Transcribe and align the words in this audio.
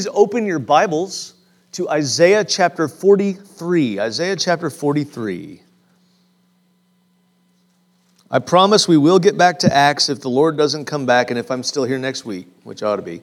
Please 0.00 0.08
open 0.14 0.46
your 0.46 0.58
Bibles 0.58 1.34
to 1.72 1.86
Isaiah 1.90 2.42
chapter 2.42 2.88
43. 2.88 4.00
Isaiah 4.00 4.34
chapter 4.34 4.70
43. 4.70 5.60
I 8.30 8.38
promise 8.38 8.88
we 8.88 8.96
will 8.96 9.18
get 9.18 9.36
back 9.36 9.58
to 9.58 9.70
Acts 9.70 10.08
if 10.08 10.22
the 10.22 10.30
Lord 10.30 10.56
doesn't 10.56 10.86
come 10.86 11.04
back 11.04 11.28
and 11.30 11.38
if 11.38 11.50
I'm 11.50 11.62
still 11.62 11.84
here 11.84 11.98
next 11.98 12.24
week, 12.24 12.46
which 12.64 12.82
ought 12.82 12.96
to 12.96 13.02
be. 13.02 13.20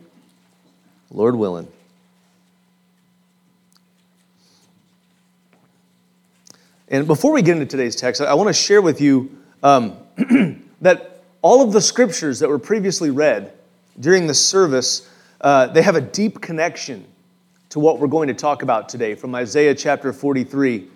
Lord 1.09 1.35
willing. 1.35 1.67
And 6.89 7.07
before 7.07 7.31
we 7.31 7.41
get 7.41 7.53
into 7.53 7.65
today's 7.65 7.95
text, 7.95 8.21
I 8.21 8.35
want 8.35 8.49
to 8.49 8.53
share 8.53 8.83
with 8.83 9.01
you 9.01 9.35
um, 9.63 9.97
that 10.81 11.23
all 11.41 11.63
of 11.63 11.73
the 11.73 11.81
scriptures 11.81 12.37
that 12.37 12.49
were 12.49 12.59
previously 12.59 13.09
read 13.09 13.51
during 13.99 14.27
the 14.27 14.35
service 14.35 15.09
uh, 15.41 15.67
they 15.67 15.81
have 15.81 15.95
a 15.95 16.01
deep 16.01 16.41
connection 16.41 17.05
to 17.69 17.79
what 17.79 17.99
we're 17.99 18.07
going 18.07 18.27
to 18.27 18.33
talk 18.33 18.63
about 18.63 18.89
today 18.89 19.15
from 19.15 19.35
Isaiah 19.35 19.75
chapter 19.75 20.11
43. 20.13 20.87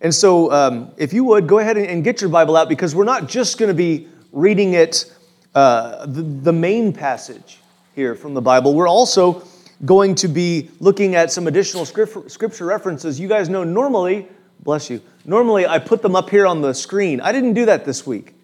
And 0.00 0.14
so, 0.14 0.52
um, 0.52 0.92
if 0.96 1.12
you 1.12 1.24
would, 1.24 1.46
go 1.46 1.58
ahead 1.58 1.76
and 1.76 2.04
get 2.04 2.20
your 2.20 2.30
Bible 2.30 2.56
out 2.56 2.68
because 2.68 2.94
we're 2.94 3.04
not 3.04 3.28
just 3.28 3.58
going 3.58 3.68
to 3.68 3.74
be 3.74 4.08
reading 4.32 4.74
it, 4.74 5.12
uh, 5.54 6.06
the, 6.06 6.22
the 6.22 6.52
main 6.52 6.92
passage 6.92 7.58
here 7.94 8.14
from 8.14 8.34
the 8.34 8.42
Bible. 8.42 8.74
We're 8.74 8.88
also 8.88 9.42
going 9.84 10.14
to 10.16 10.28
be 10.28 10.70
looking 10.80 11.14
at 11.14 11.32
some 11.32 11.46
additional 11.46 11.84
scripture 11.84 12.64
references. 12.64 13.18
You 13.18 13.28
guys 13.28 13.48
know 13.48 13.64
normally, 13.64 14.28
bless 14.60 14.90
you, 14.90 15.00
normally 15.24 15.66
I 15.66 15.78
put 15.78 16.02
them 16.02 16.14
up 16.14 16.30
here 16.30 16.46
on 16.46 16.60
the 16.60 16.74
screen. 16.74 17.20
I 17.20 17.32
didn't 17.32 17.54
do 17.54 17.66
that 17.66 17.84
this 17.84 18.06
week. 18.06 18.34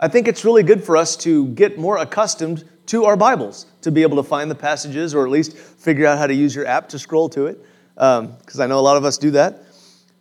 I 0.00 0.08
think 0.08 0.28
it's 0.28 0.44
really 0.44 0.62
good 0.62 0.84
for 0.84 0.96
us 0.96 1.16
to 1.18 1.46
get 1.48 1.78
more 1.78 1.98
accustomed 1.98 2.64
to 2.88 3.04
our 3.04 3.16
Bibles 3.16 3.66
to 3.82 3.90
be 3.90 4.02
able 4.02 4.16
to 4.16 4.22
find 4.22 4.50
the 4.50 4.54
passages 4.54 5.14
or 5.14 5.26
at 5.26 5.30
least 5.30 5.56
figure 5.56 6.06
out 6.06 6.16
how 6.18 6.26
to 6.26 6.34
use 6.34 6.54
your 6.54 6.66
app 6.66 6.88
to 6.88 6.98
scroll 6.98 7.28
to 7.28 7.46
it, 7.46 7.62
because 7.94 8.58
um, 8.58 8.60
I 8.60 8.66
know 8.66 8.78
a 8.78 8.80
lot 8.80 8.96
of 8.96 9.04
us 9.04 9.18
do 9.18 9.30
that. 9.32 9.62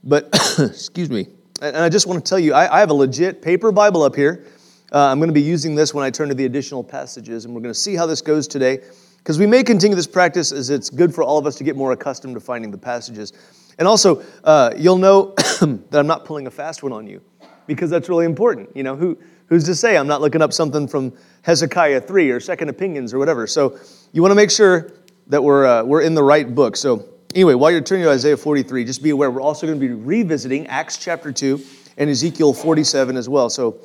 But, 0.03 0.29
excuse 0.60 1.10
me, 1.10 1.27
and 1.62 1.77
I 1.77 1.90
just 1.90 2.07
want 2.07 2.23
to 2.23 2.29
tell 2.29 2.40
you, 2.40 2.54
I, 2.54 2.77
I 2.77 2.79
have 2.82 2.90
a 2.90 2.93
legit 2.93 3.41
paper 3.41 3.71
Bible 3.71 4.04
up 4.04 4.15
here. 4.15 4.45
Uh, 4.91 5.07
I'm 5.07 5.18
going 5.18 5.29
to 5.29 5.34
be 5.34 5.41
using 5.41 5.76
this 5.76 5.93
when 5.93 6.04
I 6.04 6.10
turn 6.10 6.27
to 6.27 6.35
the 6.35 6.45
additional 6.45 6.84
passages, 6.84 7.45
and 7.45 7.54
we're 7.54 7.62
going 7.62 7.73
to 7.73 7.79
see 7.79 7.95
how 7.95 8.05
this 8.05 8.21
goes 8.21 8.48
today, 8.48 8.82
because 9.18 9.40
we 9.40 9.48
may 9.48 9.63
continue 9.63 9.95
this 9.95 10.07
practice 10.07 10.51
as 10.51 10.70
it's 10.70 10.90
good 10.90 11.15
for 11.15 11.23
all 11.23 11.38
of 11.38 11.45
us 11.45 11.55
to 11.55 11.63
get 11.63 11.77
more 11.77 11.93
accustomed 11.93 12.35
to 12.35 12.41
finding 12.41 12.70
the 12.70 12.77
passages. 12.77 13.32
And 13.79 13.88
also, 13.88 14.23
uh, 14.43 14.73
you'll 14.77 14.98
know 14.98 15.34
that 15.38 15.99
I'm 15.99 16.07
not 16.07 16.26
pulling 16.26 16.48
a 16.48 16.51
fast 16.51 16.84
one 16.84 16.91
on 16.91 17.07
you, 17.07 17.21
because 17.65 17.90
that's 17.90 18.10
really 18.10 18.26
important. 18.26 18.76
You 18.76 18.84
know, 18.84 18.95
who, 18.98 19.18
who's 19.48 19.63
to 19.65 19.76
say 19.76 19.98
I'm 19.98 20.07
not 20.07 20.21
looking 20.21 20.41
up 20.41 20.53
something 20.53 20.87
from 20.87 21.13
Hezekiah 21.41 22.01
3 22.01 22.31
or 22.31 22.40
Second 22.40 22.70
Opinions 22.70 23.13
or 23.13 23.20
whatever. 23.20 23.48
So 23.48 23.77
you 24.12 24.21
want 24.21 24.31
to 24.31 24.35
make 24.35 24.51
sure 24.51 24.91
that 25.27 25.43
we're, 25.43 25.65
uh, 25.65 25.84
we're 25.84 26.01
in 26.01 26.15
the 26.15 26.23
right 26.23 26.54
book. 26.54 26.76
So, 26.76 27.05
anyway, 27.35 27.54
while 27.54 27.71
you're 27.71 27.81
turning 27.81 28.05
to 28.05 28.12
Isaiah 28.12 28.37
43, 28.37 28.85
just 28.85 29.04
be 29.04 29.09
aware 29.09 29.29
we're 29.29 29.41
also 29.41 29.67
going 29.67 29.79
to 29.79 29.85
be 29.85 29.93
revisiting 29.93 30.67
Acts 30.67 30.98
chapter 30.98 31.31
2 31.31 31.62
and 31.98 32.09
Ezekiel 32.09 32.54
47 32.54 33.17
as 33.17 33.27
well. 33.27 33.49
So, 33.49 33.77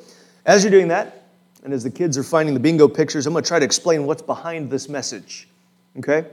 as 0.45 0.63
you're 0.63 0.71
doing 0.71 0.89
that, 0.89 1.27
and 1.63 1.73
as 1.73 1.83
the 1.83 1.89
kids 1.89 2.17
are 2.17 2.23
finding 2.23 2.53
the 2.53 2.59
bingo 2.59 2.87
pictures, 2.87 3.25
I'm 3.25 3.33
going 3.33 3.43
to 3.43 3.47
try 3.47 3.59
to 3.59 3.65
explain 3.65 4.05
what's 4.05 4.21
behind 4.21 4.69
this 4.69 4.89
message. 4.89 5.47
Okay? 5.97 6.25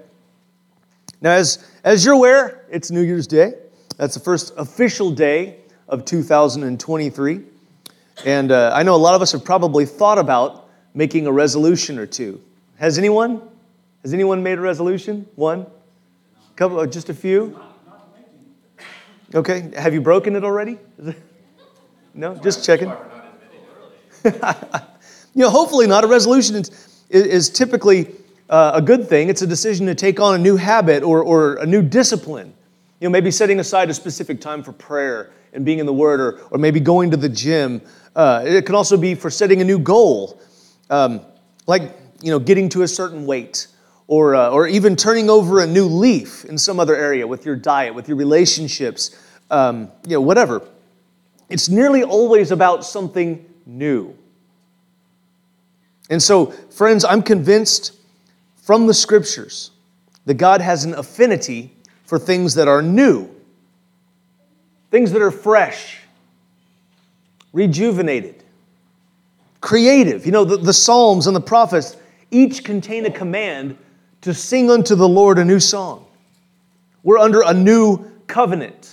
Now, 1.20 1.33
as, 1.33 1.65
as 1.84 2.05
you're 2.05 2.15
aware, 2.15 2.65
it's 2.70 2.91
New 2.91 3.03
Year's 3.03 3.27
Day. 3.27 3.55
That's 3.97 4.15
the 4.15 4.20
first 4.20 4.53
official 4.56 5.11
day 5.11 5.59
of 5.89 6.05
2023. 6.05 7.44
And 8.25 8.53
uh, 8.53 8.73
I 8.75 8.83
know 8.83 8.95
a 8.95 8.97
lot 8.97 9.15
of 9.15 9.23
us 9.23 9.33
have 9.33 9.45
probably 9.45 9.87
thought 9.87 10.19
about 10.19 10.69
making 10.95 11.27
a 11.27 11.33
resolution 11.33 11.99
or 11.99 12.07
two. 12.07 12.41
Has 12.77 12.99
anyone? 12.99 13.43
Has 14.03 14.12
anyone 14.12 14.43
made 14.43 14.59
a 14.59 14.61
resolution? 14.61 15.27
One? 15.37 15.67
Couple, 16.57 16.85
just 16.87 17.09
a 17.09 17.15
few? 17.15 17.59
Okay. 19.35 19.71
Have 19.77 19.95
you 19.95 20.01
broken 20.01 20.37
it 20.37 20.45
already? 20.45 20.79
No? 22.15 22.35
Just 22.37 22.65
checking. 22.65 22.89
you 24.25 24.33
know, 25.34 25.50
hopefully 25.50 25.87
not. 25.87 26.05
A 26.05 26.06
resolution 26.06 26.56
is, 26.56 27.05
is 27.09 27.49
typically 27.49 28.11
uh, 28.49 28.73
a 28.75 28.83
good 28.83 29.09
thing. 29.09 29.28
It's 29.28 29.43
a 29.43 29.47
decision 29.47 29.87
to 29.87 29.94
take 29.94 30.19
on 30.19 30.34
a 30.34 30.39
new 30.39 30.56
habit 30.56 31.03
or, 31.03 31.23
or 31.23 31.55
a 31.55 31.67
new 31.67 31.83
discipline. 31.83 32.53
You 32.99 33.09
know, 33.09 33.12
maybe 33.12 33.31
setting 33.31 33.61
aside 33.61 33.89
a 33.89 33.94
specific 33.94 34.41
time 34.41 34.62
for 34.62 34.73
prayer 34.73 35.31
and 35.53 35.65
being 35.65 35.78
in 35.78 35.87
the 35.87 35.93
Word, 35.93 36.21
or, 36.21 36.41
or 36.50 36.59
maybe 36.59 36.81
going 36.81 37.11
to 37.11 37.16
the 37.16 37.28
gym. 37.28 37.81
Uh, 38.15 38.43
it 38.44 38.66
can 38.66 38.75
also 38.75 38.97
be 38.97 39.15
for 39.15 39.31
setting 39.31 39.61
a 39.61 39.65
new 39.65 39.78
goal 39.78 40.41
um, 40.91 41.21
like 41.66 41.83
you 42.22 42.31
know, 42.31 42.38
getting 42.38 42.69
to 42.69 42.83
a 42.83 42.88
certain 42.88 43.25
weight, 43.25 43.69
or, 44.06 44.34
uh, 44.34 44.50
or 44.50 44.66
even 44.66 44.97
turning 44.97 45.31
over 45.31 45.61
a 45.61 45.66
new 45.66 45.87
leaf 45.87 46.44
in 46.44 46.59
some 46.59 46.78
other 46.81 46.97
area 46.97 47.27
with 47.27 47.47
your 47.47 47.56
diet, 47.56 47.94
with 47.94 48.09
your 48.09 48.16
relationships, 48.16 49.16
um, 49.50 49.91
you 50.05 50.15
know, 50.15 50.21
whatever. 50.21 50.66
It's 51.49 51.69
nearly 51.69 52.03
always 52.03 52.50
about 52.50 52.84
something 52.84 53.44
new. 53.65 54.17
And 56.11 56.22
so, 56.22 56.47
friends, 56.47 57.05
I'm 57.05 57.22
convinced 57.22 57.97
from 58.56 58.87
the 58.87 58.94
scriptures 58.94 59.71
that 60.27 60.34
God 60.34 60.61
has 60.61 60.84
an 60.84 60.94
affinity 60.94 61.72
for 62.05 62.19
things 62.19 62.55
that 62.55 62.69
are 62.69 62.82
new, 62.82 63.31
things 64.91 65.12
that 65.12 65.23
are 65.23 65.31
fresh, 65.31 65.99
rejuvenated 67.53 68.41
creative. 69.61 70.27
You 70.27 70.33
know, 70.33 70.45
the, 70.45 70.56
the 70.56 70.73
Psalms 70.73 71.27
and 71.27 71.37
the 71.37 71.41
prophets 71.41 71.97
each 72.31 72.65
contain 72.65 73.06
a 73.06 73.11
command 73.11 73.77
to 74.23 74.34
sing 74.34 74.71
unto 74.71 74.95
the 74.95 75.09
Lord 75.09 75.39
a 75.39 75.45
new 75.45 75.61
song. 75.61 76.06
We're 77.03 77.19
under 77.19 77.43
a 77.43 77.55
new 77.55 78.11
covenant. 78.27 78.91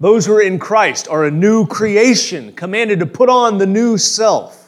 Those 0.00 0.26
who 0.26 0.34
are 0.34 0.42
in 0.42 0.58
Christ 0.58 1.08
are 1.08 1.24
a 1.24 1.30
new 1.30 1.66
creation, 1.66 2.52
commanded 2.54 3.00
to 3.00 3.06
put 3.06 3.28
on 3.28 3.58
the 3.58 3.66
new 3.66 3.96
self. 3.96 4.60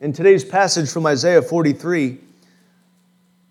In 0.00 0.12
today's 0.12 0.44
passage 0.44 0.90
from 0.90 1.06
Isaiah 1.06 1.42
43, 1.42 2.18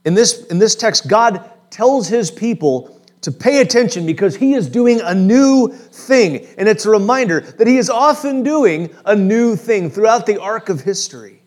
in 0.05 0.13
this, 0.13 0.45
in 0.47 0.59
this 0.59 0.75
text, 0.75 1.07
God 1.07 1.49
tells 1.69 2.07
his 2.07 2.31
people 2.31 2.94
to 3.25 3.31
pay 3.31 3.59
attention 3.59 4.05
because 4.05 4.35
he 4.35 4.53
is 4.53 4.69
doing 4.69 5.01
a 5.01 5.11
new 5.11 5.69
thing. 5.69 6.45
And 6.59 6.69
it's 6.69 6.85
a 6.85 6.91
reminder 6.91 7.39
that 7.39 7.65
he 7.65 7.77
is 7.77 7.89
often 7.89 8.43
doing 8.43 8.93
a 9.03 9.15
new 9.15 9.55
thing 9.55 9.89
throughout 9.89 10.27
the 10.27 10.39
arc 10.39 10.69
of 10.69 10.81
history, 10.81 11.41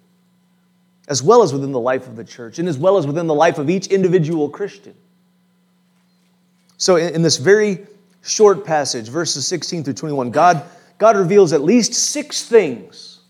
as 1.06 1.22
well 1.22 1.40
as 1.40 1.52
within 1.52 1.70
the 1.70 1.78
life 1.78 2.08
of 2.08 2.16
the 2.16 2.24
church, 2.24 2.58
and 2.58 2.68
as 2.68 2.76
well 2.76 2.96
as 2.96 3.06
within 3.06 3.28
the 3.28 3.34
life 3.34 3.58
of 3.58 3.70
each 3.70 3.86
individual 3.86 4.48
Christian. 4.48 4.92
So, 6.78 6.96
in, 6.96 7.22
this 7.22 7.36
very 7.36 7.86
short 8.22 8.64
passage, 8.64 9.08
verses 9.08 9.46
16 9.46 9.84
through 9.84 9.94
21, 9.94 10.32
God, 10.32 10.64
God 10.98 11.16
reveals 11.16 11.52
at 11.52 11.62
least 11.62 11.94
six 11.94 12.44
things 12.44 13.20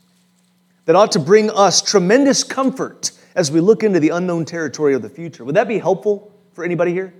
that 0.87 0.97
ought 0.97 1.13
to 1.13 1.19
bring 1.19 1.51
us 1.51 1.83
tremendous 1.83 2.43
comfort 2.45 3.11
as 3.35 3.53
we 3.53 3.61
look 3.61 3.83
into 3.83 4.01
the 4.01 4.09
unknown 4.09 4.47
territory 4.47 4.95
of 4.95 5.03
the 5.03 5.11
future. 5.11 5.45
Would 5.45 5.57
that 5.57 5.69
be 5.69 5.79
helpful 5.79 6.33
for 6.55 6.65
anybody 6.65 6.95
here? 6.95 7.13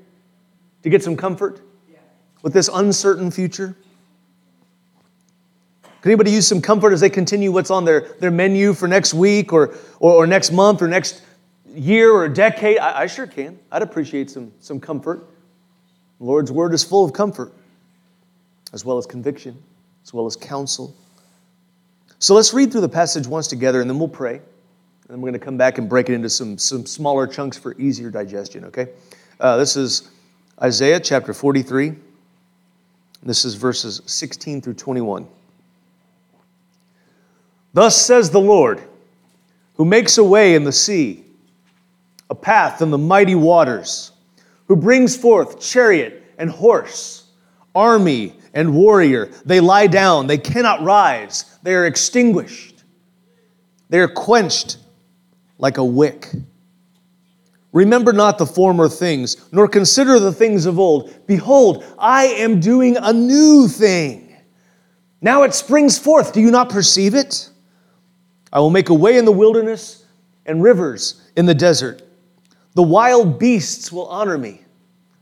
To 0.83 0.91
get 0.91 1.03
some 1.03 1.17
comfort 1.17 1.61
with 2.43 2.53
this 2.53 2.69
uncertain 2.73 3.31
future? 3.31 3.77
Could 6.01 6.11
anybody 6.11 6.31
use 6.31 6.47
some 6.47 6.61
comfort 6.61 6.93
as 6.93 7.01
they 7.01 7.11
continue 7.11 7.51
what's 7.51 7.71
on 7.71 7.85
their, 7.85 8.01
their 8.21 8.31
menu 8.31 8.73
for 8.73 8.87
next 8.87 9.15
week 9.15 9.53
or, 9.53 9.75
or, 9.99 10.13
or 10.13 10.27
next 10.27 10.53
month 10.53 10.81
or 10.81 10.87
next 10.87 11.23
year 11.75 12.13
or 12.13 12.29
decade? 12.29 12.79
I, 12.79 13.01
I 13.01 13.07
sure 13.07 13.27
can. 13.27 13.59
I'd 13.73 13.83
appreciate 13.83 14.31
some, 14.31 14.53
some 14.61 14.79
comfort. 14.79 15.29
The 16.19 16.25
Lord's 16.25 16.53
word 16.53 16.73
is 16.73 16.85
full 16.85 17.05
of 17.05 17.13
comfort, 17.13 17.53
as 18.73 18.85
well 18.85 18.97
as 18.99 19.07
conviction, 19.07 19.61
as 20.05 20.15
well 20.15 20.27
as 20.27 20.37
counsel. 20.37 20.95
So 22.21 22.35
let's 22.35 22.55
read 22.55 22.71
through 22.71 22.81
the 22.83 22.89
passage 22.89 23.27
once 23.27 23.49
together 23.49 23.81
and 23.81 23.91
then 23.91 23.99
we'll 23.99 24.09
pray. 24.09 24.37
And 24.37 24.45
then 25.09 25.21
we're 25.21 25.31
going 25.31 25.41
to 25.41 25.45
come 25.45 25.57
back 25.57 25.79
and 25.79 25.89
break 25.89 26.09
it 26.09 26.15
into 26.15 26.31
some, 26.31 26.59
some 26.59 26.87
smaller 26.87 27.27
chunks 27.27 27.57
for 27.57 27.75
easier 27.79 28.11
digestion, 28.11 28.65
okay? 28.67 28.89
Uh, 29.41 29.57
this 29.57 29.77
is 29.77 30.11
Isaiah 30.61 30.99
chapter 30.99 31.33
43. 31.33 31.95
This 33.23 33.45
is 33.45 33.55
verses 33.55 34.03
16 34.07 34.61
through 34.61 34.75
21. 34.75 35.29
Thus 37.73 37.97
says 37.97 38.31
the 38.31 38.41
Lord, 38.41 38.83
who 39.77 39.85
makes 39.85 40.19
a 40.19 40.25
way 40.25 40.57
in 40.57 40.65
the 40.65 40.73
sea, 40.73 41.25
a 42.29 42.35
path 42.35 42.83
in 42.83 42.91
the 42.91 42.99
mighty 42.99 43.37
waters, 43.37 44.11
who 44.67 44.75
brings 44.75 45.17
forth 45.17 45.61
chariot 45.61 46.25
and 46.39 46.51
horse, 46.51 47.27
army 47.73 48.35
and 48.53 48.75
warrior. 48.75 49.27
They 49.45 49.61
lie 49.61 49.87
down, 49.87 50.27
they 50.27 50.39
cannot 50.39 50.83
rise, 50.83 51.57
they 51.63 51.75
are 51.77 51.87
extinguished, 51.87 52.83
they 53.91 54.01
are 54.01 54.09
quenched 54.09 54.79
like 55.59 55.79
a 55.79 55.85
wick. 55.85 56.33
Remember 57.79 58.13
not 58.13 58.39
the 58.39 58.47
former 58.47 58.89
things, 58.89 59.37
nor 59.53 59.69
consider 59.69 60.19
the 60.19 60.33
things 60.33 60.67
of 60.67 60.81
old. 60.81 61.15
Behold, 61.29 61.85
I 61.97 62.25
am 62.25 62.59
doing 62.59 62.97
a 62.97 63.13
new 63.13 63.69
thing. 63.69 64.37
Now 65.21 65.45
it 65.45 65.55
springs 65.55 65.97
forth. 65.97 66.33
Do 66.33 66.41
you 66.41 66.51
not 66.51 66.71
perceive 66.71 67.15
it? 67.15 67.49
I 68.53 68.59
will 68.59 68.71
make 68.71 68.89
a 68.89 68.95
way 68.95 69.17
in 69.17 69.25
the 69.25 69.31
wilderness 69.31 70.05
and 70.45 70.61
rivers 70.61 71.23
in 71.37 71.47
the 71.47 71.55
desert. 71.55 72.03
The 72.75 72.83
wild 72.83 73.39
beasts 73.39 73.93
will 73.93 74.09
honor 74.09 74.39
me, 74.39 74.63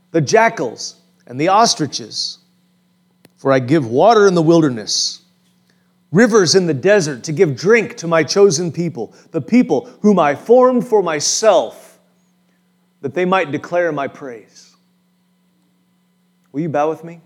the 0.09 0.21
jackals 0.21 0.95
and 1.27 1.39
the 1.39 1.49
ostriches. 1.49 2.39
For 3.35 3.51
I 3.51 3.59
give 3.59 3.85
water 3.85 4.25
in 4.25 4.33
the 4.33 4.41
wilderness, 4.41 5.21
rivers 6.11 6.55
in 6.55 6.65
the 6.65 6.73
desert 6.73 7.23
to 7.25 7.31
give 7.33 7.55
drink 7.55 7.97
to 7.97 8.07
my 8.07 8.23
chosen 8.23 8.71
people, 8.71 9.13
the 9.29 9.41
people 9.41 9.85
whom 10.01 10.17
I 10.17 10.33
formed 10.33 10.87
for 10.87 11.03
myself, 11.03 11.86
that 13.07 13.13
they 13.13 13.23
might 13.23 13.51
declare 13.53 13.89
my 13.93 14.05
praise. 14.05 14.75
Will 16.51 16.59
you 16.59 16.67
bow 16.67 16.89
with 16.89 17.05
me? 17.05 17.21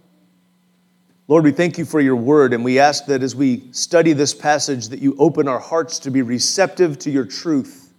Lord, 1.28 1.44
we 1.44 1.52
thank 1.52 1.80
you 1.80 1.86
for 1.86 2.00
your 2.00 2.16
word, 2.16 2.54
and 2.54 2.64
we 2.64 2.78
ask 2.78 3.08
that 3.08 3.24
as 3.24 3.36
we 3.36 3.64
study 3.72 4.14
this 4.14 4.32
passage, 4.32 4.90
that 4.90 5.00
you 5.00 5.16
open 5.18 5.48
our 5.48 5.58
hearts 5.58 5.98
to 6.02 6.12
be 6.12 6.22
receptive 6.22 7.00
to 7.00 7.10
your 7.10 7.26
truth. 7.26 7.92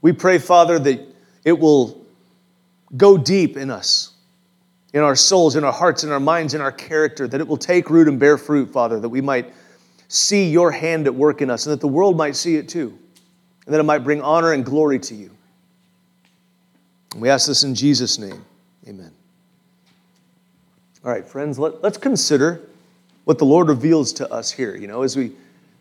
We 0.00 0.12
pray, 0.12 0.38
Father, 0.38 0.78
that 0.78 1.06
it 1.44 1.58
will 1.58 2.06
go 2.96 3.18
deep 3.18 3.58
in 3.58 3.70
us, 3.70 4.14
in 4.94 5.02
our 5.02 5.14
souls, 5.14 5.56
in 5.56 5.62
our 5.62 5.74
hearts, 5.74 6.04
in 6.04 6.10
our 6.10 6.20
minds, 6.20 6.54
in 6.54 6.62
our 6.62 6.72
character, 6.72 7.28
that 7.28 7.38
it 7.38 7.46
will 7.46 7.58
take 7.58 7.90
root 7.90 8.08
and 8.08 8.18
bear 8.18 8.38
fruit, 8.38 8.72
Father, 8.72 8.98
that 8.98 9.10
we 9.10 9.20
might 9.20 9.52
see 10.08 10.48
your 10.48 10.70
hand 10.70 11.06
at 11.06 11.14
work 11.14 11.42
in 11.42 11.50
us, 11.50 11.66
and 11.66 11.72
that 11.74 11.82
the 11.82 11.86
world 11.86 12.16
might 12.16 12.34
see 12.34 12.56
it 12.56 12.66
too, 12.66 12.98
and 13.66 13.74
that 13.74 13.78
it 13.78 13.84
might 13.84 13.98
bring 13.98 14.22
honor 14.22 14.54
and 14.54 14.64
glory 14.64 14.98
to 14.98 15.14
you. 15.14 15.30
We 17.16 17.28
ask 17.28 17.46
this 17.46 17.62
in 17.62 17.74
Jesus' 17.74 18.18
name. 18.18 18.44
Amen. 18.88 19.12
All 21.04 21.10
right, 21.10 21.26
friends, 21.26 21.58
let, 21.58 21.74
us 21.84 21.96
consider 21.96 22.60
what 23.24 23.38
the 23.38 23.44
Lord 23.44 23.68
reveals 23.68 24.12
to 24.14 24.32
us 24.32 24.50
here. 24.50 24.76
You 24.76 24.86
know, 24.86 25.02
as 25.02 25.16
we, 25.16 25.32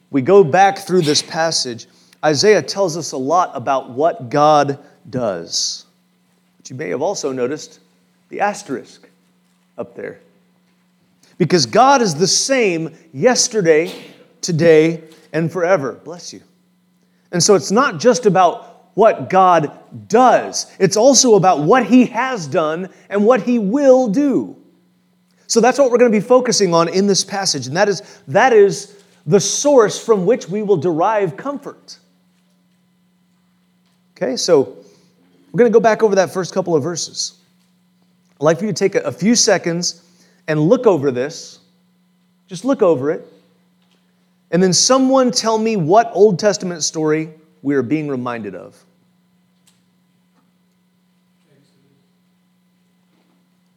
we 0.09 0.21
go 0.21 0.43
back 0.43 0.79
through 0.79 1.01
this 1.01 1.21
passage, 1.21 1.87
Isaiah 2.23 2.61
tells 2.61 2.97
us 2.97 3.11
a 3.13 3.17
lot 3.17 3.51
about 3.53 3.91
what 3.91 4.29
God 4.29 4.79
does. 5.09 5.85
But 6.57 6.69
you 6.69 6.75
may 6.75 6.89
have 6.89 7.01
also 7.01 7.31
noticed 7.31 7.79
the 8.29 8.41
asterisk 8.41 9.09
up 9.77 9.95
there. 9.95 10.19
Because 11.37 11.65
God 11.65 12.01
is 12.01 12.15
the 12.15 12.27
same 12.27 12.95
yesterday, 13.13 13.93
today, 14.41 15.03
and 15.33 15.51
forever. 15.51 15.93
Bless 16.03 16.33
you. 16.33 16.41
And 17.31 17.41
so 17.41 17.55
it's 17.55 17.71
not 17.71 17.99
just 17.99 18.25
about 18.25 18.70
what 18.93 19.29
God 19.29 19.77
does, 20.07 20.71
it's 20.79 20.97
also 20.97 21.35
about 21.35 21.61
what 21.61 21.85
He 21.85 22.05
has 22.07 22.47
done 22.47 22.89
and 23.09 23.25
what 23.25 23.41
He 23.41 23.59
will 23.59 24.07
do. 24.07 24.55
So 25.47 25.59
that's 25.59 25.77
what 25.77 25.91
we're 25.91 25.97
going 25.97 26.11
to 26.11 26.17
be 26.17 26.25
focusing 26.25 26.73
on 26.73 26.89
in 26.89 27.07
this 27.07 27.23
passage, 27.23 27.67
and 27.67 27.75
that 27.75 27.89
is, 27.89 28.01
that 28.27 28.53
is 28.53 28.97
the 29.25 29.39
source 29.39 30.03
from 30.03 30.25
which 30.25 30.47
we 30.47 30.61
will 30.61 30.77
derive 30.77 31.37
comfort. 31.37 31.97
Okay, 34.15 34.35
so 34.37 34.77
we're 35.51 35.57
going 35.57 35.71
to 35.71 35.73
go 35.73 35.81
back 35.81 36.03
over 36.03 36.15
that 36.15 36.31
first 36.31 36.53
couple 36.53 36.75
of 36.75 36.83
verses. 36.83 37.39
I'd 38.39 38.43
like 38.43 38.59
for 38.59 38.65
you 38.65 38.71
to 38.71 38.77
take 38.77 38.95
a, 38.95 39.11
few 39.11 39.35
seconds 39.35 40.03
and 40.47 40.59
look 40.59 40.87
over 40.87 41.11
this. 41.11 41.59
Just 42.47 42.65
look 42.65 42.81
over 42.81 43.11
it. 43.11 43.27
And 44.51 44.61
then 44.61 44.73
someone 44.73 45.31
tell 45.31 45.57
me 45.57 45.75
what 45.75 46.11
Old 46.13 46.39
Testament 46.39 46.83
story 46.83 47.33
we 47.61 47.75
are 47.75 47.83
being 47.83 48.07
reminded 48.07 48.55
of. 48.55 48.83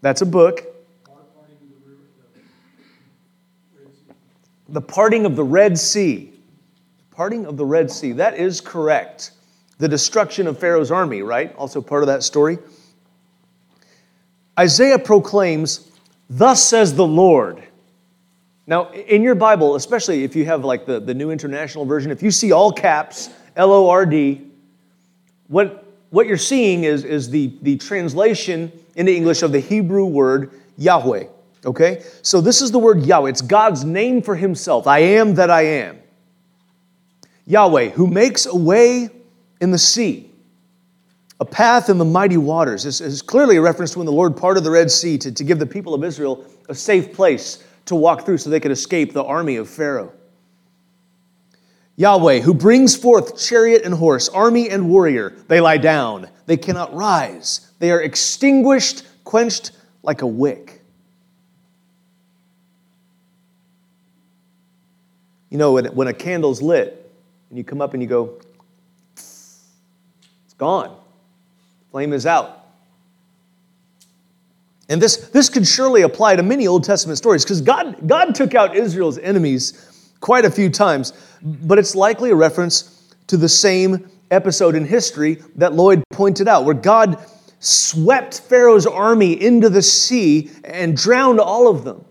That's 0.01 0.21
a 0.21 0.27
book. 0.27 0.75
the 4.75 4.81
parting 4.81 5.25
of 5.25 5.37
the 5.37 5.45
Red 5.45 5.79
Sea. 5.79 6.33
Parting 7.13 7.47
of 7.47 7.57
the 7.57 7.65
Red 7.65 7.91
Sea. 7.91 8.13
That 8.13 8.37
is 8.37 8.61
correct. 8.61 9.31
The 9.79 9.89
destruction 9.89 10.47
of 10.47 10.59
Pharaoh's 10.59 10.91
army, 10.91 11.23
right? 11.23 11.55
Also 11.57 11.81
part 11.81 12.03
of 12.03 12.09
that 12.09 12.23
story. 12.23 12.59
Isaiah 14.59 14.99
proclaims, 14.99 15.91
Thus 16.29 16.63
says 16.63 16.95
the 16.95 17.07
Lord. 17.07 17.63
Now, 18.67 18.91
in 18.91 19.23
your 19.23 19.35
Bible, 19.35 19.77
especially 19.77 20.25
if 20.25 20.35
you 20.35 20.45
have 20.47 20.65
like 20.65 20.87
the, 20.87 20.99
the 20.99 21.15
New 21.15 21.31
International 21.31 21.85
Version, 21.85 22.11
if 22.11 22.23
you 22.23 22.31
see 22.31 22.51
all 22.51 22.73
caps, 22.73 23.29
L 23.57 23.73
O 23.73 23.89
R 23.89 24.07
D, 24.07 24.43
what, 25.49 25.85
what 26.11 26.27
you're 26.27 26.37
seeing 26.37 26.85
is, 26.85 27.05
is 27.05 27.31
the, 27.31 27.53
the 27.63 27.77
translation 27.77 28.73
into 28.97 29.15
English 29.15 29.43
of 29.43 29.53
the 29.53 29.61
Hebrew 29.61 30.07
word 30.07 30.53
Yahweh. 30.79 31.25
Okay? 31.65 32.03
So 32.23 32.41
this 32.41 32.61
is 32.63 32.71
the 32.71 32.79
word 32.79 33.05
Yahweh. 33.05 33.31
It's 33.31 33.43
God's 33.43 33.85
name 33.85 34.23
for 34.23 34.37
himself. 34.37 34.87
I 34.87 34.99
am 35.01 35.35
that 35.35 35.51
I 35.51 35.63
am. 35.63 35.99
Yahweh, 37.47 37.91
who 37.91 38.07
makes 38.07 38.47
a 38.47 38.57
way 38.57 39.09
in 39.61 39.71
the 39.71 39.79
sea, 39.79 40.31
a 41.41 41.45
path 41.45 41.91
in 41.91 41.99
the 41.99 42.05
mighty 42.05 42.37
waters. 42.37 42.85
This 42.85 43.01
is 43.01 43.23
clearly 43.23 43.57
a 43.57 43.61
reference 43.61 43.93
to 43.93 43.99
when 43.99 44.07
the 44.07 44.13
Lord 44.13 44.37
parted 44.37 44.65
the 44.65 44.71
Red 44.71 44.91
Sea 44.91 45.19
to, 45.19 45.33
to 45.33 45.45
give 45.45 45.59
the 45.59 45.67
people 45.67 45.95
of 45.95 46.05
Israel 46.05 46.45
a 46.69 46.75
safe 46.75 47.13
place 47.13 47.63
to 47.87 47.95
walk 47.95 48.25
through 48.25 48.39
so 48.39 48.49
they 48.49 48.61
could 48.61 48.71
escape 48.71 49.13
the 49.13 49.25
army 49.25 49.57
of 49.57 49.69
Pharaoh. 49.69 50.13
Yahweh, 51.97 52.41
who 52.41 52.55
brings 52.55 52.97
forth 52.97 53.39
chariot 53.39 53.83
and 53.85 53.95
horse, 53.95 54.29
army 54.29 54.69
and 54.69 54.89
warrior, 54.89 55.31
they 55.47 55.61
lie 55.61 55.79
down, 55.79 56.29
they 56.47 56.57
cannot 56.57 56.95
rise, 56.95 57.71
they 57.79 57.91
are 57.93 58.01
extinguished, 58.01 59.05
quenched 59.23 59.73
like 60.03 60.23
a 60.23 60.27
wick. 60.27 60.83
You 65.51 65.59
know, 65.59 65.73
when, 65.75 66.09
a 66.09 66.13
candle's 66.13 66.61
lit 66.61 67.13
and 67.49 67.57
you 67.57 67.63
come 67.63 67.81
up 67.81 67.95
and 67.95 68.03
you 68.03 68.09
go, 68.09 68.41
it's 69.15 70.55
gone. 70.59 70.97
Flame 71.93 72.13
is 72.13 72.27
out. 72.27 72.67
And 74.89 75.01
this, 75.01 75.17
this 75.29 75.49
could 75.49 75.65
surely 75.65 76.03
apply 76.03 76.35
to 76.37 76.43
many 76.43 76.67
Old 76.67 76.83
Testament 76.83 77.19
stories 77.19 77.45
because 77.45 77.61
God, 77.61 77.97
God 78.09 78.35
took 78.35 78.57
out 78.57 78.77
Israel's 78.77 79.17
enemies 79.19 79.94
quite 80.25 80.47
a 80.47 80.51
few 80.51 80.71
times, 80.71 81.13
but 81.43 81.79
it's 81.79 81.95
likely 81.95 82.31
a 82.31 82.35
reference 82.35 83.15
to 83.27 83.37
the 83.37 83.49
same 83.49 84.09
episode 84.31 84.75
in 84.75 84.83
history 84.87 85.35
that 85.55 85.75
Lloyd 85.75 86.03
pointed 86.13 86.49
out, 86.49 86.65
where 86.65 86.75
God 86.75 87.23
swept 87.59 88.41
Pharaoh's 88.41 88.87
army 88.87 89.35
into 89.35 89.69
the 89.69 89.83
sea 89.83 90.51
and 90.65 90.97
drowned 90.97 91.41
all 91.41 91.69
of 91.69 91.85
them. 91.85 92.07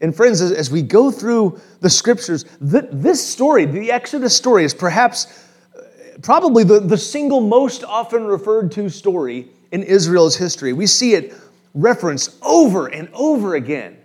And 0.00 0.16
friends, 0.16 0.40
as, 0.40 0.70
we 0.70 0.80
go 0.80 1.10
through 1.10 1.60
the 1.80 1.90
scriptures, 1.90 2.46
this 2.58 3.26
story, 3.26 3.66
the 3.66 3.92
Exodus 3.92 4.34
story, 4.34 4.64
is 4.64 4.72
perhaps, 4.72 5.46
uh, 5.76 5.82
probably 6.22 6.64
the, 6.64 6.80
the 6.80 6.96
single 6.96 7.42
most 7.42 7.84
often 7.84 8.24
referred 8.24 8.72
to 8.72 8.88
story 8.88 9.50
in 9.72 9.82
Israel's 9.82 10.36
history. 10.36 10.72
We 10.72 10.86
see 10.86 11.12
it 11.12 11.34
referenced 11.74 12.34
over 12.42 12.86
and 12.86 13.10
over 13.12 13.56
again 13.56 13.97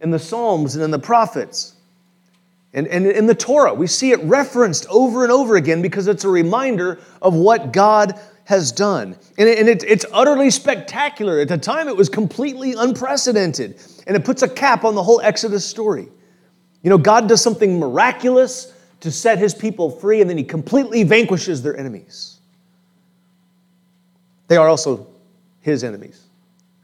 in 0.00 0.10
the 0.10 0.18
Psalms 0.18 0.74
and 0.74 0.84
in 0.84 0.90
the 0.90 0.98
prophets. 0.98 1.74
And, 2.72 2.86
and 2.88 3.06
in 3.06 3.26
the 3.26 3.34
Torah, 3.34 3.72
we 3.72 3.86
see 3.86 4.12
it 4.12 4.22
referenced 4.24 4.86
over 4.90 5.22
and 5.22 5.32
over 5.32 5.56
again 5.56 5.80
because 5.80 6.08
it's 6.08 6.24
a 6.24 6.28
reminder 6.28 7.00
of 7.22 7.34
what 7.34 7.72
God 7.72 8.20
has 8.44 8.70
done. 8.70 9.16
And, 9.38 9.48
it, 9.48 9.58
and 9.58 9.68
it, 9.68 9.82
it's 9.84 10.04
utterly 10.12 10.50
spectacular. 10.50 11.40
At 11.40 11.48
the 11.48 11.58
time, 11.58 11.88
it 11.88 11.96
was 11.96 12.08
completely 12.08 12.74
unprecedented. 12.74 13.80
And 14.06 14.16
it 14.16 14.24
puts 14.24 14.42
a 14.42 14.48
cap 14.48 14.84
on 14.84 14.94
the 14.94 15.02
whole 15.02 15.20
Exodus 15.20 15.64
story. 15.64 16.08
You 16.82 16.90
know, 16.90 16.98
God 16.98 17.28
does 17.28 17.42
something 17.42 17.78
miraculous 17.78 18.72
to 19.00 19.10
set 19.10 19.38
his 19.38 19.54
people 19.54 19.90
free, 19.90 20.20
and 20.20 20.30
then 20.30 20.38
he 20.38 20.44
completely 20.44 21.02
vanquishes 21.02 21.62
their 21.62 21.76
enemies. 21.76 22.38
They 24.48 24.56
are 24.56 24.68
also 24.68 25.08
his 25.60 25.82
enemies, 25.82 26.22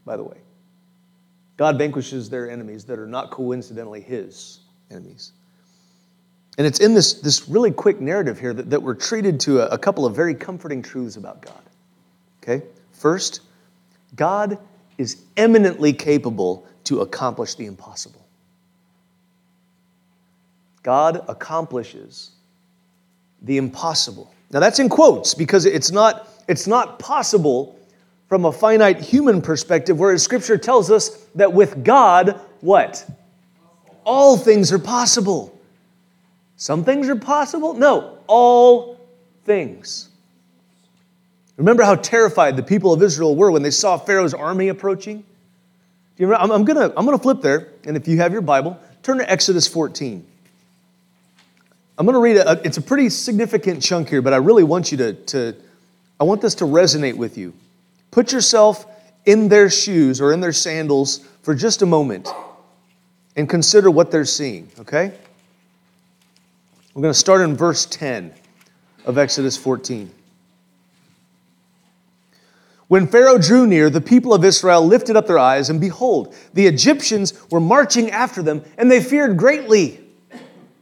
by 0.05 0.17
the 0.17 0.25
way. 0.25 0.39
God 1.57 1.79
vanquishes 1.79 2.31
their 2.31 2.51
enemies 2.51 2.85
that 2.87 2.99
are 2.99 3.07
not 3.07 3.31
coincidentally 3.31 4.01
his 4.01 4.61
enemies. 4.91 5.33
And 6.59 6.67
it's 6.67 6.81
in 6.81 6.95
this, 6.95 7.15
this 7.15 7.49
really 7.49 7.71
quick 7.71 8.01
narrative 8.01 8.39
here 8.39 8.53
that, 8.53 8.71
that 8.71 8.83
we're 8.83 8.95
treated 8.95 9.41
to 9.41 9.61
a, 9.61 9.67
a 9.69 9.79
couple 9.79 10.05
of 10.05 10.15
very 10.15 10.35
comforting 10.35 10.83
truths 10.83 11.17
about 11.17 11.41
God. 11.41 11.63
Okay? 12.43 12.67
First, 12.93 13.41
God 14.17 14.59
is 14.99 15.23
eminently 15.37 15.93
capable 15.93 16.67
to 16.85 17.01
accomplish 17.01 17.55
the 17.55 17.67
impossible. 17.67 18.27
God 20.83 21.25
accomplishes 21.29 22.33
the 23.43 23.57
impossible. 23.57 24.33
Now 24.51 24.61
that's 24.61 24.79
in 24.79 24.89
quotes 24.89 25.35
because 25.35 25.65
it's 25.65 25.91
not, 25.91 26.29
it's 26.49 26.67
not 26.67 26.99
possible 26.99 27.79
from 28.33 28.47
a 28.47 28.51
finite 28.51 28.99
human 28.99 29.43
perspective, 29.43 29.99
whereas 29.99 30.23
Scripture 30.23 30.57
tells 30.57 30.91
us 30.91 31.27
that 31.35 31.53
with 31.53 31.85
God, 31.85 32.41
what? 32.63 33.07
All 34.05 34.39
things 34.39 34.73
are 34.73 34.79
possible. 34.79 35.61
Some 36.57 36.83
things 36.83 37.11
are 37.11 37.17
possible? 37.17 37.75
No, 37.75 38.17
all 38.29 38.99
things. 39.45 40.09
Remember 41.59 41.83
how 41.83 41.95
terrified 41.95 42.57
the 42.57 42.63
people 42.63 42.95
of 42.95 43.03
Israel 43.03 43.37
were 43.37 43.51
when 43.51 43.63
they 43.63 43.71
saw 43.71 43.99
Pharaoh's 43.99 44.33
army 44.33 44.69
approaching? 44.69 45.19
Do 45.19 45.25
you 46.17 46.27
remember? 46.27 46.55
I'm, 46.55 46.65
to 46.65 46.95
I'm 46.97 47.05
gonna 47.05 47.19
flip 47.19 47.43
there, 47.43 47.69
and 47.85 47.99
if 47.99 48.09
you 48.09 48.17
have 48.17 48.33
your 48.33 48.41
Bible, 48.41 48.81
turn 49.03 49.19
to 49.19 49.31
Exodus 49.31 49.69
14. 49.69 50.27
I'm 51.99 52.07
to 52.07 52.19
read 52.19 52.39
a, 52.39 52.63
it's 52.65 52.79
a 52.79 52.83
pretty 52.83 53.11
significant 53.11 53.83
chunk 53.83 54.09
here, 54.09 54.23
but 54.23 54.33
I 54.33 54.39
really 54.39 54.65
want 54.65 54.91
you 54.91 54.97
to, 54.97 55.13
to, 55.13 55.55
I 56.19 56.25
want 56.25 56.41
this 56.41 56.55
to 56.55 56.65
resonate 56.65 57.19
with 57.19 57.37
you. 57.37 57.53
Put 58.13 58.31
yourself 58.31 58.87
in 59.27 59.49
their 59.49 59.69
shoes 59.69 60.21
or 60.21 60.33
in 60.33 60.41
their 60.41 60.53
sandals 60.53 61.19
for 61.43 61.55
just 61.55 61.83
a 61.83 61.87
moment 61.87 62.29
and 63.35 63.49
consider 63.49 63.91
what 63.91 64.11
they're 64.11 64.25
seeing, 64.25 64.71
okay? 64.79 65.13
We're 66.95 67.03
going 67.03 67.13
to 67.13 67.19
start 67.19 67.41
in 67.41 67.57
verse 67.57 67.87
10 67.87 68.33
of 69.07 69.17
Exodus 69.17 69.57
14. 69.57 70.11
When 72.89 73.07
Pharaoh 73.07 73.39
drew 73.39 73.67
near, 73.67 73.89
the 73.89 74.03
people 74.03 74.35
of 74.35 74.45
Israel 74.45 74.87
lifted 74.87 75.17
up 75.17 75.27
their 75.27 75.39
eyes, 75.39 75.71
and 75.71 75.81
behold, 75.81 76.35
the 76.53 76.67
Egyptians 76.67 77.33
were 77.51 77.61
marching 77.61 78.11
after 78.11 78.43
them, 78.43 78.63
and 78.77 78.91
they 78.91 79.03
feared 79.03 79.39
greatly. 79.39 79.99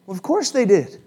Well, 0.06 0.16
of 0.16 0.20
course 0.20 0.50
they 0.50 0.64
did. 0.64 1.00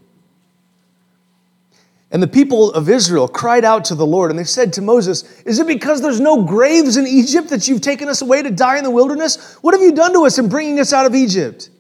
And 2.13 2.21
the 2.21 2.27
people 2.27 2.71
of 2.73 2.89
Israel 2.89 3.27
cried 3.27 3.65
out 3.65 3.85
to 3.85 3.95
the 3.95 4.05
Lord, 4.05 4.29
and 4.29 4.39
they 4.39 4.43
said 4.43 4.71
to 4.73 4.83
Moses, 4.83 5.41
Is 5.41 5.57
it 5.57 5.65
because 5.65 5.99
there's 5.99 6.19
no 6.19 6.43
graves 6.43 6.95
in 6.95 7.07
Egypt 7.07 7.49
that 7.49 7.67
you've 7.67 7.81
taken 7.81 8.07
us 8.07 8.21
away 8.21 8.43
to 8.43 8.51
die 8.51 8.77
in 8.77 8.83
the 8.83 8.91
wilderness? 8.91 9.55
What 9.61 9.73
have 9.73 9.81
you 9.81 9.91
done 9.91 10.13
to 10.13 10.27
us 10.27 10.37
in 10.37 10.47
bringing 10.47 10.79
us 10.79 10.93
out 10.93 11.07
of 11.07 11.15
Egypt? 11.15 11.71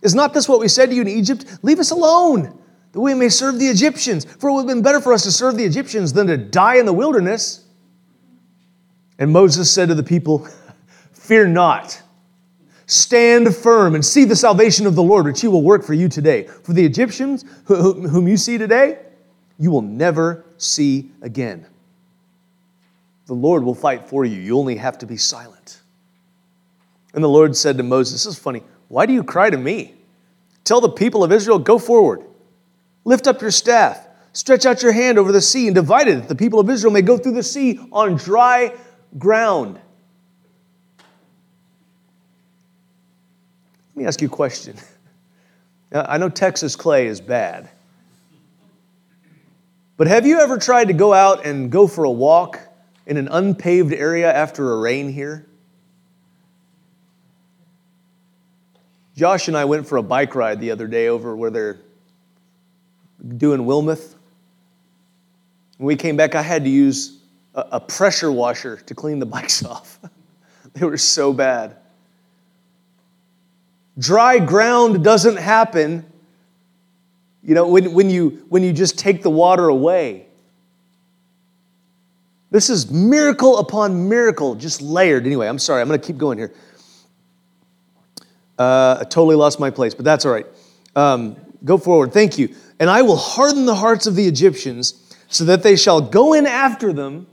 Is 0.00 0.14
not 0.14 0.32
this 0.32 0.48
what 0.48 0.58
we 0.58 0.68
said 0.68 0.88
to 0.88 0.94
you 0.94 1.02
in 1.02 1.08
Egypt? 1.08 1.58
Leave 1.60 1.80
us 1.80 1.90
alone, 1.90 2.58
that 2.92 3.00
we 3.00 3.12
may 3.12 3.28
serve 3.28 3.58
the 3.58 3.66
Egyptians. 3.66 4.24
For 4.24 4.48
it 4.48 4.54
would 4.54 4.60
have 4.60 4.68
been 4.68 4.82
better 4.82 5.02
for 5.02 5.12
us 5.12 5.22
to 5.24 5.30
serve 5.30 5.58
the 5.58 5.64
Egyptians 5.64 6.14
than 6.14 6.28
to 6.28 6.38
die 6.38 6.76
in 6.76 6.86
the 6.86 6.92
wilderness. 6.94 7.66
And 9.18 9.30
Moses 9.30 9.70
said 9.70 9.88
to 9.88 9.94
the 9.94 10.02
people, 10.02 10.48
Fear 11.12 11.48
not. 11.48 12.00
Stand 12.86 13.54
firm 13.54 13.94
and 13.94 14.04
see 14.04 14.24
the 14.24 14.36
salvation 14.36 14.86
of 14.86 14.94
the 14.94 15.02
Lord, 15.02 15.26
which 15.26 15.42
he 15.42 15.48
will 15.48 15.62
work 15.62 15.84
for 15.84 15.92
you 15.92 16.08
today. 16.08 16.44
For 16.62 16.72
the 16.72 16.84
Egyptians 16.84 17.44
whom 17.66 18.26
you 18.26 18.38
see 18.38 18.56
today, 18.56 18.98
you 19.58 19.70
will 19.70 19.82
never 19.82 20.44
see 20.58 21.10
again. 21.22 21.66
The 23.26 23.34
Lord 23.34 23.64
will 23.64 23.74
fight 23.74 24.08
for 24.08 24.24
you. 24.24 24.40
You 24.40 24.58
only 24.58 24.76
have 24.76 24.98
to 24.98 25.06
be 25.06 25.16
silent. 25.16 25.80
And 27.14 27.22
the 27.22 27.28
Lord 27.28 27.56
said 27.56 27.76
to 27.78 27.82
Moses, 27.82 28.24
This 28.24 28.34
is 28.34 28.38
funny. 28.38 28.62
Why 28.88 29.06
do 29.06 29.12
you 29.12 29.24
cry 29.24 29.48
to 29.50 29.56
me? 29.56 29.94
Tell 30.64 30.80
the 30.80 30.90
people 30.90 31.24
of 31.24 31.32
Israel, 31.32 31.58
Go 31.58 31.78
forward. 31.78 32.24
Lift 33.04 33.26
up 33.26 33.40
your 33.40 33.50
staff. 33.50 34.06
Stretch 34.32 34.66
out 34.66 34.82
your 34.82 34.92
hand 34.92 35.18
over 35.18 35.30
the 35.30 35.40
sea 35.40 35.68
and 35.68 35.74
divide 35.74 36.08
it, 36.08 36.16
that 36.16 36.28
the 36.28 36.34
people 36.34 36.58
of 36.58 36.68
Israel 36.68 36.92
may 36.92 37.02
go 37.02 37.16
through 37.16 37.34
the 37.34 37.42
sea 37.42 37.78
on 37.92 38.16
dry 38.16 38.74
ground. 39.16 39.78
Let 43.94 43.96
me 43.96 44.06
ask 44.06 44.20
you 44.20 44.26
a 44.26 44.30
question. 44.30 44.76
I 45.92 46.18
know 46.18 46.28
Texas 46.28 46.74
clay 46.74 47.06
is 47.06 47.20
bad. 47.20 47.70
But 49.96 50.08
have 50.08 50.26
you 50.26 50.40
ever 50.40 50.58
tried 50.58 50.86
to 50.88 50.92
go 50.92 51.12
out 51.12 51.46
and 51.46 51.70
go 51.70 51.86
for 51.86 52.04
a 52.04 52.10
walk 52.10 52.58
in 53.06 53.16
an 53.16 53.28
unpaved 53.28 53.92
area 53.92 54.32
after 54.32 54.72
a 54.72 54.78
rain 54.78 55.12
here? 55.12 55.46
Josh 59.16 59.46
and 59.46 59.56
I 59.56 59.64
went 59.64 59.86
for 59.86 59.96
a 59.96 60.02
bike 60.02 60.34
ride 60.34 60.58
the 60.58 60.72
other 60.72 60.88
day 60.88 61.06
over 61.06 61.36
where 61.36 61.50
they're 61.50 61.78
doing 63.36 63.60
Wilmoth. 63.60 64.14
When 65.78 65.86
we 65.86 65.96
came 65.96 66.16
back, 66.16 66.34
I 66.34 66.42
had 66.42 66.64
to 66.64 66.70
use 66.70 67.20
a, 67.54 67.66
a 67.72 67.80
pressure 67.80 68.32
washer 68.32 68.76
to 68.78 68.94
clean 68.94 69.20
the 69.20 69.26
bikes 69.36 69.64
off. 69.64 70.00
they 70.72 70.84
were 70.84 70.96
so 70.96 71.32
bad. 71.32 71.76
Dry 73.96 74.40
ground 74.40 75.04
doesn't 75.04 75.36
happen, 75.36 76.04
you 77.44 77.54
know, 77.54 77.68
when, 77.68 77.92
when, 77.92 78.10
you, 78.10 78.44
when 78.48 78.62
you 78.62 78.72
just 78.72 78.98
take 78.98 79.22
the 79.22 79.30
water 79.30 79.68
away. 79.68 80.26
This 82.50 82.70
is 82.70 82.90
miracle 82.90 83.58
upon 83.58 84.08
miracle, 84.08 84.54
just 84.54 84.80
layered. 84.80 85.26
Anyway, 85.26 85.46
I'm 85.46 85.58
sorry, 85.58 85.82
I'm 85.82 85.88
going 85.88 86.00
to 86.00 86.06
keep 86.06 86.18
going 86.18 86.38
here. 86.38 86.52
Uh, 88.58 88.98
I 89.00 89.04
totally 89.04 89.36
lost 89.36 89.58
my 89.58 89.70
place, 89.70 89.94
but 89.94 90.04
that's 90.04 90.24
all 90.24 90.32
right. 90.32 90.46
Um, 90.94 91.36
go 91.64 91.76
forward. 91.76 92.12
Thank 92.12 92.38
you. 92.38 92.54
And 92.78 92.88
I 92.88 93.02
will 93.02 93.16
harden 93.16 93.66
the 93.66 93.74
hearts 93.74 94.06
of 94.06 94.14
the 94.14 94.26
Egyptians 94.26 95.16
so 95.28 95.44
that 95.44 95.62
they 95.62 95.74
shall 95.74 96.00
go 96.00 96.32
in 96.32 96.46
after 96.46 96.92
them 96.92 97.26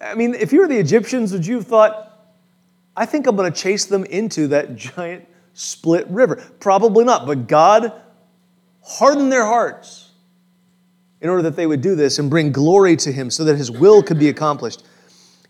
I 0.00 0.14
mean, 0.14 0.34
if 0.34 0.52
you 0.52 0.60
were 0.60 0.68
the 0.68 0.78
Egyptians, 0.78 1.32
would 1.32 1.46
you 1.46 1.56
have 1.56 1.66
thought, 1.66 2.34
I 2.96 3.06
think 3.06 3.26
I'm 3.26 3.36
going 3.36 3.52
to 3.52 3.58
chase 3.58 3.86
them 3.86 4.04
into 4.04 4.48
that 4.48 4.76
giant 4.76 5.26
split 5.54 6.06
river? 6.08 6.36
Probably 6.60 7.04
not. 7.04 7.26
But 7.26 7.48
God 7.48 7.92
hardened 8.88 9.30
their 9.30 9.44
hearts 9.44 10.10
in 11.20 11.28
order 11.28 11.42
that 11.42 11.56
they 11.56 11.66
would 11.66 11.82
do 11.82 11.94
this 11.94 12.18
and 12.18 12.30
bring 12.30 12.52
glory 12.52 12.96
to 12.96 13.12
Him 13.12 13.30
so 13.30 13.44
that 13.44 13.56
His 13.56 13.70
will 13.70 14.02
could 14.02 14.18
be 14.18 14.28
accomplished. 14.28 14.84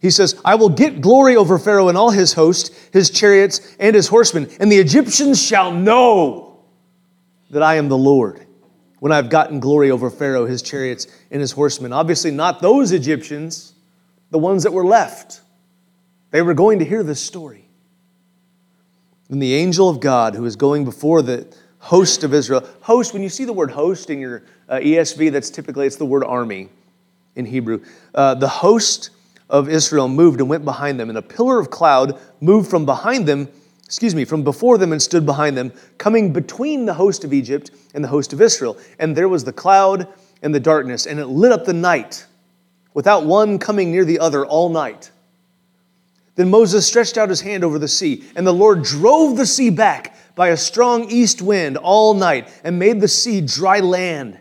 He 0.00 0.10
says, 0.10 0.40
I 0.44 0.54
will 0.54 0.68
get 0.68 1.00
glory 1.00 1.36
over 1.36 1.58
Pharaoh 1.58 1.88
and 1.88 1.98
all 1.98 2.10
his 2.10 2.32
host, 2.32 2.72
his 2.92 3.10
chariots, 3.10 3.76
and 3.80 3.96
his 3.96 4.06
horsemen, 4.06 4.48
and 4.60 4.70
the 4.70 4.76
Egyptians 4.76 5.42
shall 5.42 5.72
know 5.72 6.60
that 7.50 7.64
I 7.64 7.76
am 7.76 7.88
the 7.88 7.98
Lord 7.98 8.46
when 9.00 9.10
I've 9.10 9.28
gotten 9.28 9.58
glory 9.58 9.90
over 9.90 10.08
Pharaoh, 10.08 10.46
his 10.46 10.62
chariots, 10.62 11.08
and 11.32 11.40
his 11.40 11.50
horsemen. 11.50 11.92
Obviously, 11.92 12.30
not 12.30 12.60
those 12.62 12.92
Egyptians 12.92 13.74
the 14.30 14.38
ones 14.38 14.62
that 14.64 14.72
were 14.72 14.84
left. 14.84 15.40
They 16.30 16.42
were 16.42 16.54
going 16.54 16.80
to 16.80 16.84
hear 16.84 17.02
this 17.02 17.20
story. 17.20 17.68
And 19.30 19.42
the 19.42 19.54
angel 19.54 19.88
of 19.88 20.00
God, 20.00 20.34
who 20.34 20.44
is 20.44 20.56
going 20.56 20.84
before 20.84 21.22
the 21.22 21.54
host 21.88 22.22
of 22.22 22.34
Israel, 22.34 22.68
host, 22.82 23.14
when 23.14 23.22
you 23.22 23.30
see 23.30 23.46
the 23.46 23.52
word 23.52 23.70
host 23.70 24.10
in 24.10 24.20
your 24.20 24.42
uh, 24.68 24.74
ESV, 24.74 25.32
that's 25.32 25.48
typically, 25.48 25.86
it's 25.86 25.96
the 25.96 26.04
word 26.04 26.22
army 26.22 26.68
in 27.34 27.46
Hebrew. 27.46 27.82
Uh, 28.14 28.34
the 28.34 28.46
host 28.46 29.08
of 29.48 29.70
Israel 29.70 30.06
moved 30.06 30.40
and 30.40 30.50
went 30.50 30.66
behind 30.66 31.00
them, 31.00 31.08
and 31.08 31.16
a 31.16 31.22
pillar 31.22 31.58
of 31.58 31.70
cloud 31.70 32.20
moved 32.42 32.68
from 32.68 32.84
behind 32.84 33.26
them, 33.26 33.48
excuse 33.86 34.14
me, 34.14 34.26
from 34.26 34.44
before 34.44 34.76
them 34.76 34.92
and 34.92 35.00
stood 35.00 35.24
behind 35.24 35.56
them, 35.56 35.72
coming 35.96 36.30
between 36.30 36.84
the 36.84 36.92
host 36.92 37.24
of 37.24 37.32
Egypt 37.32 37.70
and 37.94 38.04
the 38.04 38.08
host 38.08 38.34
of 38.34 38.42
Israel. 38.42 38.76
And 38.98 39.16
there 39.16 39.30
was 39.30 39.44
the 39.44 39.52
cloud 39.54 40.08
and 40.42 40.54
the 40.54 40.60
darkness, 40.60 41.06
and 41.06 41.18
it 41.18 41.28
lit 41.28 41.52
up 41.52 41.64
the 41.64 41.72
night 41.72 42.26
without 42.92 43.24
one 43.24 43.58
coming 43.58 43.90
near 43.90 44.04
the 44.04 44.18
other 44.18 44.44
all 44.44 44.68
night. 44.68 45.10
Then 46.34 46.50
Moses 46.50 46.86
stretched 46.86 47.16
out 47.16 47.30
his 47.30 47.40
hand 47.40 47.64
over 47.64 47.78
the 47.78 47.88
sea, 47.88 48.24
and 48.36 48.46
the 48.46 48.52
Lord 48.52 48.82
drove 48.82 49.38
the 49.38 49.46
sea 49.46 49.70
back 49.70 50.14
by 50.38 50.50
a 50.50 50.56
strong 50.56 51.10
east 51.10 51.42
wind 51.42 51.76
all 51.76 52.14
night 52.14 52.48
and 52.62 52.78
made 52.78 53.00
the 53.00 53.08
sea 53.08 53.40
dry 53.40 53.80
land. 53.80 54.38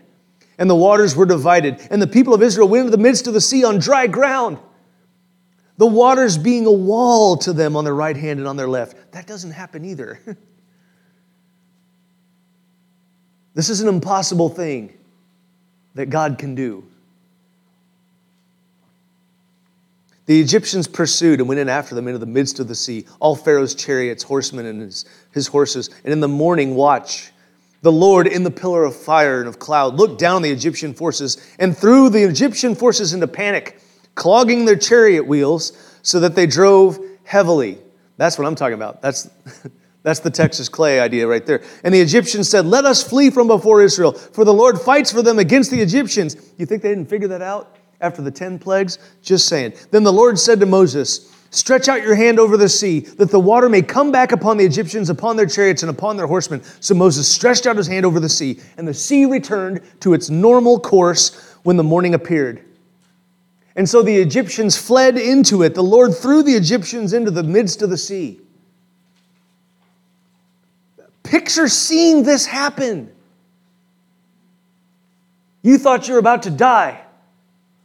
And 0.56 0.70
the 0.70 0.76
waters 0.76 1.16
were 1.16 1.26
divided, 1.26 1.86
and 1.90 2.00
the 2.00 2.06
people 2.06 2.32
of 2.32 2.42
Israel 2.42 2.68
went 2.68 2.86
into 2.86 2.96
the 2.96 3.02
midst 3.02 3.26
of 3.26 3.34
the 3.34 3.40
sea 3.40 3.64
on 3.64 3.78
dry 3.78 4.06
ground. 4.06 4.58
The 5.76 5.86
waters 5.86 6.38
being 6.38 6.66
a 6.66 6.72
wall 6.72 7.36
to 7.38 7.52
them 7.52 7.76
on 7.76 7.84
their 7.84 7.94
right 7.94 8.16
hand 8.16 8.38
and 8.38 8.48
on 8.48 8.56
their 8.56 8.68
left. 8.68 9.12
That 9.12 9.26
doesn't 9.26 9.50
happen 9.50 9.84
either. 9.84 10.20
this 13.54 13.68
is 13.68 13.80
an 13.80 13.88
impossible 13.88 14.48
thing 14.48 14.96
that 15.94 16.10
God 16.10 16.38
can 16.38 16.54
do. 16.54 16.84
The 20.28 20.38
Egyptians 20.38 20.86
pursued 20.86 21.40
and 21.40 21.48
went 21.48 21.58
in 21.58 21.70
after 21.70 21.94
them 21.94 22.06
into 22.06 22.18
the 22.18 22.26
midst 22.26 22.60
of 22.60 22.68
the 22.68 22.74
sea, 22.74 23.06
all 23.18 23.34
Pharaoh's 23.34 23.74
chariots, 23.74 24.22
horsemen, 24.22 24.66
and 24.66 24.82
his, 24.82 25.06
his 25.32 25.46
horses. 25.46 25.88
And 26.04 26.12
in 26.12 26.20
the 26.20 26.28
morning 26.28 26.74
watch, 26.74 27.32
the 27.80 27.90
Lord 27.90 28.26
in 28.26 28.42
the 28.42 28.50
pillar 28.50 28.84
of 28.84 28.94
fire 28.94 29.40
and 29.40 29.48
of 29.48 29.58
cloud 29.58 29.94
looked 29.94 30.18
down 30.18 30.42
the 30.42 30.50
Egyptian 30.50 30.92
forces 30.92 31.38
and 31.58 31.74
threw 31.74 32.10
the 32.10 32.24
Egyptian 32.24 32.74
forces 32.74 33.14
into 33.14 33.26
panic, 33.26 33.80
clogging 34.16 34.66
their 34.66 34.76
chariot 34.76 35.26
wheels 35.26 35.72
so 36.02 36.20
that 36.20 36.34
they 36.34 36.46
drove 36.46 36.98
heavily. 37.24 37.78
That's 38.18 38.36
what 38.36 38.46
I'm 38.46 38.54
talking 38.54 38.74
about. 38.74 39.00
That's, 39.00 39.30
that's 40.02 40.20
the 40.20 40.30
Texas 40.30 40.68
clay 40.68 41.00
idea 41.00 41.26
right 41.26 41.46
there. 41.46 41.62
And 41.82 41.94
the 41.94 42.02
Egyptians 42.02 42.50
said, 42.50 42.66
Let 42.66 42.84
us 42.84 43.02
flee 43.02 43.30
from 43.30 43.46
before 43.46 43.80
Israel, 43.80 44.12
for 44.12 44.44
the 44.44 44.52
Lord 44.52 44.78
fights 44.78 45.10
for 45.10 45.22
them 45.22 45.38
against 45.38 45.70
the 45.70 45.80
Egyptians. 45.80 46.36
You 46.58 46.66
think 46.66 46.82
they 46.82 46.90
didn't 46.90 47.08
figure 47.08 47.28
that 47.28 47.40
out? 47.40 47.77
After 48.00 48.22
the 48.22 48.30
10 48.30 48.58
plagues? 48.58 48.98
Just 49.22 49.48
saying. 49.48 49.74
Then 49.90 50.02
the 50.02 50.12
Lord 50.12 50.38
said 50.38 50.60
to 50.60 50.66
Moses, 50.66 51.34
Stretch 51.50 51.88
out 51.88 52.02
your 52.02 52.14
hand 52.14 52.38
over 52.38 52.58
the 52.58 52.68
sea, 52.68 53.00
that 53.00 53.30
the 53.30 53.40
water 53.40 53.68
may 53.68 53.80
come 53.80 54.12
back 54.12 54.32
upon 54.32 54.58
the 54.58 54.64
Egyptians, 54.64 55.08
upon 55.08 55.36
their 55.36 55.46
chariots, 55.46 55.82
and 55.82 55.88
upon 55.90 56.16
their 56.16 56.26
horsemen. 56.26 56.62
So 56.80 56.94
Moses 56.94 57.26
stretched 57.26 57.66
out 57.66 57.76
his 57.76 57.86
hand 57.86 58.04
over 58.04 58.20
the 58.20 58.28
sea, 58.28 58.60
and 58.76 58.86
the 58.86 58.92
sea 58.92 59.24
returned 59.24 59.80
to 60.00 60.12
its 60.12 60.28
normal 60.28 60.78
course 60.78 61.54
when 61.62 61.78
the 61.78 61.82
morning 61.82 62.12
appeared. 62.14 62.62
And 63.76 63.88
so 63.88 64.02
the 64.02 64.14
Egyptians 64.14 64.76
fled 64.76 65.16
into 65.16 65.62
it. 65.62 65.74
The 65.74 65.82
Lord 65.82 66.14
threw 66.14 66.42
the 66.42 66.54
Egyptians 66.54 67.12
into 67.12 67.30
the 67.30 67.42
midst 67.44 67.80
of 67.80 67.88
the 67.88 67.96
sea. 67.96 68.40
Picture 71.22 71.68
seeing 71.68 72.24
this 72.24 72.44
happen. 72.44 73.10
You 75.62 75.78
thought 75.78 76.08
you 76.08 76.14
were 76.14 76.20
about 76.20 76.42
to 76.42 76.50
die. 76.50 77.02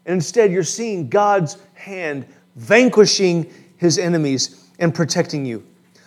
And 0.05 0.15
instead, 0.15 0.51
you're 0.51 0.63
seeing 0.63 1.09
God's 1.09 1.57
hand 1.73 2.25
vanquishing 2.55 3.51
his 3.77 3.97
enemies 3.97 4.69
and 4.79 4.93
protecting 4.93 5.45
you. 5.45 5.65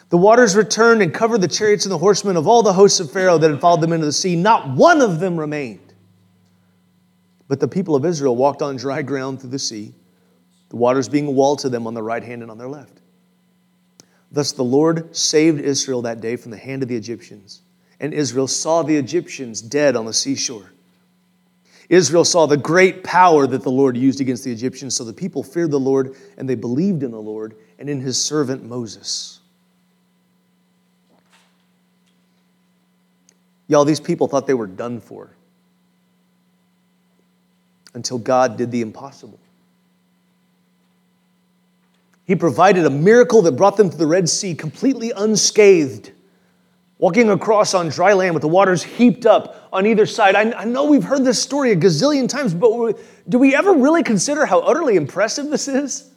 The 0.08 0.18
waters 0.18 0.54
returned 0.54 1.02
and 1.02 1.12
covered 1.12 1.40
the 1.40 1.48
chariots 1.48 1.84
and 1.84 1.92
the 1.92 1.98
horsemen 1.98 2.36
of 2.36 2.46
all 2.46 2.62
the 2.62 2.72
hosts 2.72 3.00
of 3.00 3.10
Pharaoh 3.10 3.38
that 3.38 3.50
had 3.50 3.60
followed 3.60 3.80
them 3.80 3.92
into 3.92 4.06
the 4.06 4.12
sea. 4.12 4.36
Not 4.36 4.70
one 4.70 5.00
of 5.00 5.18
them 5.18 5.38
remained. 5.38 5.94
But 7.48 7.60
the 7.60 7.68
people 7.68 7.96
of 7.96 8.04
Israel 8.04 8.36
walked 8.36 8.62
on 8.62 8.76
dry 8.76 9.02
ground 9.02 9.40
through 9.40 9.50
the 9.50 9.58
sea, 9.58 9.94
the 10.68 10.76
waters 10.76 11.08
being 11.08 11.26
a 11.26 11.30
wall 11.30 11.56
to 11.56 11.68
them 11.68 11.86
on 11.86 11.94
the 11.94 12.02
right 12.02 12.22
hand 12.22 12.42
and 12.42 12.50
on 12.50 12.58
their 12.58 12.68
left. 12.68 13.00
Thus 14.30 14.52
the 14.52 14.64
Lord 14.64 15.16
saved 15.16 15.60
Israel 15.60 16.02
that 16.02 16.20
day 16.20 16.36
from 16.36 16.50
the 16.50 16.56
hand 16.56 16.82
of 16.82 16.88
the 16.88 16.96
Egyptians, 16.96 17.62
and 18.00 18.12
Israel 18.12 18.48
saw 18.48 18.82
the 18.82 18.96
Egyptians 18.96 19.62
dead 19.62 19.96
on 19.96 20.06
the 20.06 20.12
seashore. 20.12 20.72
Israel 21.88 22.24
saw 22.24 22.46
the 22.46 22.56
great 22.56 23.04
power 23.04 23.46
that 23.46 23.62
the 23.62 23.70
Lord 23.70 23.96
used 23.96 24.20
against 24.20 24.44
the 24.44 24.52
Egyptians, 24.52 24.96
so 24.96 25.04
the 25.04 25.12
people 25.12 25.42
feared 25.42 25.70
the 25.70 25.80
Lord 25.80 26.16
and 26.36 26.48
they 26.48 26.54
believed 26.54 27.02
in 27.02 27.10
the 27.10 27.20
Lord 27.20 27.54
and 27.78 27.88
in 27.88 28.00
his 28.00 28.20
servant 28.20 28.64
Moses. 28.64 29.40
Y'all, 33.68 33.84
these 33.84 34.00
people 34.00 34.28
thought 34.28 34.46
they 34.46 34.54
were 34.54 34.66
done 34.66 35.00
for 35.00 35.30
until 37.94 38.18
God 38.18 38.56
did 38.56 38.70
the 38.70 38.82
impossible. 38.82 39.40
He 42.26 42.34
provided 42.34 42.84
a 42.84 42.90
miracle 42.90 43.42
that 43.42 43.52
brought 43.52 43.76
them 43.76 43.88
to 43.88 43.96
the 43.96 44.06
Red 44.06 44.28
Sea 44.28 44.54
completely 44.54 45.12
unscathed, 45.16 46.12
walking 46.98 47.30
across 47.30 47.74
on 47.74 47.88
dry 47.88 48.12
land 48.12 48.34
with 48.34 48.40
the 48.40 48.48
waters 48.48 48.82
heaped 48.82 49.26
up 49.26 49.68
on 49.72 49.86
either 49.86 50.06
side. 50.06 50.34
I, 50.34 50.52
I 50.52 50.64
know 50.64 50.84
we've 50.84 51.04
heard 51.04 51.24
this 51.24 51.42
story 51.42 51.72
a 51.72 51.76
gazillion 51.76 52.28
times, 52.28 52.54
but 52.54 52.98
do 53.28 53.38
we 53.38 53.54
ever 53.54 53.72
really 53.72 54.02
consider 54.02 54.46
how 54.46 54.60
utterly 54.60 54.96
impressive 54.96 55.50
this 55.50 55.68
is? 55.68 56.10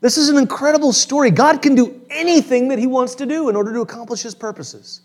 This 0.00 0.18
is 0.18 0.28
an 0.28 0.36
incredible 0.36 0.92
story. 0.92 1.30
God 1.30 1.62
can 1.62 1.74
do 1.74 2.00
anything 2.10 2.68
that 2.68 2.78
He 2.78 2.86
wants 2.86 3.14
to 3.16 3.26
do 3.26 3.48
in 3.48 3.56
order 3.56 3.72
to 3.72 3.80
accomplish 3.82 4.22
His 4.22 4.34
purposes. 4.34 5.02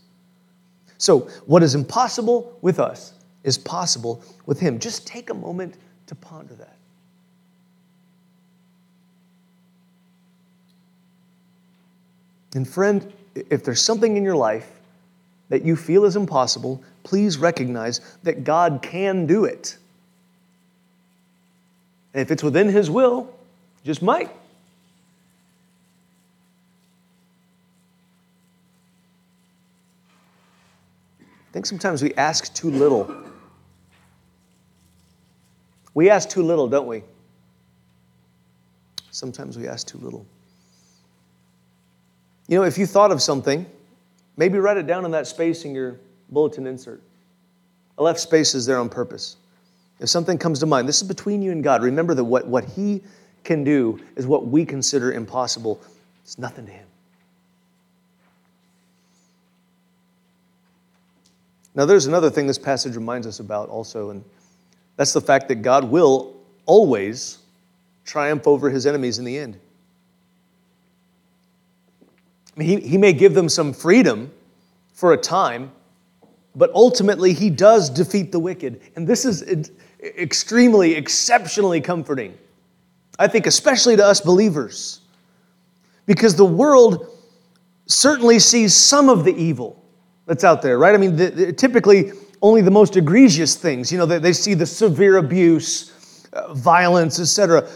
So, 0.97 1.29
what 1.45 1.61
is 1.61 1.75
impossible 1.75 2.57
with 2.61 2.79
us 2.79 3.13
is 3.43 3.57
possible 3.57 4.23
with 4.47 4.59
Him. 4.59 4.79
Just 4.79 5.05
take 5.05 5.29
a 5.29 5.33
moment 5.33 5.75
to 6.07 6.15
ponder 6.15 6.55
that. 6.55 6.77
And, 12.55 12.67
friend, 12.67 13.13
if 13.49 13.63
there's 13.63 13.81
something 13.81 14.17
in 14.17 14.23
your 14.23 14.35
life 14.35 14.69
that 15.49 15.63
you 15.63 15.75
feel 15.75 16.05
is 16.05 16.15
impossible, 16.15 16.83
please 17.03 17.37
recognize 17.37 18.01
that 18.23 18.43
God 18.43 18.81
can 18.81 19.25
do 19.25 19.45
it. 19.45 19.77
And 22.13 22.21
if 22.21 22.31
it's 22.31 22.43
within 22.43 22.67
His 22.67 22.89
will, 22.89 23.33
just 23.83 24.01
might. 24.01 24.29
I 31.19 31.53
think 31.53 31.65
sometimes 31.65 32.03
we 32.03 32.13
ask 32.15 32.53
too 32.53 32.69
little. 32.69 33.15
We 35.93 36.09
ask 36.09 36.29
too 36.29 36.43
little, 36.43 36.67
don't 36.67 36.87
we? 36.87 37.03
Sometimes 39.11 39.57
we 39.57 39.67
ask 39.67 39.87
too 39.87 39.97
little. 39.97 40.25
You 42.47 42.57
know, 42.57 42.63
if 42.63 42.77
you 42.77 42.85
thought 42.85 43.11
of 43.11 43.21
something, 43.21 43.65
maybe 44.37 44.57
write 44.57 44.77
it 44.77 44.87
down 44.87 45.05
in 45.05 45.11
that 45.11 45.27
space 45.27 45.65
in 45.65 45.75
your 45.75 45.99
bulletin 46.29 46.65
insert. 46.65 47.01
I 47.97 48.03
left 48.03 48.19
spaces 48.19 48.65
there 48.65 48.79
on 48.79 48.89
purpose. 48.89 49.37
If 49.99 50.09
something 50.09 50.37
comes 50.37 50.59
to 50.59 50.65
mind, 50.65 50.87
this 50.87 51.01
is 51.01 51.07
between 51.07 51.41
you 51.41 51.51
and 51.51 51.63
God. 51.63 51.83
Remember 51.83 52.13
that 52.13 52.23
what, 52.23 52.47
what 52.47 52.63
He 52.63 53.01
can 53.43 53.63
do 53.63 53.99
is 54.15 54.27
what 54.27 54.47
we 54.47 54.65
consider 54.65 55.11
impossible. 55.13 55.81
It's 56.23 56.37
nothing 56.37 56.65
to 56.67 56.71
Him. 56.71 56.85
Now, 61.73 61.85
there's 61.85 62.07
another 62.07 62.29
thing 62.29 62.47
this 62.47 62.57
passage 62.57 62.95
reminds 62.95 63.27
us 63.27 63.39
about 63.39 63.69
also, 63.69 64.09
and 64.09 64.23
that's 64.95 65.13
the 65.13 65.21
fact 65.21 65.47
that 65.49 65.61
God 65.61 65.83
will 65.83 66.35
always 66.65 67.39
triumph 68.05 68.47
over 68.47 68.69
His 68.69 68.85
enemies 68.85 69.19
in 69.19 69.25
the 69.25 69.37
end. 69.37 69.59
He, 72.57 72.79
he 72.79 72.97
may 72.97 73.13
give 73.13 73.33
them 73.33 73.49
some 73.49 73.73
freedom 73.73 74.31
for 74.93 75.13
a 75.13 75.17
time, 75.17 75.71
but 76.55 76.71
ultimately 76.73 77.33
he 77.33 77.49
does 77.49 77.89
defeat 77.89 78.31
the 78.31 78.39
wicked. 78.39 78.81
And 78.95 79.07
this 79.07 79.25
is 79.25 79.71
extremely, 80.01 80.95
exceptionally 80.95 81.81
comforting. 81.81 82.37
I 83.19 83.27
think, 83.27 83.47
especially 83.47 83.95
to 83.95 84.05
us 84.05 84.21
believers, 84.21 85.01
because 86.05 86.35
the 86.35 86.45
world 86.45 87.07
certainly 87.87 88.39
sees 88.39 88.75
some 88.75 89.09
of 89.09 89.23
the 89.23 89.35
evil 89.35 89.83
that's 90.25 90.43
out 90.43 90.61
there, 90.61 90.77
right? 90.77 90.93
I 90.93 90.97
mean, 90.97 91.15
the, 91.15 91.29
the, 91.29 91.53
typically 91.53 92.11
only 92.41 92.61
the 92.61 92.71
most 92.71 92.95
egregious 92.95 93.55
things. 93.55 93.91
You 93.91 93.97
know, 93.97 94.05
they, 94.05 94.19
they 94.19 94.33
see 94.33 94.53
the 94.53 94.65
severe 94.65 95.17
abuse, 95.17 96.27
uh, 96.33 96.53
violence, 96.53 97.19
etc. 97.19 97.67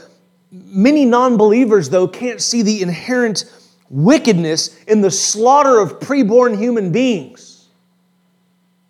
Many 0.52 1.06
non 1.06 1.38
believers, 1.38 1.90
though, 1.90 2.08
can't 2.08 2.42
see 2.42 2.62
the 2.62 2.82
inherent 2.82 3.46
wickedness 3.92 4.82
in 4.86 5.02
the 5.02 5.12
slaughter 5.12 5.80
of 5.80 6.00
preborn 6.00 6.58
human 6.58 6.92
beings. 6.92 7.68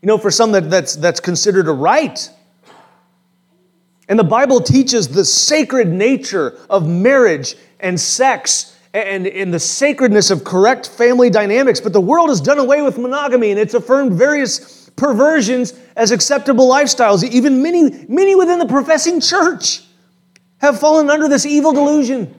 You 0.01 0.07
know, 0.07 0.17
for 0.17 0.31
some 0.31 0.51
that, 0.53 0.69
that's, 0.69 0.95
that's 0.95 1.19
considered 1.19 1.67
a 1.67 1.71
right. 1.71 2.29
And 4.07 4.17
the 4.17 4.23
Bible 4.23 4.61
teaches 4.61 5.07
the 5.07 5.25
sacred 5.25 5.87
nature 5.87 6.57
of 6.69 6.87
marriage 6.87 7.55
and 7.79 7.99
sex 7.99 8.77
and 8.93 9.25
in 9.25 9.51
the 9.51 9.59
sacredness 9.59 10.31
of 10.31 10.43
correct 10.43 10.89
family 10.89 11.29
dynamics. 11.29 11.79
But 11.79 11.93
the 11.93 12.01
world 12.01 12.29
has 12.29 12.41
done 12.41 12.59
away 12.59 12.81
with 12.81 12.97
monogamy 12.97 13.51
and 13.51 13.59
it's 13.59 13.73
affirmed 13.73 14.13
various 14.13 14.89
perversions 14.95 15.73
as 15.95 16.11
acceptable 16.11 16.69
lifestyles. 16.69 17.23
Even 17.23 17.63
many, 17.63 18.05
many 18.07 18.35
within 18.35 18.59
the 18.59 18.65
professing 18.65 19.21
church 19.21 19.83
have 20.57 20.79
fallen 20.79 21.09
under 21.09 21.27
this 21.27 21.45
evil 21.45 21.71
delusion. 21.71 22.37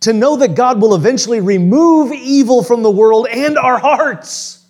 To 0.00 0.12
know 0.12 0.36
that 0.36 0.54
God 0.54 0.80
will 0.80 0.94
eventually 0.94 1.40
remove 1.40 2.12
evil 2.12 2.62
from 2.62 2.82
the 2.82 2.90
world 2.90 3.26
and 3.30 3.58
our 3.58 3.78
hearts, 3.78 4.64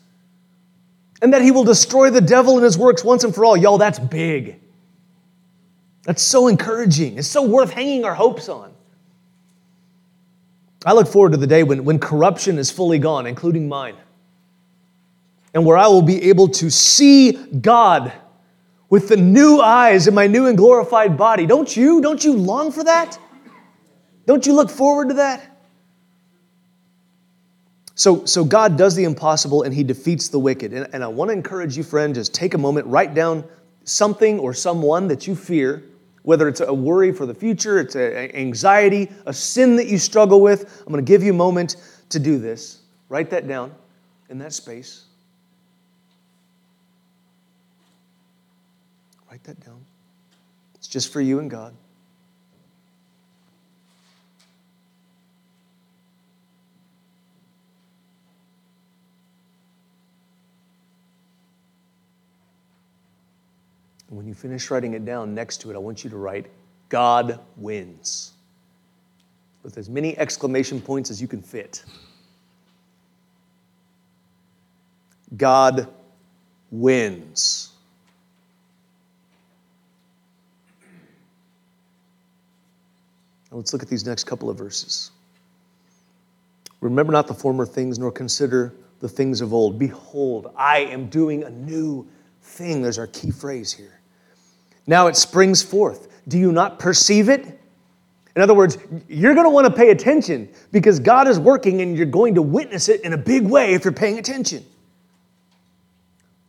and 1.23 1.33
that 1.33 1.43
He 1.43 1.51
will 1.51 1.65
destroy 1.65 2.11
the 2.11 2.21
devil 2.21 2.57
and 2.57 2.65
his 2.65 2.77
works 2.77 3.05
once 3.05 3.25
and 3.25 3.35
for 3.35 3.45
all. 3.45 3.57
Y'all, 3.57 3.79
that's 3.79 3.99
big. 3.99 4.61
That's 6.05 6.23
so 6.23 6.49
encouraging. 6.49 7.19
It's 7.19 7.29
so 7.29 7.43
worth 7.43 7.71
hanging 7.71 8.05
our 8.05 8.15
hopes 8.15 8.49
on. 8.49 8.73
I 10.85 10.95
look 10.95 11.07
forward 11.07 11.33
to 11.33 11.39
the 11.39 11.47
day 11.47 11.63
when, 11.63 11.85
when 11.85 11.99
corruption 11.99 12.59
is 12.59 12.71
fully 12.71 12.99
gone, 12.99 13.27
including 13.27 13.69
mine, 13.69 13.97
and 15.53 15.67
where 15.67 15.77
I 15.77 15.89
will 15.89 16.03
be 16.03 16.31
able 16.31 16.49
to 16.49 16.71
see 16.71 17.33
God 17.33 18.13
with 18.89 19.09
the 19.09 19.17
new 19.17 19.61
eyes 19.61 20.09
in 20.09 20.15
my 20.15 20.27
new 20.27 20.47
and 20.47 20.57
glorified 20.57 21.17
body. 21.17 21.47
Don't 21.47 21.77
you? 21.77 22.01
Don't 22.01 22.25
you 22.25 22.33
long 22.33 22.73
for 22.73 22.83
that? 22.83 23.19
Don't 24.27 24.47
you 24.47 24.55
look 24.55 24.71
forward 24.71 25.09
to 25.09 25.15
that? 25.15 25.51
So, 27.95 28.25
so 28.25 28.45
God 28.45 28.79
does 28.79 28.95
the 28.95 29.05
impossible 29.05 29.65
and 29.65 29.75
he 29.75 29.85
defeats 29.85 30.29
the 30.29 30.39
wicked. 30.39 30.73
And, 30.73 30.89
and 30.95 31.05
I 31.05 31.09
want 31.09 31.29
to 31.29 31.33
encourage 31.33 31.77
you, 31.77 31.83
friend, 31.83 32.15
just 32.15 32.33
take 32.33 32.55
a 32.55 32.59
moment, 32.59 32.87
write 32.87 33.13
down 33.13 33.45
something 33.85 34.39
or 34.39 34.55
someone 34.55 35.07
that 35.09 35.27
you 35.27 35.37
fear, 35.37 35.85
whether 36.23 36.49
it's 36.49 36.61
a 36.61 36.73
worry 36.73 37.13
for 37.13 37.27
the 37.27 37.35
future, 37.35 37.79
it's 37.79 37.97
an 37.97 38.35
anxiety, 38.35 39.11
a 39.27 39.35
sin 39.35 39.77
that 39.77 39.87
you 39.87 39.99
struggle 39.99 40.41
with. 40.41 40.81
I'm 40.81 40.93
going 40.93 41.05
to 41.05 41.09
give 41.09 41.23
you 41.23 41.33
a 41.33 41.37
moment 41.37 41.77
to 42.09 42.19
do 42.19 42.39
this. 42.39 42.81
Write 43.11 43.29
that 43.31 43.47
down 43.47 43.75
in 44.31 44.39
that 44.39 44.53
space. 44.53 45.05
Write 49.31 49.45
that 49.45 49.61
down. 49.65 49.85
It's 50.75 50.89
just 50.89 51.13
for 51.13 51.21
you 51.21 51.39
and 51.39 51.51
God. 51.51 51.75
And 64.11 64.19
when 64.19 64.27
you 64.27 64.35
finish 64.35 64.71
writing 64.71 64.95
it 64.95 65.05
down 65.05 65.35
next 65.35 65.59
to 65.63 65.71
it, 65.71 65.77
I 65.77 65.79
want 65.79 66.03
you 66.05 66.11
to 66.11 66.17
write, 66.17 66.47
God 66.89 67.39
wins, 67.57 68.33
with 69.63 69.79
as 69.79 69.89
many 69.89 70.19
exclamation 70.19 70.81
points 70.81 71.11
as 71.11 71.23
you 71.23 71.29
can 71.29 71.41
fit. 71.41 71.85
God 75.37 75.87
wins. 76.73 77.73
Now 83.51 83.59
let's 83.59 83.73
look 83.73 83.83
at 83.83 83.89
these 83.89 84.05
next 84.05 84.25
couple 84.25 84.51
of 84.51 84.59
verses. 84.59 85.13
Remember 86.81 87.13
not 87.13 87.29
the 87.29 87.35
former 87.35 87.65
things, 87.65 87.99
nor 87.99 88.11
consider 88.11 88.73
the 88.99 89.09
things 89.09 89.41
of 89.41 89.53
old. 89.53 89.79
Behold, 89.79 90.53
I 90.57 90.81
am 90.81 91.07
doing 91.09 91.45
a 91.45 91.51
new 91.51 92.09
thing. 92.43 92.83
There's 92.83 92.99
our 92.99 93.07
key 93.07 93.31
phrase 93.31 93.73
here. 93.73 94.00
Now 94.87 95.07
it 95.07 95.17
springs 95.17 95.63
forth. 95.63 96.09
Do 96.29 96.39
you 96.39 96.53
not 96.53 96.79
perceive 96.79 97.29
it? 97.29 97.59
In 98.37 98.43
other 98.43 98.55
words, 98.55 98.79
you're 99.09 99.35
going 99.35 99.47
to 99.47 99.51
want 99.51 99.67
to 99.67 99.73
pay 99.73 99.91
attention 99.91 100.49
because 100.73 101.01
God 101.01 101.27
is 101.27 101.39
working 101.39 101.81
and 101.81 101.97
you're 101.97 102.07
going 102.07 102.35
to 102.37 102.43
witness 102.43 102.89
it 102.89 103.01
in 103.03 103.13
a 103.13 103.19
big 103.19 103.43
way 103.43 103.75
if 103.75 103.85
you're 103.85 103.93
paying 103.93 104.19
attention. 104.19 104.65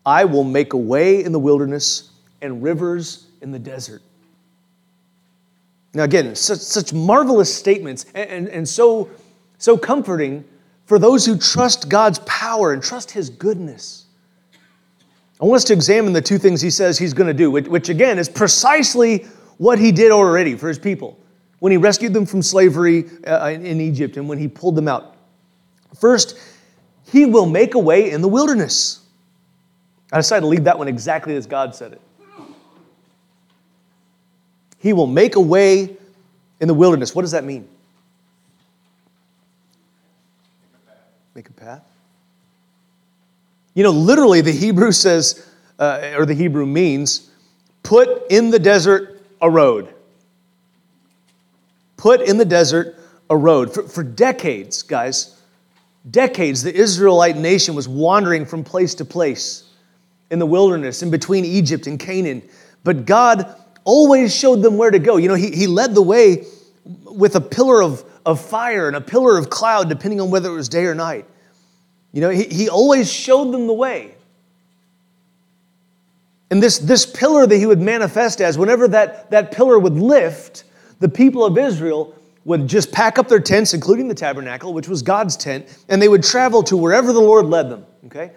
I 0.05 0.25
will 0.25 0.43
make 0.43 0.73
a 0.73 0.77
way 0.77 1.23
in 1.23 1.31
the 1.31 1.39
wilderness 1.39 2.11
and 2.41 2.61
rivers 2.61 3.27
in 3.41 3.51
the 3.51 3.59
desert. 3.59 4.01
Now, 5.93 6.03
again, 6.03 6.35
such, 6.35 6.59
such 6.59 6.93
marvelous 6.93 7.53
statements 7.53 8.05
and, 8.15 8.29
and, 8.29 8.47
and 8.47 8.69
so, 8.69 9.09
so 9.57 9.77
comforting 9.77 10.45
for 10.85 10.97
those 10.97 11.25
who 11.25 11.37
trust 11.37 11.89
God's 11.89 12.19
power 12.19 12.73
and 12.73 12.81
trust 12.81 13.11
His 13.11 13.29
goodness. 13.29 14.05
I 15.41 15.45
want 15.45 15.57
us 15.57 15.63
to 15.65 15.73
examine 15.73 16.13
the 16.13 16.21
two 16.21 16.37
things 16.37 16.61
He 16.61 16.69
says 16.69 16.97
He's 16.97 17.13
going 17.13 17.27
to 17.27 17.33
do, 17.33 17.49
which, 17.49 17.67
which 17.67 17.89
again 17.89 18.19
is 18.19 18.29
precisely 18.29 19.25
what 19.57 19.79
He 19.79 19.91
did 19.91 20.11
already 20.11 20.55
for 20.55 20.67
His 20.67 20.77
people 20.77 21.17
when 21.59 21.71
He 21.71 21.77
rescued 21.77 22.13
them 22.13 22.25
from 22.25 22.41
slavery 22.41 23.05
uh, 23.25 23.47
in 23.49 23.81
Egypt 23.81 24.17
and 24.17 24.29
when 24.29 24.37
He 24.37 24.47
pulled 24.47 24.75
them 24.75 24.87
out. 24.87 25.15
First, 25.99 26.37
He 27.11 27.25
will 27.25 27.47
make 27.47 27.73
a 27.73 27.79
way 27.79 28.11
in 28.11 28.21
the 28.21 28.27
wilderness. 28.27 28.99
I 30.11 30.17
decided 30.17 30.41
to 30.41 30.47
leave 30.47 30.65
that 30.65 30.77
one 30.77 30.87
exactly 30.87 31.35
as 31.35 31.47
God 31.47 31.73
said 31.73 31.93
it. 31.93 32.01
He 34.77 34.93
will 34.93 35.07
make 35.07 35.35
a 35.35 35.41
way 35.41 35.95
in 36.59 36.67
the 36.67 36.73
wilderness. 36.73 37.15
What 37.15 37.21
does 37.21 37.31
that 37.31 37.43
mean? 37.43 37.67
Make 41.33 41.49
a 41.49 41.53
path. 41.53 41.83
You 43.73 43.83
know, 43.83 43.91
literally, 43.91 44.41
the 44.41 44.51
Hebrew 44.51 44.91
says, 44.91 45.47
uh, 45.79 46.13
or 46.17 46.25
the 46.25 46.33
Hebrew 46.33 46.65
means, 46.65 47.29
put 47.83 48.29
in 48.29 48.49
the 48.49 48.59
desert 48.59 49.21
a 49.41 49.49
road. 49.49 49.93
Put 51.97 52.21
in 52.21 52.37
the 52.37 52.45
desert 52.45 52.97
a 53.29 53.37
road. 53.37 53.73
For, 53.73 53.83
for 53.83 54.03
decades, 54.03 54.83
guys, 54.83 55.39
decades, 56.09 56.63
the 56.63 56.73
Israelite 56.73 57.37
nation 57.37 57.75
was 57.75 57.87
wandering 57.87 58.45
from 58.45 58.63
place 58.63 58.95
to 58.95 59.05
place 59.05 59.69
in 60.31 60.39
the 60.39 60.45
wilderness, 60.45 61.03
in 61.03 61.11
between 61.11 61.45
Egypt 61.45 61.87
and 61.87 61.99
Canaan. 61.99 62.41
But 62.83 63.05
God 63.05 63.55
always 63.83 64.35
showed 64.35 64.61
them 64.61 64.77
where 64.77 64.91
to 64.91 64.99
go. 64.99 65.17
You 65.17 65.27
know, 65.27 65.35
he, 65.35 65.51
he 65.51 65.67
led 65.67 65.95
the 65.95 66.01
way 66.01 66.45
with 67.05 67.35
a 67.35 67.41
pillar 67.41 67.81
of, 67.81 68.03
of 68.25 68.41
fire 68.41 68.87
and 68.87 68.95
a 68.95 69.01
pillar 69.01 69.37
of 69.37 69.49
cloud, 69.49 69.89
depending 69.89 70.19
on 70.19 70.29
whether 70.29 70.49
it 70.49 70.55
was 70.55 70.69
day 70.69 70.85
or 70.85 70.95
night. 70.95 71.25
You 72.13 72.21
know, 72.21 72.29
he, 72.29 72.43
he 72.43 72.69
always 72.69 73.11
showed 73.11 73.51
them 73.51 73.67
the 73.67 73.73
way. 73.73 74.15
And 76.49 76.61
this, 76.61 76.79
this 76.79 77.05
pillar 77.05 77.47
that 77.47 77.55
he 77.55 77.65
would 77.65 77.81
manifest 77.81 78.41
as, 78.41 78.57
whenever 78.57 78.87
that, 78.89 79.31
that 79.31 79.51
pillar 79.51 79.79
would 79.79 79.93
lift, 79.93 80.65
the 80.99 81.07
people 81.07 81.45
of 81.45 81.57
Israel 81.57 82.13
would 82.43 82.67
just 82.67 82.91
pack 82.91 83.17
up 83.17 83.29
their 83.29 83.39
tents, 83.39 83.73
including 83.73 84.07
the 84.07 84.15
tabernacle, 84.15 84.73
which 84.73 84.89
was 84.89 85.01
God's 85.01 85.37
tent, 85.37 85.65
and 85.87 86.01
they 86.01 86.09
would 86.09 86.23
travel 86.23 86.61
to 86.63 86.75
wherever 86.75 87.13
the 87.13 87.21
Lord 87.21 87.45
led 87.45 87.69
them. 87.69 87.85
Okay? 88.07 88.31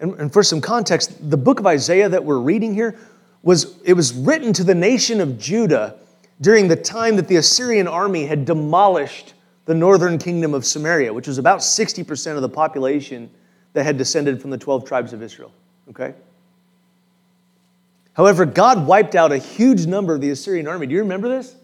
And, 0.00 0.14
and 0.20 0.32
for 0.32 0.42
some 0.42 0.60
context, 0.60 1.30
the 1.30 1.36
book 1.38 1.58
of 1.58 1.66
Isaiah 1.66 2.08
that 2.08 2.22
we're 2.22 2.38
reading 2.38 2.74
here 2.74 2.98
was 3.42 3.80
it 3.84 3.94
was 3.94 4.12
written 4.12 4.52
to 4.54 4.64
the 4.64 4.74
nation 4.74 5.20
of 5.20 5.38
Judah 5.38 5.94
during 6.40 6.68
the 6.68 6.76
time 6.76 7.16
that 7.16 7.28
the 7.28 7.36
Assyrian 7.36 7.88
army 7.88 8.26
had 8.26 8.44
demolished 8.44 9.32
the 9.66 9.74
northern 9.74 10.16
kingdom 10.18 10.54
of 10.54 10.64
Samaria, 10.64 11.12
which 11.12 11.26
was 11.26 11.38
about 11.38 11.58
60% 11.58 12.36
of 12.36 12.42
the 12.42 12.48
population 12.48 13.28
that 13.74 13.84
had 13.84 13.98
descended 13.98 14.40
from 14.40 14.50
the 14.50 14.58
12 14.58 14.86
tribes 14.86 15.12
of 15.12 15.22
Israel. 15.22 15.52
Okay? 15.90 16.14
However, 18.14 18.46
God 18.46 18.86
wiped 18.86 19.14
out 19.14 19.32
a 19.32 19.38
huge 19.38 19.86
number 19.86 20.14
of 20.14 20.20
the 20.22 20.30
Assyrian 20.30 20.66
army. 20.66 20.86
Do 20.86 20.94
you 20.94 21.02
remember 21.02 21.28
this? 21.28 21.54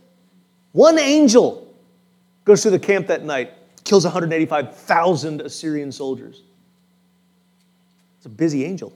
One 0.73 0.99
angel 0.99 1.75
goes 2.45 2.63
through 2.63 2.73
the 2.73 2.79
camp 2.79 3.07
that 3.07 3.25
night, 3.25 3.53
kills 3.85 4.05
185,000 4.05 5.41
Assyrian 5.41 5.93
soldiers. 5.93 6.43
It's 8.19 8.27
a 8.27 8.29
busy 8.29 8.65
angel. 8.65 8.93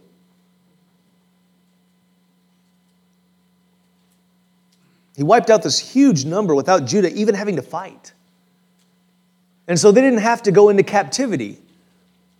He 5.17 5.23
wiped 5.23 5.49
out 5.49 5.63
this 5.63 5.79
huge 5.79 6.25
number 6.25 6.55
without 6.55 6.85
Judah 6.85 7.13
even 7.15 7.35
having 7.35 7.57
to 7.57 7.63
fight. 7.63 8.13
And 9.69 9.79
so 9.79 9.91
they 9.91 10.01
didn't 10.01 10.21
have 10.21 10.43
to 10.43 10.53
go 10.53 10.69
into 10.69 10.83
captivity 10.83 11.59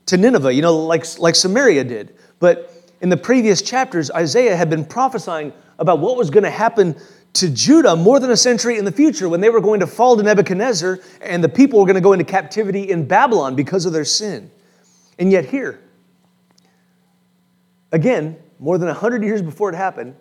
to 0.07 0.17
Nineveh, 0.17 0.55
you 0.55 0.63
know, 0.63 0.77
like, 0.77 1.19
like 1.19 1.35
Samaria 1.35 1.85
did. 1.85 2.15
But 2.39 2.73
in 3.01 3.09
the 3.09 3.17
previous 3.17 3.63
chapters, 3.63 4.11
Isaiah 4.11 4.57
had 4.57 4.71
been 4.71 4.85
prophesying 4.85 5.53
about 5.79 5.99
what 5.99 6.17
was 6.17 6.31
going 6.31 6.45
to 6.45 6.51
happen 6.51 6.97
to 7.35 7.51
Judah 7.51 7.97
more 7.97 8.19
than 8.19 8.31
a 8.31 8.37
century 8.37 8.79
in 8.79 8.85
the 8.85 8.93
future 8.93 9.29
when 9.29 9.41
they 9.41 9.51
were 9.51 9.61
going 9.61 9.81
to 9.81 9.87
fall 9.87 10.17
to 10.17 10.23
Nebuchadnezzar 10.23 11.01
and 11.21 11.45
the 11.45 11.49
people 11.49 11.81
were 11.81 11.85
going 11.85 11.97
to 11.97 12.01
go 12.01 12.13
into 12.13 12.25
captivity 12.25 12.91
in 12.91 13.07
Babylon 13.07 13.55
because 13.55 13.85
of 13.85 13.93
their 13.93 14.05
sin. 14.05 14.51
And 15.19 15.31
yet, 15.31 15.45
here, 15.45 15.81
again, 17.93 18.37
more 18.59 18.79
than 18.79 18.89
100 18.89 19.23
years 19.23 19.43
before 19.43 19.69
it 19.71 19.77
happened, 19.77 20.15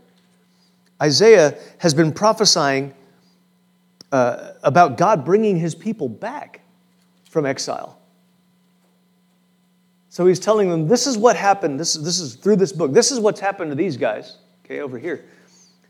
Isaiah 1.02 1.58
has 1.78 1.94
been 1.94 2.12
prophesying 2.12 2.94
uh, 4.12 4.54
about 4.64 4.98
God 4.98 5.24
bringing 5.24 5.58
his 5.58 5.76
people 5.76 6.10
back 6.10 6.62
from 7.36 7.46
exile. 7.46 8.00
So 10.08 10.26
he's 10.26 10.40
telling 10.40 10.70
them, 10.70 10.88
this 10.88 11.06
is 11.06 11.18
what 11.18 11.36
happened. 11.36 11.78
This, 11.78 11.96
this 11.96 12.22
is 12.22 12.36
through 12.36 12.56
this 12.56 12.72
book. 12.72 12.94
This 12.94 13.12
is 13.12 13.20
what's 13.20 13.42
happened 13.42 13.72
to 13.72 13.76
these 13.76 13.98
guys, 13.98 14.38
okay, 14.64 14.80
over 14.80 14.98
here. 14.98 15.26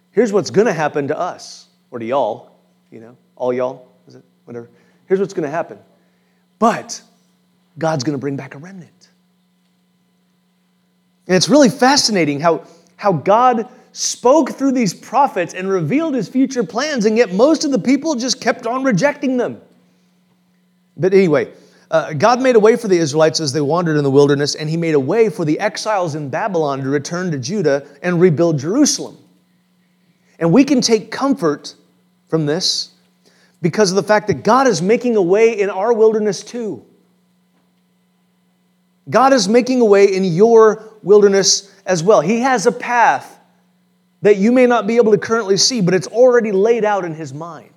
Here's 0.09 0.33
what's 0.33 0.49
going 0.49 0.65
to 0.65 0.73
happen 0.73 1.07
to 1.09 1.19
us, 1.19 1.67
or 1.91 1.99
to 1.99 2.05
y'all, 2.05 2.55
you 2.89 2.99
know, 2.99 3.15
all 3.35 3.53
y'all, 3.53 3.87
is 4.07 4.15
it? 4.15 4.23
Whatever. 4.45 4.71
Here's 5.05 5.19
what's 5.19 5.35
going 5.35 5.43
to 5.43 5.51
happen. 5.51 5.77
But 6.57 6.99
God's 7.77 8.03
going 8.03 8.17
to 8.17 8.19
bring 8.19 8.37
back 8.37 8.55
a 8.55 8.57
remnant. 8.57 9.09
And 11.27 11.35
it's 11.35 11.47
really 11.47 11.69
fascinating 11.69 12.39
how, 12.39 12.65
how 12.95 13.11
God 13.11 13.69
spoke 13.91 14.53
through 14.53 14.71
these 14.71 14.95
prophets 14.95 15.53
and 15.53 15.69
revealed 15.69 16.15
his 16.15 16.27
future 16.27 16.63
plans, 16.63 17.05
and 17.05 17.15
yet 17.15 17.35
most 17.35 17.65
of 17.65 17.69
the 17.69 17.77
people 17.77 18.15
just 18.15 18.41
kept 18.41 18.65
on 18.65 18.83
rejecting 18.83 19.37
them. 19.37 19.61
But 20.97 21.13
anyway, 21.13 21.51
uh, 21.91 22.13
God 22.13 22.41
made 22.41 22.55
a 22.55 22.59
way 22.59 22.75
for 22.75 22.87
the 22.87 22.97
Israelites 22.97 23.39
as 23.39 23.53
they 23.53 23.61
wandered 23.61 23.97
in 23.97 24.03
the 24.03 24.11
wilderness, 24.11 24.55
and 24.55 24.69
he 24.69 24.77
made 24.77 24.95
a 24.95 24.99
way 24.99 25.29
for 25.29 25.45
the 25.45 25.59
exiles 25.59 26.15
in 26.15 26.29
Babylon 26.29 26.81
to 26.81 26.89
return 26.89 27.31
to 27.31 27.37
Judah 27.37 27.85
and 28.01 28.19
rebuild 28.19 28.59
Jerusalem. 28.59 29.17
And 30.39 30.51
we 30.51 30.63
can 30.63 30.81
take 30.81 31.11
comfort 31.11 31.75
from 32.27 32.45
this 32.45 32.91
because 33.61 33.91
of 33.91 33.95
the 33.95 34.03
fact 34.03 34.27
that 34.27 34.43
God 34.43 34.67
is 34.67 34.81
making 34.81 35.15
a 35.15 35.21
way 35.21 35.59
in 35.59 35.69
our 35.69 35.93
wilderness 35.93 36.43
too. 36.43 36.85
God 39.09 39.33
is 39.33 39.47
making 39.47 39.81
a 39.81 39.85
way 39.85 40.05
in 40.05 40.23
your 40.23 40.83
wilderness 41.03 41.71
as 41.85 42.01
well. 42.03 42.21
He 42.21 42.39
has 42.39 42.65
a 42.65 42.71
path 42.71 43.39
that 44.23 44.37
you 44.37 44.51
may 44.51 44.65
not 44.65 44.87
be 44.87 44.95
able 44.95 45.11
to 45.11 45.17
currently 45.17 45.57
see, 45.57 45.81
but 45.81 45.93
it's 45.93 46.07
already 46.07 46.51
laid 46.51 46.83
out 46.83 47.05
in 47.05 47.13
his 47.13 47.33
mind. 47.33 47.69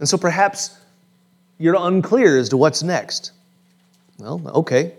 And 0.00 0.08
so 0.08 0.18
perhaps 0.18 0.76
you're 1.62 1.76
unclear 1.78 2.36
as 2.38 2.48
to 2.48 2.56
what's 2.56 2.82
next. 2.82 3.30
Well, 4.18 4.42
okay. 4.52 4.94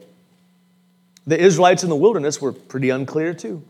The 1.27 1.37
Israelites 1.37 1.83
in 1.83 1.89
the 1.89 1.95
wilderness 1.95 2.41
were 2.41 2.53
pretty 2.53 2.89
unclear 2.89 3.33
too. 3.33 3.61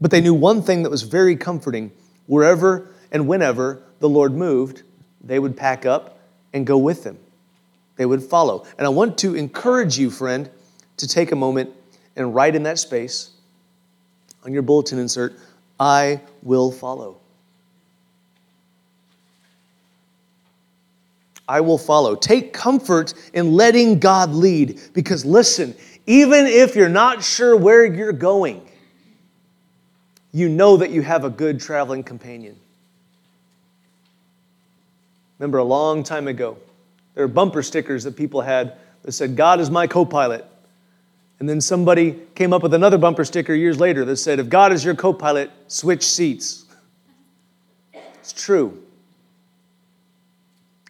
But 0.00 0.12
they 0.12 0.20
knew 0.20 0.32
one 0.32 0.62
thing 0.62 0.84
that 0.84 0.90
was 0.90 1.02
very 1.02 1.34
comforting 1.34 1.90
wherever 2.26 2.88
and 3.10 3.26
whenever 3.26 3.82
the 3.98 4.08
Lord 4.08 4.32
moved, 4.32 4.82
they 5.20 5.40
would 5.40 5.56
pack 5.56 5.84
up 5.84 6.20
and 6.52 6.64
go 6.64 6.78
with 6.78 7.02
him. 7.02 7.18
They 7.96 8.06
would 8.06 8.22
follow. 8.22 8.64
And 8.78 8.86
I 8.86 8.90
want 8.90 9.18
to 9.18 9.34
encourage 9.34 9.98
you, 9.98 10.08
friend, 10.10 10.48
to 10.98 11.08
take 11.08 11.32
a 11.32 11.36
moment 11.36 11.70
and 12.14 12.32
write 12.32 12.54
in 12.54 12.62
that 12.62 12.78
space 12.78 13.30
on 14.44 14.52
your 14.52 14.62
bulletin 14.62 15.00
insert, 15.00 15.36
I 15.80 16.20
will 16.42 16.70
follow. 16.70 17.16
I 21.48 21.60
will 21.60 21.78
follow. 21.78 22.16
Take 22.16 22.52
comfort 22.52 23.14
in 23.32 23.52
letting 23.52 23.98
God 23.98 24.30
lead 24.30 24.80
because 24.92 25.24
listen, 25.24 25.74
even 26.06 26.46
if 26.46 26.74
you're 26.74 26.88
not 26.88 27.22
sure 27.22 27.56
where 27.56 27.84
you're 27.84 28.12
going, 28.12 28.66
you 30.32 30.48
know 30.48 30.76
that 30.76 30.90
you 30.90 31.02
have 31.02 31.24
a 31.24 31.30
good 31.30 31.60
traveling 31.60 32.02
companion. 32.02 32.56
Remember 35.38 35.58
a 35.58 35.64
long 35.64 36.02
time 36.02 36.28
ago, 36.28 36.56
there 37.14 37.24
were 37.24 37.32
bumper 37.32 37.62
stickers 37.62 38.04
that 38.04 38.16
people 38.16 38.40
had 38.40 38.74
that 39.02 39.12
said, 39.12 39.36
God 39.36 39.60
is 39.60 39.70
my 39.70 39.86
co 39.86 40.04
pilot. 40.04 40.44
And 41.38 41.48
then 41.48 41.60
somebody 41.60 42.18
came 42.34 42.52
up 42.52 42.62
with 42.62 42.72
another 42.72 42.96
bumper 42.96 43.24
sticker 43.24 43.54
years 43.54 43.78
later 43.78 44.04
that 44.06 44.16
said, 44.16 44.38
If 44.38 44.48
God 44.48 44.72
is 44.72 44.84
your 44.84 44.94
co 44.94 45.12
pilot, 45.12 45.50
switch 45.68 46.02
seats. 46.02 46.64
It's 48.20 48.32
true. 48.32 48.82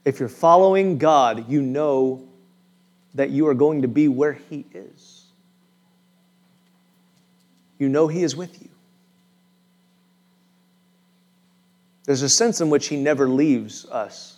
If 0.06 0.20
you're 0.20 0.28
following 0.28 0.98
God, 0.98 1.50
you 1.50 1.60
know 1.60 2.22
that 3.16 3.30
you 3.30 3.48
are 3.48 3.54
going 3.54 3.82
to 3.82 3.88
be 3.88 4.06
where 4.06 4.34
He 4.34 4.64
is. 4.72 5.24
You 7.78 7.88
know 7.88 8.06
He 8.06 8.22
is 8.22 8.36
with 8.36 8.62
you. 8.62 8.68
There's 12.04 12.22
a 12.22 12.28
sense 12.28 12.60
in 12.60 12.70
which 12.70 12.86
He 12.86 12.96
never 12.96 13.28
leaves 13.28 13.84
us 13.86 14.36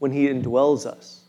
when 0.00 0.12
He 0.12 0.28
indwells 0.28 0.84
us. 0.84 1.22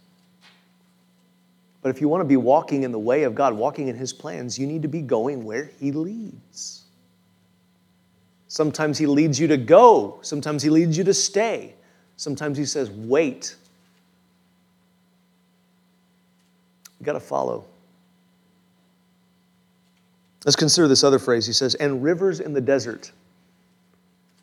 But 1.81 1.89
if 1.89 2.01
you 2.01 2.09
want 2.09 2.21
to 2.21 2.27
be 2.27 2.35
walking 2.35 2.83
in 2.83 2.91
the 2.91 2.99
way 2.99 3.23
of 3.23 3.35
God, 3.35 3.53
walking 3.53 3.87
in 3.87 3.95
His 3.95 4.11
plans, 4.11 4.59
you 4.59 4.67
need 4.67 4.81
to 4.81 4.89
be 4.89 5.01
going 5.01 5.45
where 5.45 5.71
He 5.79 5.93
leads. 5.93 6.83
Sometimes 8.49 8.97
He 8.97 9.05
leads 9.05 9.39
you 9.39 9.47
to 9.47 9.55
go, 9.55 10.19
sometimes 10.23 10.61
He 10.61 10.69
leads 10.69 10.97
you 10.97 11.05
to 11.05 11.13
stay, 11.13 11.75
sometimes 12.21 12.55
He 12.55 12.65
says, 12.65 12.91
wait. 12.91 13.55
You 16.99 17.05
got 17.05 17.13
to 17.13 17.19
follow. 17.19 17.65
Let's 20.45 20.55
consider 20.55 20.87
this 20.87 21.03
other 21.03 21.17
phrase. 21.17 21.47
He 21.47 21.53
says, 21.53 21.73
and 21.75 22.03
rivers 22.03 22.39
in 22.39 22.53
the 22.53 22.61
desert. 22.61 23.11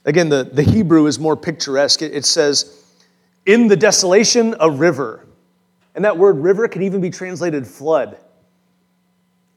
Again, 0.05 0.29
the, 0.29 0.43
the 0.43 0.63
Hebrew 0.63 1.07
is 1.07 1.21
more 1.21 1.37
picturesque. 1.37 2.03
It, 2.03 2.13
it 2.13 2.25
says, 2.25 2.85
in 3.47 3.69
the 3.69 3.77
desolation, 3.77 4.57
a 4.59 4.69
river. 4.69 5.25
And 5.95 6.05
that 6.05 6.17
word 6.17 6.39
river 6.39 6.67
can 6.67 6.83
even 6.83 7.01
be 7.01 7.11
translated 7.11 7.65
flood. 7.65 8.17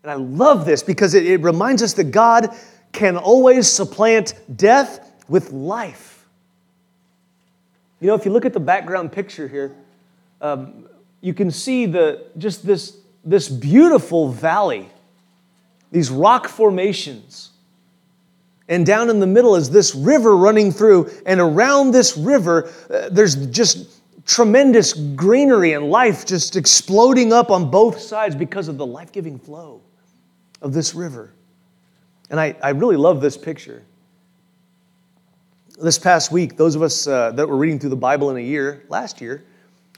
And 0.04 0.12
I 0.12 0.16
love 0.16 0.66
this 0.66 0.84
because 0.84 1.16
it, 1.16 1.26
it 1.26 1.42
reminds 1.42 1.82
us 1.82 1.94
that 1.94 2.12
God 2.12 2.56
can 2.92 3.18
always 3.18 3.68
supplant 3.68 4.36
death 4.56 5.12
with 5.28 5.52
life. 5.52 6.11
You 8.02 8.08
know, 8.08 8.16
if 8.16 8.26
you 8.26 8.32
look 8.32 8.46
at 8.46 8.52
the 8.52 8.60
background 8.60 9.12
picture 9.14 9.48
here, 9.48 9.74
um, 10.42 10.90
you 11.22 11.34
can 11.34 11.52
see 11.52 11.86
the, 11.86 12.26
just 12.38 12.66
this, 12.66 12.98
this 13.24 13.48
beautiful 13.48 14.30
valley 14.30 14.90
these 15.92 16.10
rock 16.10 16.48
formations. 16.48 17.52
And 18.70 18.86
down 18.86 19.10
in 19.10 19.20
the 19.20 19.28
middle 19.28 19.56
is 19.56 19.70
this 19.70 19.94
river 19.94 20.38
running 20.38 20.72
through, 20.72 21.12
and 21.26 21.40
around 21.42 21.92
this 21.92 22.16
river, 22.16 22.72
uh, 22.90 23.10
there's 23.10 23.36
just 23.48 24.02
tremendous 24.26 24.94
greenery 24.94 25.74
and 25.74 25.90
life 25.90 26.26
just 26.26 26.56
exploding 26.56 27.34
up 27.34 27.52
on 27.52 27.70
both 27.70 28.00
sides 28.00 28.36
because 28.36 28.70
of 28.70 28.78
the 28.78 28.86
life 28.86 29.12
giving 29.12 29.38
flow 29.38 29.82
of 30.62 30.74
this 30.74 30.96
river. 30.96 31.34
And 32.30 32.40
I, 32.40 32.56
I 32.64 32.70
really 32.70 32.96
love 32.96 33.20
this 33.20 33.38
picture. 33.38 33.84
This 35.80 35.98
past 35.98 36.32
week, 36.32 36.58
those 36.58 36.76
of 36.76 36.82
us 36.82 37.08
uh, 37.08 37.32
that 37.32 37.48
were 37.48 37.58
reading 37.58 37.80
through 37.80 37.92
the 37.92 37.96
Bible 37.96 38.30
in 38.30 38.38
a 38.38 38.42
year, 38.42 38.84
last 38.90 39.22
year, 39.22 39.44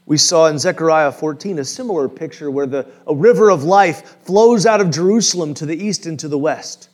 we 0.06 0.18
saw 0.18 0.48
in 0.48 0.60
Zechariah 0.60 1.12
14 1.12 1.60
a 1.60 1.66
similar 1.66 2.10
picture 2.10 2.52
where 2.52 2.66
the, 2.66 2.86
a 3.08 3.16
river 3.16 3.50
of 3.50 3.64
life 3.64 4.18
flows 4.26 4.66
out 4.66 4.82
of 4.82 4.92
Jerusalem 4.92 5.54
to 5.56 5.66
the 5.66 5.76
east 5.76 6.06
and 6.06 6.20
to 6.20 6.28
the 6.28 6.38
west. 6.38 6.90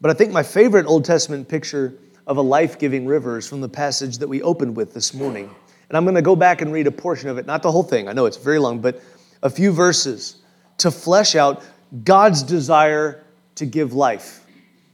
But 0.00 0.10
I 0.10 0.14
think 0.14 0.32
my 0.32 0.42
favorite 0.42 0.86
Old 0.86 1.04
Testament 1.04 1.48
picture 1.48 1.94
of 2.26 2.36
a 2.36 2.42
life 2.42 2.78
giving 2.78 3.06
river 3.06 3.38
is 3.38 3.48
from 3.48 3.60
the 3.60 3.68
passage 3.68 4.18
that 4.18 4.28
we 4.28 4.42
opened 4.42 4.76
with 4.76 4.94
this 4.94 5.14
morning. 5.14 5.50
And 5.88 5.96
I'm 5.96 6.04
going 6.04 6.14
to 6.14 6.22
go 6.22 6.36
back 6.36 6.60
and 6.60 6.72
read 6.72 6.86
a 6.86 6.92
portion 6.92 7.28
of 7.28 7.38
it, 7.38 7.46
not 7.46 7.62
the 7.62 7.72
whole 7.72 7.82
thing, 7.82 8.08
I 8.08 8.12
know 8.12 8.26
it's 8.26 8.36
very 8.36 8.58
long, 8.58 8.80
but 8.80 9.02
a 9.42 9.50
few 9.50 9.72
verses 9.72 10.36
to 10.78 10.90
flesh 10.90 11.34
out 11.34 11.62
God's 12.04 12.42
desire 12.42 13.24
to 13.56 13.66
give 13.66 13.92
life. 13.92 14.46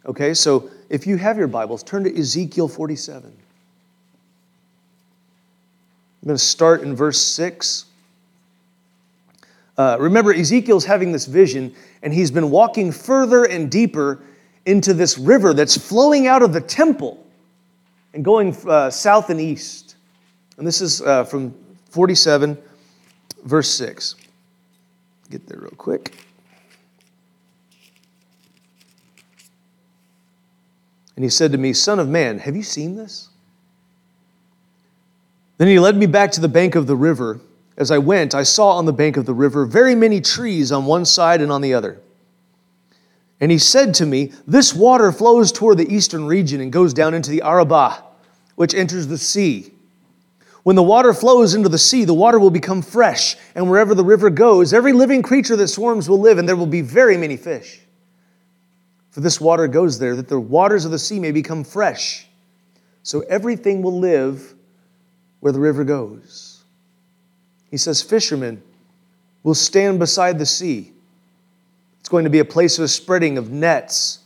Okay, 0.06 0.34
so 0.34 0.70
if 0.88 1.04
you 1.06 1.16
have 1.16 1.36
your 1.36 1.48
Bibles, 1.48 1.82
turn 1.82 2.04
to 2.04 2.16
Ezekiel 2.16 2.68
47. 2.68 3.24
I'm 3.24 3.36
going 6.24 6.36
to 6.36 6.42
start 6.42 6.82
in 6.82 6.94
verse 6.94 7.20
6. 7.20 7.86
Uh, 9.76 9.96
remember, 9.98 10.32
Ezekiel's 10.32 10.84
having 10.84 11.10
this 11.10 11.26
vision, 11.26 11.74
and 12.02 12.14
he's 12.14 12.30
been 12.30 12.50
walking 12.50 12.92
further 12.92 13.44
and 13.44 13.68
deeper 13.70 14.22
into 14.64 14.94
this 14.94 15.18
river 15.18 15.52
that's 15.52 15.76
flowing 15.76 16.28
out 16.28 16.42
of 16.42 16.52
the 16.52 16.60
temple 16.60 17.24
and 18.14 18.24
going 18.24 18.56
uh, 18.68 18.90
south 18.90 19.28
and 19.30 19.40
east. 19.40 19.96
And 20.56 20.66
this 20.66 20.80
is 20.80 21.02
uh, 21.02 21.24
from 21.24 21.52
47, 21.90 22.56
verse 23.44 23.68
6. 23.70 24.14
Get 25.30 25.46
there 25.48 25.58
real 25.58 25.70
quick. 25.72 26.25
And 31.16 31.24
he 31.24 31.30
said 31.30 31.52
to 31.52 31.58
me, 31.58 31.72
Son 31.72 31.98
of 31.98 32.08
man, 32.08 32.38
have 32.38 32.54
you 32.54 32.62
seen 32.62 32.94
this? 32.94 33.30
Then 35.58 35.68
he 35.68 35.78
led 35.78 35.96
me 35.96 36.06
back 36.06 36.32
to 36.32 36.40
the 36.40 36.48
bank 36.48 36.74
of 36.74 36.86
the 36.86 36.96
river. 36.96 37.40
As 37.78 37.90
I 37.90 37.98
went, 37.98 38.34
I 38.34 38.42
saw 38.42 38.72
on 38.72 38.84
the 38.84 38.92
bank 38.92 39.16
of 39.16 39.24
the 39.24 39.34
river 39.34 39.64
very 39.64 39.94
many 39.94 40.20
trees 40.20 40.70
on 40.70 40.84
one 40.84 41.06
side 41.06 41.40
and 41.40 41.50
on 41.50 41.62
the 41.62 41.74
other. 41.74 42.00
And 43.40 43.50
he 43.50 43.58
said 43.58 43.94
to 43.94 44.06
me, 44.06 44.32
This 44.46 44.74
water 44.74 45.12
flows 45.12 45.52
toward 45.52 45.78
the 45.78 45.94
eastern 45.94 46.26
region 46.26 46.60
and 46.60 46.72
goes 46.72 46.94
down 46.94 47.14
into 47.14 47.30
the 47.30 47.42
Arabah, 47.42 48.02
which 48.54 48.74
enters 48.74 49.06
the 49.06 49.18
sea. 49.18 49.72
When 50.62 50.76
the 50.76 50.82
water 50.82 51.14
flows 51.14 51.54
into 51.54 51.68
the 51.68 51.78
sea, 51.78 52.04
the 52.04 52.14
water 52.14 52.38
will 52.38 52.50
become 52.50 52.82
fresh, 52.82 53.36
and 53.54 53.70
wherever 53.70 53.94
the 53.94 54.04
river 54.04 54.30
goes, 54.30 54.72
every 54.72 54.92
living 54.92 55.22
creature 55.22 55.54
that 55.56 55.68
swarms 55.68 56.08
will 56.08 56.20
live, 56.20 56.38
and 56.38 56.48
there 56.48 56.56
will 56.56 56.66
be 56.66 56.80
very 56.80 57.16
many 57.16 57.36
fish. 57.36 57.80
For 59.16 59.22
this 59.22 59.40
water 59.40 59.66
goes 59.66 59.98
there, 59.98 60.14
that 60.14 60.28
the 60.28 60.38
waters 60.38 60.84
of 60.84 60.90
the 60.90 60.98
sea 60.98 61.18
may 61.18 61.32
become 61.32 61.64
fresh. 61.64 62.28
So 63.02 63.20
everything 63.20 63.80
will 63.80 63.98
live 63.98 64.52
where 65.40 65.54
the 65.54 65.58
river 65.58 65.84
goes. 65.84 66.62
He 67.70 67.78
says, 67.78 68.02
Fishermen 68.02 68.62
will 69.42 69.54
stand 69.54 69.98
beside 69.98 70.38
the 70.38 70.44
sea. 70.44 70.92
It's 71.98 72.10
going 72.10 72.24
to 72.24 72.30
be 72.30 72.40
a 72.40 72.44
place 72.44 72.76
of 72.76 72.84
a 72.84 72.88
spreading 72.88 73.38
of 73.38 73.50
nets, 73.50 74.18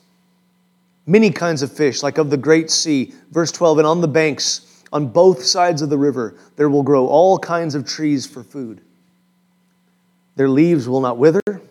many 1.06 1.30
kinds 1.30 1.62
of 1.62 1.70
fish, 1.72 2.02
like 2.02 2.18
of 2.18 2.28
the 2.28 2.36
great 2.36 2.68
sea. 2.68 3.14
Verse 3.30 3.52
12, 3.52 3.78
and 3.78 3.86
on 3.86 4.00
the 4.00 4.08
banks, 4.08 4.82
on 4.92 5.06
both 5.06 5.44
sides 5.44 5.82
of 5.82 5.88
the 5.88 5.98
river, 5.98 6.34
there 6.56 6.68
will 6.68 6.82
grow 6.82 7.06
all 7.06 7.38
kinds 7.38 7.76
of 7.76 7.86
trees 7.86 8.26
for 8.26 8.42
food. 8.42 8.80
Their 10.34 10.48
leaves 10.48 10.88
will 10.88 11.00
not 11.00 11.16
wither, 11.16 11.62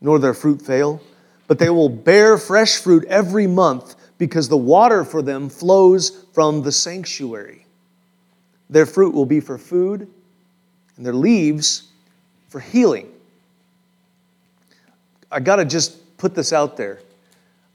nor 0.00 0.18
their 0.18 0.34
fruit 0.34 0.60
fail, 0.60 1.00
but 1.48 1.58
they 1.58 1.70
will 1.70 1.88
bear 1.88 2.38
fresh 2.38 2.76
fruit 2.76 3.04
every 3.06 3.48
month 3.48 3.96
because 4.18 4.48
the 4.48 4.56
water 4.56 5.04
for 5.04 5.22
them 5.22 5.48
flows 5.48 6.24
from 6.32 6.62
the 6.62 6.70
sanctuary. 6.70 7.66
Their 8.70 8.86
fruit 8.86 9.14
will 9.14 9.26
be 9.26 9.40
for 9.40 9.58
food, 9.58 10.08
and 10.96 11.06
their 11.06 11.14
leaves 11.14 11.88
for 12.48 12.60
healing. 12.60 13.10
I 15.32 15.40
got 15.40 15.56
to 15.56 15.64
just 15.64 16.16
put 16.18 16.34
this 16.34 16.52
out 16.52 16.76
there. 16.76 17.00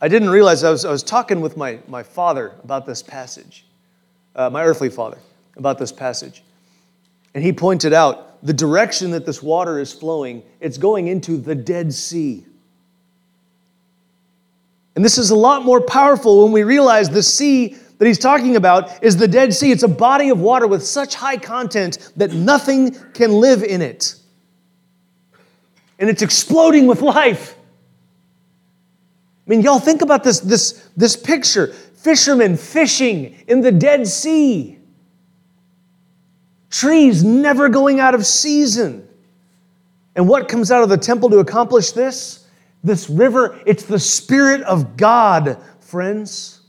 I 0.02 0.08
didn't 0.08 0.30
realize 0.30 0.64
I 0.64 0.70
was, 0.70 0.86
I 0.86 0.92
was 0.92 1.02
talking 1.02 1.42
with 1.42 1.58
my, 1.58 1.80
my 1.88 2.04
father 2.04 2.54
about 2.64 2.86
this 2.86 3.02
passage, 3.02 3.66
uh, 4.36 4.50
my 4.50 4.64
earthly 4.64 4.90
father, 4.90 5.18
about 5.56 5.80
this 5.80 5.92
passage. 5.92 6.44
And 7.34 7.44
he 7.44 7.54
pointed 7.54 7.94
out 7.94 8.46
the 8.46 8.54
direction 8.54 9.12
that 9.12 9.26
this 9.26 9.42
water 9.42 9.80
is 9.80 9.94
flowing, 9.94 10.44
it's 10.60 10.78
going 10.78 11.08
into 11.08 11.38
the 11.38 11.56
Dead 11.56 11.94
Sea. 11.94 12.46
And 14.96 15.04
this 15.04 15.18
is 15.18 15.32
a 15.32 15.36
lot 15.36 15.64
more 15.64 15.82
powerful 15.82 16.44
when 16.44 16.52
we 16.52 16.64
realize 16.64 17.10
the 17.10 17.24
sea 17.24 17.76
that 17.98 18.06
he's 18.06 18.20
talking 18.20 18.56
about 18.56 19.04
is 19.04 19.18
the 19.18 19.28
Dead 19.28 19.54
Sea. 19.54 19.72
It's 19.72 19.84
a 19.84 19.88
body 19.88 20.30
of 20.30 20.40
water 20.40 20.68
with 20.68 20.86
such 20.86 21.16
high 21.16 21.38
content 21.38 22.12
that 22.18 22.34
nothing 22.34 22.96
can 23.14 23.32
live 23.32 23.64
in 23.64 23.82
it. 23.82 24.16
And 26.00 26.10
it's 26.10 26.22
exploding 26.22 26.86
with 26.86 27.02
life. 27.02 27.56
I 29.46 29.50
mean, 29.50 29.62
y'all 29.62 29.80
think 29.80 30.02
about 30.02 30.24
this, 30.24 30.40
this, 30.40 30.90
this 30.96 31.16
picture 31.16 31.68
fishermen 31.68 32.58
fishing 32.58 33.42
in 33.48 33.62
the 33.62 33.72
Dead 33.72 34.06
Sea, 34.08 34.78
trees 36.70 37.24
never 37.24 37.70
going 37.70 38.00
out 38.00 38.14
of 38.14 38.26
season. 38.26 39.08
And 40.16 40.28
what 40.28 40.50
comes 40.50 40.72
out 40.72 40.84
of 40.84 40.90
the 40.90 40.98
temple 40.98 41.30
to 41.30 41.40
accomplish 41.40 41.92
this? 41.92 42.43
This 42.84 43.10
river, 43.10 43.60
it's 43.66 43.84
the 43.84 44.00
Spirit 44.00 44.62
of 44.64 44.98
God, 44.98 45.58
friends. 45.80 46.60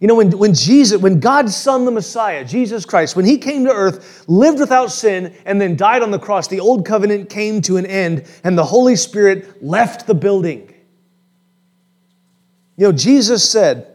You 0.00 0.08
know, 0.08 0.16
when, 0.16 0.36
when 0.38 0.54
Jesus, 0.54 1.00
when 1.00 1.20
God's 1.20 1.56
Son, 1.56 1.84
the 1.84 1.90
Messiah, 1.90 2.44
Jesus 2.44 2.84
Christ, 2.84 3.16
when 3.16 3.24
he 3.24 3.38
came 3.38 3.64
to 3.64 3.70
earth, 3.70 4.24
lived 4.26 4.58
without 4.58 4.90
sin, 4.90 5.34
and 5.44 5.60
then 5.60 5.76
died 5.76 6.02
on 6.02 6.10
the 6.10 6.18
cross, 6.18 6.48
the 6.48 6.60
old 6.60 6.84
covenant 6.84 7.30
came 7.30 7.62
to 7.62 7.76
an 7.76 7.86
end, 7.86 8.26
and 8.42 8.56
the 8.56 8.64
Holy 8.64 8.96
Spirit 8.96 9.62
left 9.62 10.06
the 10.06 10.14
building. 10.14 10.72
You 12.76 12.86
know, 12.88 12.92
Jesus 12.92 13.48
said 13.48 13.94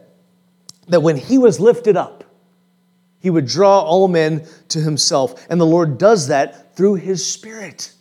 that 0.88 1.02
when 1.02 1.16
he 1.16 1.38
was 1.38 1.60
lifted 1.60 1.96
up, 1.96 2.24
he 3.20 3.30
would 3.30 3.46
draw 3.46 3.80
all 3.80 4.08
men 4.08 4.46
to 4.68 4.80
himself. 4.80 5.46
And 5.50 5.60
the 5.60 5.66
Lord 5.66 5.98
does 5.98 6.28
that 6.28 6.74
through 6.74 6.94
his 6.94 7.24
Spirit. 7.24 7.92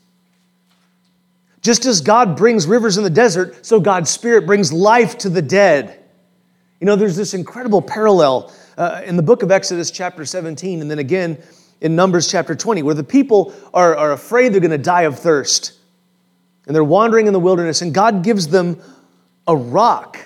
Just 1.62 1.86
as 1.86 2.02
God 2.02 2.38
brings 2.38 2.68
rivers 2.68 2.98
in 2.98 3.04
the 3.04 3.10
desert, 3.10 3.66
so 3.66 3.80
God's 3.80 4.10
Spirit 4.10 4.46
brings 4.46 4.72
life 4.72 5.18
to 5.20 5.30
the 5.30 5.42
dead. 5.42 6.04
You 6.80 6.86
know, 6.86 6.96
there's 6.96 7.18
this 7.18 7.34
incredible 7.34 7.82
parallel 7.82 8.54
uh, 8.78 9.02
in 9.06 9.18
the 9.18 9.24
book 9.24 9.44
of 9.44 9.52
Exodus, 9.52 9.92
chapter 9.92 10.24
17, 10.26 10.82
and 10.82 10.90
then 10.90 11.00
again 11.00 11.38
in 11.82 11.96
Numbers, 11.96 12.30
chapter 12.30 12.56
20, 12.56 12.84
where 12.84 12.96
the 12.96 13.04
people 13.04 13.54
are, 13.74 13.96
are 13.96 14.12
afraid 14.14 14.54
they're 14.54 14.62
going 14.62 14.72
to 14.72 14.78
die 14.78 15.04
of 15.04 15.20
thirst. 15.20 15.74
And 16.66 16.76
they're 16.76 16.84
wandering 16.84 17.28
in 17.28 17.34
the 17.34 17.40
wilderness, 17.40 17.82
and 17.82 17.94
God 17.94 18.24
gives 18.24 18.48
them 18.48 18.82
a 19.48 19.56
rock. 19.56 20.18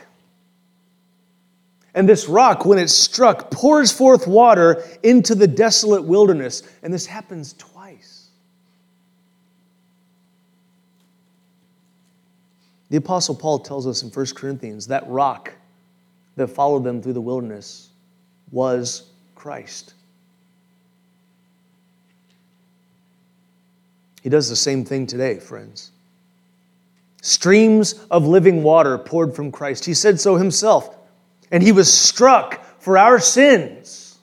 And 1.95 2.09
this 2.09 2.27
rock, 2.27 2.65
when 2.65 2.79
it's 2.79 2.93
struck, 2.93 3.51
pours 3.51 3.91
forth 3.91 4.27
water 4.27 4.83
into 5.03 5.35
the 5.35 5.47
desolate 5.47 6.03
wilderness. 6.03 6.63
And 6.81 6.93
this 6.93 7.05
happens 7.05 7.53
The 12.93 12.99
Apostle 12.99 13.33
Paul 13.33 13.57
tells 13.57 13.87
us 13.87 14.03
in 14.03 14.11
1 14.11 14.25
Corinthians 14.35 14.85
that 14.85 15.09
rock 15.09 15.51
that 16.35 16.45
followed 16.45 16.83
them 16.83 17.01
through 17.01 17.13
the 17.13 17.21
wilderness 17.21 17.89
was 18.51 19.09
Christ. 19.33 19.95
He 24.21 24.29
does 24.29 24.47
the 24.47 24.55
same 24.55 24.85
thing 24.85 25.07
today, 25.07 25.39
friends. 25.39 25.89
Streams 27.23 27.93
of 28.11 28.27
living 28.27 28.61
water 28.61 28.99
poured 28.99 29.35
from 29.35 29.51
Christ. 29.51 29.85
He 29.85 29.95
said 29.95 30.19
so 30.19 30.35
himself. 30.35 30.95
And 31.49 31.63
he 31.63 31.71
was 31.71 31.91
struck 31.91 32.63
for 32.79 32.99
our 32.99 33.19
sins. 33.19 34.19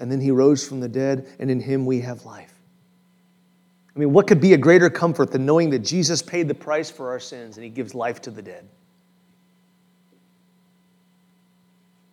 And 0.00 0.10
then 0.10 0.20
he 0.20 0.32
rose 0.32 0.66
from 0.66 0.80
the 0.80 0.88
dead, 0.88 1.28
and 1.38 1.52
in 1.52 1.60
him 1.60 1.86
we 1.86 2.00
have 2.00 2.24
life. 2.26 2.57
I 3.98 4.00
mean, 4.00 4.12
what 4.12 4.28
could 4.28 4.40
be 4.40 4.52
a 4.52 4.56
greater 4.56 4.88
comfort 4.88 5.32
than 5.32 5.44
knowing 5.44 5.70
that 5.70 5.80
Jesus 5.80 6.22
paid 6.22 6.46
the 6.46 6.54
price 6.54 6.88
for 6.88 7.08
our 7.08 7.18
sins 7.18 7.56
and 7.56 7.64
he 7.64 7.68
gives 7.68 7.96
life 7.96 8.22
to 8.22 8.30
the 8.30 8.40
dead? 8.40 8.64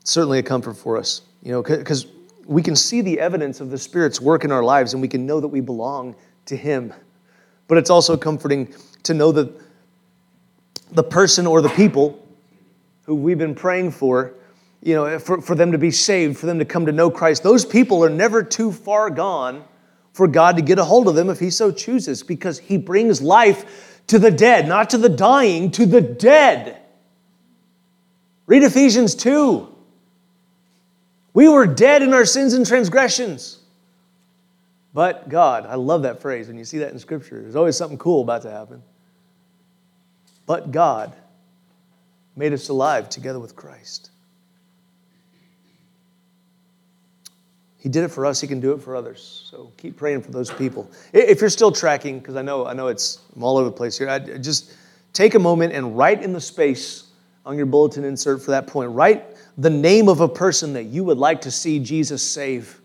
It's 0.02 0.10
certainly 0.10 0.40
a 0.40 0.44
comfort 0.44 0.78
for 0.78 0.98
us, 0.98 1.22
you 1.44 1.52
know, 1.52 1.62
because 1.62 2.08
we 2.48 2.64
can 2.64 2.76
see 2.76 3.02
the 3.02 3.20
evidence 3.20 3.62
of 3.62 3.70
the 3.70 3.78
Spirit's 3.78 4.20
work 4.20 4.44
in 4.44 4.52
our 4.52 4.64
lives 4.64 4.94
and 4.94 5.02
we 5.02 5.08
can 5.08 5.28
know 5.28 5.40
that 5.40 5.48
we 5.48 5.62
belong 5.62 6.16
to 6.48 6.58
Him. 6.58 6.92
But 7.68 7.78
it's 7.78 7.92
also 7.92 8.18
comforting 8.18 8.74
to 9.04 9.14
know 9.14 9.32
that 9.34 9.54
the 10.90 11.04
person 11.04 11.46
or 11.46 11.62
the 11.62 11.70
people 11.70 12.20
who 13.04 13.14
we've 13.14 13.38
been 13.38 13.54
praying 13.54 13.92
for, 13.92 14.34
you 14.82 14.96
know, 14.96 15.20
for, 15.20 15.40
for 15.40 15.54
them 15.54 15.72
to 15.72 15.78
be 15.78 15.92
saved, 15.92 16.40
for 16.40 16.48
them 16.48 16.58
to 16.58 16.66
come 16.66 16.88
to 16.88 16.92
know 16.92 17.12
Christ, 17.12 17.44
those 17.44 17.64
people 17.64 18.04
are 18.04 18.10
never 18.10 18.42
too 18.42 18.72
far 18.72 19.12
gone 19.12 19.64
for 20.16 20.30
God 20.30 20.56
to 20.56 20.62
get 20.62 20.80
a 20.80 20.84
hold 20.86 21.10
of 21.10 21.16
them 21.16 21.30
if 21.30 21.42
He 21.42 21.50
so 21.50 21.74
chooses, 21.74 22.24
because 22.24 22.58
He 22.58 22.78
brings 22.78 23.22
life 23.22 24.02
to 24.08 24.18
the 24.18 24.32
dead, 24.32 24.66
not 24.66 24.92
to 24.92 24.98
the 24.98 25.10
dying, 25.10 25.72
to 25.72 25.86
the 25.86 26.00
dead. 26.00 26.82
Read 28.48 28.64
Ephesians 28.64 29.14
2. 29.14 29.68
We 31.34 31.50
were 31.50 31.68
dead 31.68 32.02
in 32.02 32.14
our 32.14 32.24
sins 32.24 32.54
and 32.54 32.66
transgressions. 32.66 33.60
But 34.94 35.28
God, 35.28 35.66
I 35.66 35.76
love 35.76 36.04
that 36.04 36.22
phrase 36.22 36.48
when 36.48 36.58
you 36.58 36.64
see 36.64 36.78
that 36.78 36.94
in 36.94 37.00
Scripture. 37.00 37.42
There's 37.42 37.58
always 37.58 37.76
something 37.76 37.98
cool 37.98 38.22
about 38.22 38.44
to 38.44 38.52
happen. 38.52 38.82
But 40.46 40.72
God 40.72 41.14
made 42.38 42.54
us 42.54 42.70
alive 42.70 43.10
together 43.10 43.40
with 43.40 43.54
Christ. 43.54 44.12
He 47.86 47.90
did 47.90 48.04
it 48.04 48.08
for 48.08 48.26
us, 48.26 48.42
He 48.42 48.48
can 48.48 48.60
do 48.60 48.74
it 48.74 48.82
for 48.82 48.96
others. 48.96 49.48
So 49.48 49.72
keep 49.78 49.96
praying 49.96 50.24
for 50.24 50.32
those 50.32 50.52
people. 50.52 50.90
If 51.14 51.40
you're 51.40 51.52
still 51.52 51.72
tracking, 51.72 52.18
because 52.18 52.36
I 52.36 52.42
know, 52.42 52.66
I 52.66 52.74
know 52.74 52.88
it's 52.88 53.20
I'm 53.36 53.44
all 53.44 53.58
over 53.58 53.70
the 53.70 53.76
place 53.76 53.96
here, 53.96 54.10
I 54.10 54.18
just 54.18 54.76
take 55.14 55.36
a 55.36 55.40
moment 55.40 55.72
and 55.72 55.96
write 55.96 56.24
in 56.24 56.34
the 56.34 56.42
space 56.42 57.12
on 57.46 57.58
your 57.58 57.68
bulletin 57.68 58.04
insert 58.04 58.42
for 58.42 58.50
that 58.50 58.66
point. 58.66 58.90
Write 58.90 59.38
the 59.60 59.70
name 59.70 60.10
of 60.10 60.20
a 60.20 60.28
person 60.28 60.74
that 60.74 60.86
you 60.86 61.04
would 61.04 61.20
like 61.20 61.42
to 61.42 61.52
see 61.52 61.78
Jesus 61.78 62.24
save. 62.24 62.82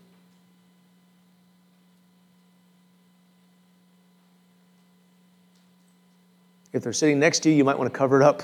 If 6.73 6.83
they're 6.83 6.93
sitting 6.93 7.19
next 7.19 7.39
to 7.39 7.49
you, 7.49 7.55
you 7.55 7.63
might 7.63 7.79
want 7.79 7.91
to 7.91 7.97
cover 7.97 8.21
it 8.21 8.23
up. 8.23 8.43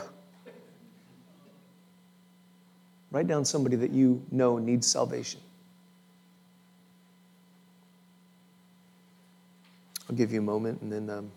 Write 3.11 3.27
down 3.27 3.45
somebody 3.45 3.75
that 3.75 3.91
you 3.91 4.25
know 4.31 4.57
needs 4.57 4.87
salvation. 4.87 5.39
I'll 10.09 10.15
give 10.15 10.31
you 10.31 10.39
a 10.39 10.43
moment, 10.43 10.81
and 10.81 10.91
then, 10.91 11.09
um, 11.09 11.31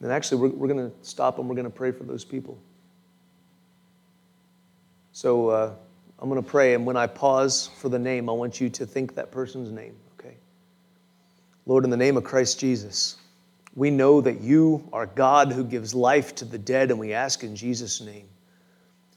then 0.00 0.10
actually, 0.10 0.40
we're, 0.40 0.56
we're 0.56 0.68
going 0.68 0.90
to 0.90 0.96
stop 1.02 1.38
and 1.38 1.48
we're 1.48 1.54
going 1.54 1.64
to 1.64 1.70
pray 1.70 1.92
for 1.92 2.04
those 2.04 2.24
people. 2.24 2.58
So 5.12 5.48
uh, 5.48 5.74
I'm 6.18 6.28
going 6.28 6.42
to 6.42 6.48
pray, 6.48 6.74
and 6.74 6.86
when 6.86 6.96
I 6.96 7.06
pause 7.06 7.70
for 7.78 7.88
the 7.88 7.98
name, 7.98 8.28
I 8.28 8.32
want 8.32 8.60
you 8.60 8.68
to 8.70 8.86
think 8.86 9.14
that 9.16 9.30
person's 9.30 9.70
name, 9.70 9.96
okay? 10.18 10.36
Lord, 11.66 11.84
in 11.84 11.90
the 11.90 11.96
name 11.96 12.16
of 12.16 12.24
Christ 12.24 12.58
Jesus, 12.58 13.16
we 13.74 13.90
know 13.90 14.20
that 14.20 14.40
you 14.40 14.88
are 14.92 15.06
God 15.06 15.52
who 15.52 15.62
gives 15.62 15.94
life 15.94 16.34
to 16.36 16.44
the 16.44 16.58
dead, 16.58 16.90
and 16.90 16.98
we 16.98 17.12
ask 17.12 17.44
in 17.44 17.54
Jesus' 17.54 18.00
name 18.00 18.28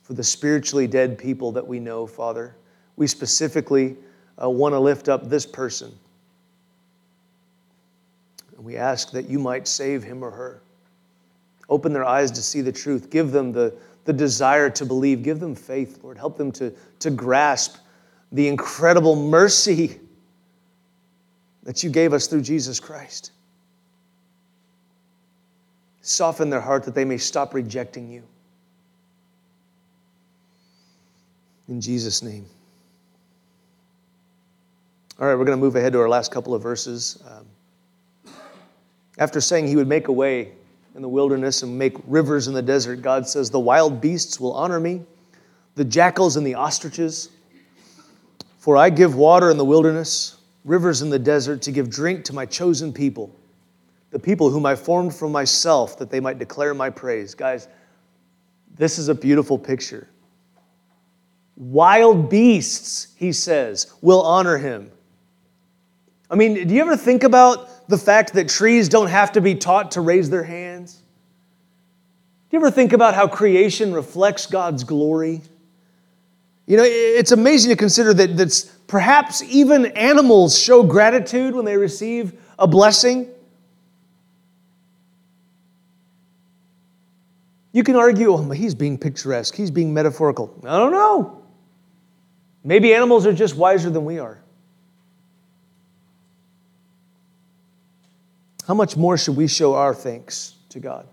for 0.03 0.13
the 0.13 0.23
spiritually 0.23 0.87
dead 0.87 1.17
people 1.17 1.53
that 1.53 1.65
we 1.65 1.79
know, 1.79 2.05
Father. 2.05 2.55
We 2.97 3.07
specifically 3.07 3.95
uh, 4.41 4.49
want 4.49 4.73
to 4.73 4.79
lift 4.79 5.07
up 5.07 5.29
this 5.29 5.45
person. 5.45 5.97
We 8.63 8.77
ask 8.77 9.11
that 9.11 9.29
you 9.29 9.39
might 9.39 9.67
save 9.67 10.03
him 10.03 10.23
or 10.23 10.31
her. 10.31 10.61
Open 11.69 11.93
their 11.93 12.05
eyes 12.05 12.31
to 12.31 12.41
see 12.41 12.61
the 12.61 12.71
truth. 12.71 13.09
Give 13.09 13.31
them 13.31 13.51
the 13.51 13.73
the 14.05 14.13
desire 14.13 14.69
to 14.71 14.85
believe. 14.85 15.23
Give 15.23 15.39
them 15.39 15.55
faith, 15.55 15.99
Lord. 16.03 16.17
Help 16.17 16.37
them 16.37 16.51
to, 16.53 16.73
to 16.99 17.11
grasp 17.11 17.77
the 18.31 18.47
incredible 18.47 19.15
mercy 19.15 19.99
that 21.63 21.83
you 21.83 21.89
gave 21.89 22.13
us 22.13 22.27
through 22.27 22.41
Jesus 22.41 22.79
Christ. 22.79 23.31
Soften 26.01 26.49
their 26.49 26.61
heart 26.61 26.83
that 26.85 26.95
they 26.95 27.05
may 27.05 27.17
stop 27.17 27.53
rejecting 27.53 28.09
you. 28.09 28.23
In 31.67 31.79
Jesus' 31.79 32.23
name. 32.23 32.45
All 35.19 35.27
right, 35.27 35.35
we're 35.35 35.45
going 35.45 35.57
to 35.57 35.63
move 35.63 35.75
ahead 35.75 35.93
to 35.93 35.99
our 35.99 36.09
last 36.09 36.31
couple 36.31 36.55
of 36.55 36.63
verses. 36.63 37.21
Um, 37.29 37.45
after 39.21 39.39
saying 39.39 39.67
he 39.67 39.75
would 39.75 39.87
make 39.87 40.07
a 40.07 40.11
way 40.11 40.51
in 40.95 41.03
the 41.03 41.07
wilderness 41.07 41.61
and 41.61 41.77
make 41.77 41.95
rivers 42.07 42.47
in 42.47 42.55
the 42.55 42.61
desert, 42.61 43.03
God 43.03 43.27
says, 43.27 43.51
The 43.51 43.59
wild 43.59 44.01
beasts 44.01 44.39
will 44.39 44.53
honor 44.53 44.79
me, 44.79 45.01
the 45.75 45.85
jackals 45.85 46.37
and 46.37 46.45
the 46.45 46.55
ostriches. 46.55 47.29
For 48.57 48.75
I 48.77 48.89
give 48.89 49.13
water 49.13 49.51
in 49.51 49.57
the 49.57 49.65
wilderness, 49.65 50.37
rivers 50.65 51.03
in 51.03 51.11
the 51.11 51.19
desert, 51.19 51.61
to 51.61 51.71
give 51.71 51.87
drink 51.87 52.25
to 52.25 52.33
my 52.33 52.47
chosen 52.47 52.91
people, 52.91 53.31
the 54.09 54.17
people 54.17 54.49
whom 54.49 54.65
I 54.65 54.73
formed 54.73 55.13
for 55.13 55.29
myself, 55.29 55.99
that 55.99 56.09
they 56.09 56.19
might 56.19 56.39
declare 56.39 56.73
my 56.73 56.89
praise. 56.89 57.35
Guys, 57.35 57.67
this 58.75 58.97
is 58.97 59.07
a 59.07 59.13
beautiful 59.13 59.59
picture. 59.59 60.07
Wild 61.57 62.27
beasts, 62.27 63.13
he 63.17 63.31
says, 63.31 63.93
will 64.01 64.23
honor 64.23 64.57
him. 64.57 64.89
I 66.31 66.35
mean, 66.35 66.67
do 66.67 66.73
you 66.73 66.81
ever 66.81 66.97
think 66.97 67.23
about 67.23 67.80
the 67.91 67.97
fact 67.97 68.33
that 68.33 68.49
trees 68.49 68.89
don't 68.89 69.09
have 69.09 69.33
to 69.33 69.41
be 69.41 69.53
taught 69.53 69.91
to 69.91 70.01
raise 70.01 70.29
their 70.29 70.43
hands? 70.43 70.95
Do 72.49 72.57
you 72.57 72.59
ever 72.59 72.71
think 72.71 72.93
about 72.93 73.13
how 73.13 73.27
creation 73.27 73.93
reflects 73.93 74.47
God's 74.47 74.83
glory? 74.83 75.41
You 76.65 76.77
know, 76.77 76.83
it's 76.85 77.31
amazing 77.31 77.69
to 77.69 77.75
consider 77.75 78.13
that 78.13 78.35
that's 78.37 78.63
perhaps 78.87 79.43
even 79.43 79.85
animals 79.87 80.57
show 80.57 80.83
gratitude 80.83 81.53
when 81.53 81.65
they 81.65 81.77
receive 81.77 82.33
a 82.57 82.65
blessing. 82.65 83.29
You 87.73 87.83
can 87.83 87.95
argue, 87.95 88.33
oh, 88.33 88.49
he's 88.51 88.75
being 88.75 88.97
picturesque, 88.97 89.55
he's 89.55 89.71
being 89.71 89.93
metaphorical. 89.93 90.53
I 90.63 90.77
don't 90.77 90.91
know. 90.91 91.43
Maybe 92.63 92.93
animals 92.93 93.25
are 93.25 93.33
just 93.33 93.55
wiser 93.55 93.89
than 93.89 94.05
we 94.05 94.19
are. 94.19 94.40
How 98.67 98.73
much 98.73 98.95
more 98.95 99.17
should 99.17 99.35
we 99.35 99.47
show 99.47 99.75
our 99.75 99.93
thanks 99.93 100.55
to 100.69 100.79
God? 100.79 101.07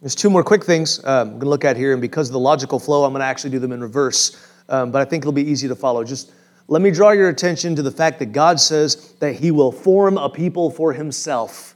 There's 0.00 0.14
two 0.14 0.30
more 0.30 0.44
quick 0.44 0.64
things 0.64 1.02
um, 1.04 1.08
I'm 1.08 1.28
going 1.30 1.40
to 1.40 1.48
look 1.48 1.64
at 1.64 1.76
here, 1.76 1.92
and 1.92 2.00
because 2.00 2.28
of 2.28 2.32
the 2.32 2.38
logical 2.38 2.78
flow, 2.78 3.04
I'm 3.04 3.12
going 3.12 3.20
to 3.20 3.26
actually 3.26 3.50
do 3.50 3.58
them 3.58 3.72
in 3.72 3.80
reverse, 3.80 4.36
um, 4.68 4.92
but 4.92 5.00
I 5.00 5.04
think 5.04 5.22
it'll 5.22 5.32
be 5.32 5.48
easy 5.48 5.66
to 5.68 5.74
follow. 5.74 6.04
Just 6.04 6.32
let 6.68 6.82
me 6.82 6.90
draw 6.90 7.10
your 7.10 7.28
attention 7.28 7.74
to 7.76 7.82
the 7.82 7.90
fact 7.90 8.18
that 8.20 8.32
God 8.32 8.60
says 8.60 9.14
that 9.14 9.34
He 9.34 9.50
will 9.50 9.72
form 9.72 10.18
a 10.18 10.28
people 10.28 10.70
for 10.70 10.92
Himself, 10.92 11.74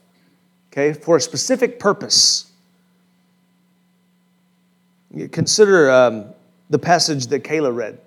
okay, 0.70 0.92
for 0.92 1.16
a 1.16 1.20
specific 1.20 1.80
purpose. 1.80 2.52
Consider 5.30 5.90
um, 5.90 6.26
the 6.70 6.78
passage 6.78 7.26
that 7.26 7.42
Kayla 7.42 7.74
read 7.74 7.98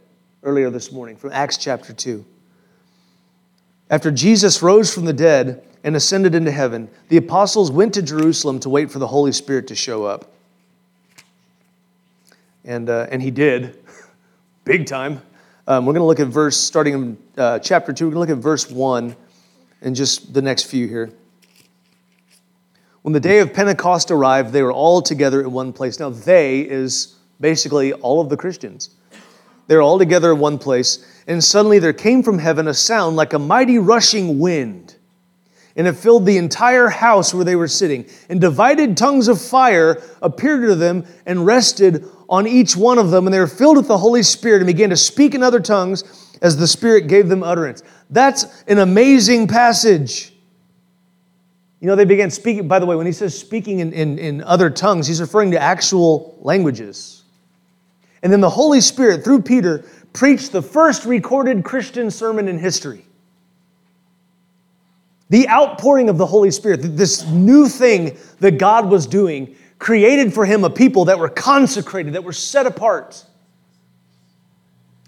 earlier 0.43 0.69
this 0.69 0.91
morning 0.91 1.17
from 1.17 1.31
Acts 1.33 1.57
chapter 1.57 1.91
2. 1.91 2.25
After 3.89 4.11
Jesus 4.11 4.63
rose 4.63 4.93
from 4.93 5.05
the 5.05 5.13
dead, 5.13 5.63
and 5.85 5.95
ascended 5.95 6.33
into 6.33 6.51
heaven, 6.51 6.89
the 7.09 7.17
apostles 7.17 7.69
went 7.69 7.93
to 7.93 8.01
Jerusalem 8.01 8.59
to 8.61 8.69
wait 8.69 8.91
for 8.91 8.97
the 8.97 9.05
Holy 9.05 9.31
Spirit 9.31 9.67
to 9.67 9.75
show 9.75 10.03
up. 10.03 10.33
And, 12.65 12.89
uh, 12.89 13.05
and 13.11 13.21
he 13.21 13.29
did, 13.29 13.77
big 14.65 14.87
time. 14.87 15.21
Um, 15.67 15.85
we're 15.85 15.93
going 15.93 16.01
to 16.01 16.07
look 16.07 16.19
at 16.19 16.27
verse, 16.27 16.57
starting 16.57 16.93
in 16.95 17.17
uh, 17.37 17.59
chapter 17.59 17.93
2, 17.93 18.05
we're 18.07 18.13
going 18.15 18.27
to 18.27 18.33
look 18.33 18.37
at 18.39 18.43
verse 18.43 18.69
1 18.69 19.15
and 19.83 19.95
just 19.95 20.33
the 20.33 20.41
next 20.41 20.63
few 20.63 20.87
here. 20.87 21.11
when 23.03 23.13
the 23.13 23.19
day 23.19 23.37
of 23.37 23.53
Pentecost 23.53 24.09
arrived, 24.09 24.51
they 24.51 24.63
were 24.63 24.73
all 24.73 25.03
together 25.03 25.39
in 25.41 25.51
one 25.51 25.71
place. 25.71 25.99
Now, 25.99 26.09
they 26.09 26.61
is 26.61 27.15
basically 27.39 27.93
all 27.93 28.21
of 28.21 28.29
the 28.29 28.37
Christians. 28.37 28.89
They're 29.67 29.83
all 29.83 29.99
together 29.99 30.31
in 30.31 30.39
one 30.39 30.57
place, 30.57 31.05
and 31.27 31.43
suddenly 31.43 31.77
there 31.77 31.93
came 31.93 32.23
from 32.23 32.39
heaven 32.39 32.67
a 32.67 32.73
sound 32.73 33.15
like 33.15 33.33
a 33.33 33.39
mighty 33.39 33.77
rushing 33.77 34.39
wind, 34.39 34.94
and 35.75 35.87
it 35.87 35.93
filled 35.93 36.25
the 36.25 36.37
entire 36.37 36.87
house 36.87 37.33
where 37.33 37.43
they 37.43 37.55
were 37.55 37.67
sitting. 37.67 38.05
And 38.29 38.39
divided 38.39 38.95
tongues 38.95 39.27
of 39.27 39.41
fire 39.41 40.01
appeared 40.21 40.67
to 40.67 40.75
them 40.75 41.05
and 41.25 41.45
rested 41.45 42.05
on 42.29 42.47
each 42.47 42.75
one 42.75 42.97
of 42.97 43.11
them, 43.11 43.27
and 43.27 43.33
they 43.33 43.39
were 43.39 43.47
filled 43.47 43.77
with 43.77 43.87
the 43.87 43.97
Holy 43.97 44.23
Spirit 44.23 44.57
and 44.57 44.67
began 44.67 44.89
to 44.89 44.97
speak 44.97 45.35
in 45.35 45.43
other 45.43 45.59
tongues 45.59 46.37
as 46.41 46.57
the 46.57 46.67
Spirit 46.67 47.07
gave 47.07 47.27
them 47.27 47.43
utterance. 47.43 47.83
That's 48.09 48.63
an 48.67 48.79
amazing 48.79 49.47
passage. 49.47 50.33
You 51.81 51.87
know, 51.87 51.95
they 51.95 52.05
began 52.05 52.31
speaking, 52.31 52.67
by 52.67 52.79
the 52.79 52.85
way, 52.85 52.95
when 52.95 53.05
he 53.05 53.11
says 53.11 53.37
speaking 53.37 53.79
in, 53.79 53.93
in, 53.93 54.17
in 54.17 54.41
other 54.43 54.69
tongues, 54.69 55.07
he's 55.07 55.21
referring 55.21 55.51
to 55.51 55.61
actual 55.61 56.37
languages. 56.41 57.23
And 58.23 58.31
then 58.31 58.41
the 58.41 58.49
Holy 58.49 58.81
Spirit, 58.81 59.23
through 59.23 59.43
Peter, 59.43 59.85
preached 60.13 60.51
the 60.51 60.61
first 60.61 61.05
recorded 61.05 61.63
Christian 61.63 62.09
sermon 62.09 62.47
in 62.47 62.57
history. 62.57 63.05
The 65.29 65.49
outpouring 65.49 66.09
of 66.09 66.17
the 66.17 66.25
Holy 66.25 66.51
Spirit, 66.51 66.77
this 66.81 67.25
new 67.25 67.67
thing 67.67 68.17
that 68.39 68.59
God 68.59 68.89
was 68.89 69.07
doing, 69.07 69.55
created 69.79 70.33
for 70.33 70.45
him 70.45 70.63
a 70.63 70.69
people 70.69 71.05
that 71.05 71.17
were 71.17 71.29
consecrated, 71.29 72.13
that 72.13 72.23
were 72.23 72.33
set 72.33 72.65
apart. 72.65 73.25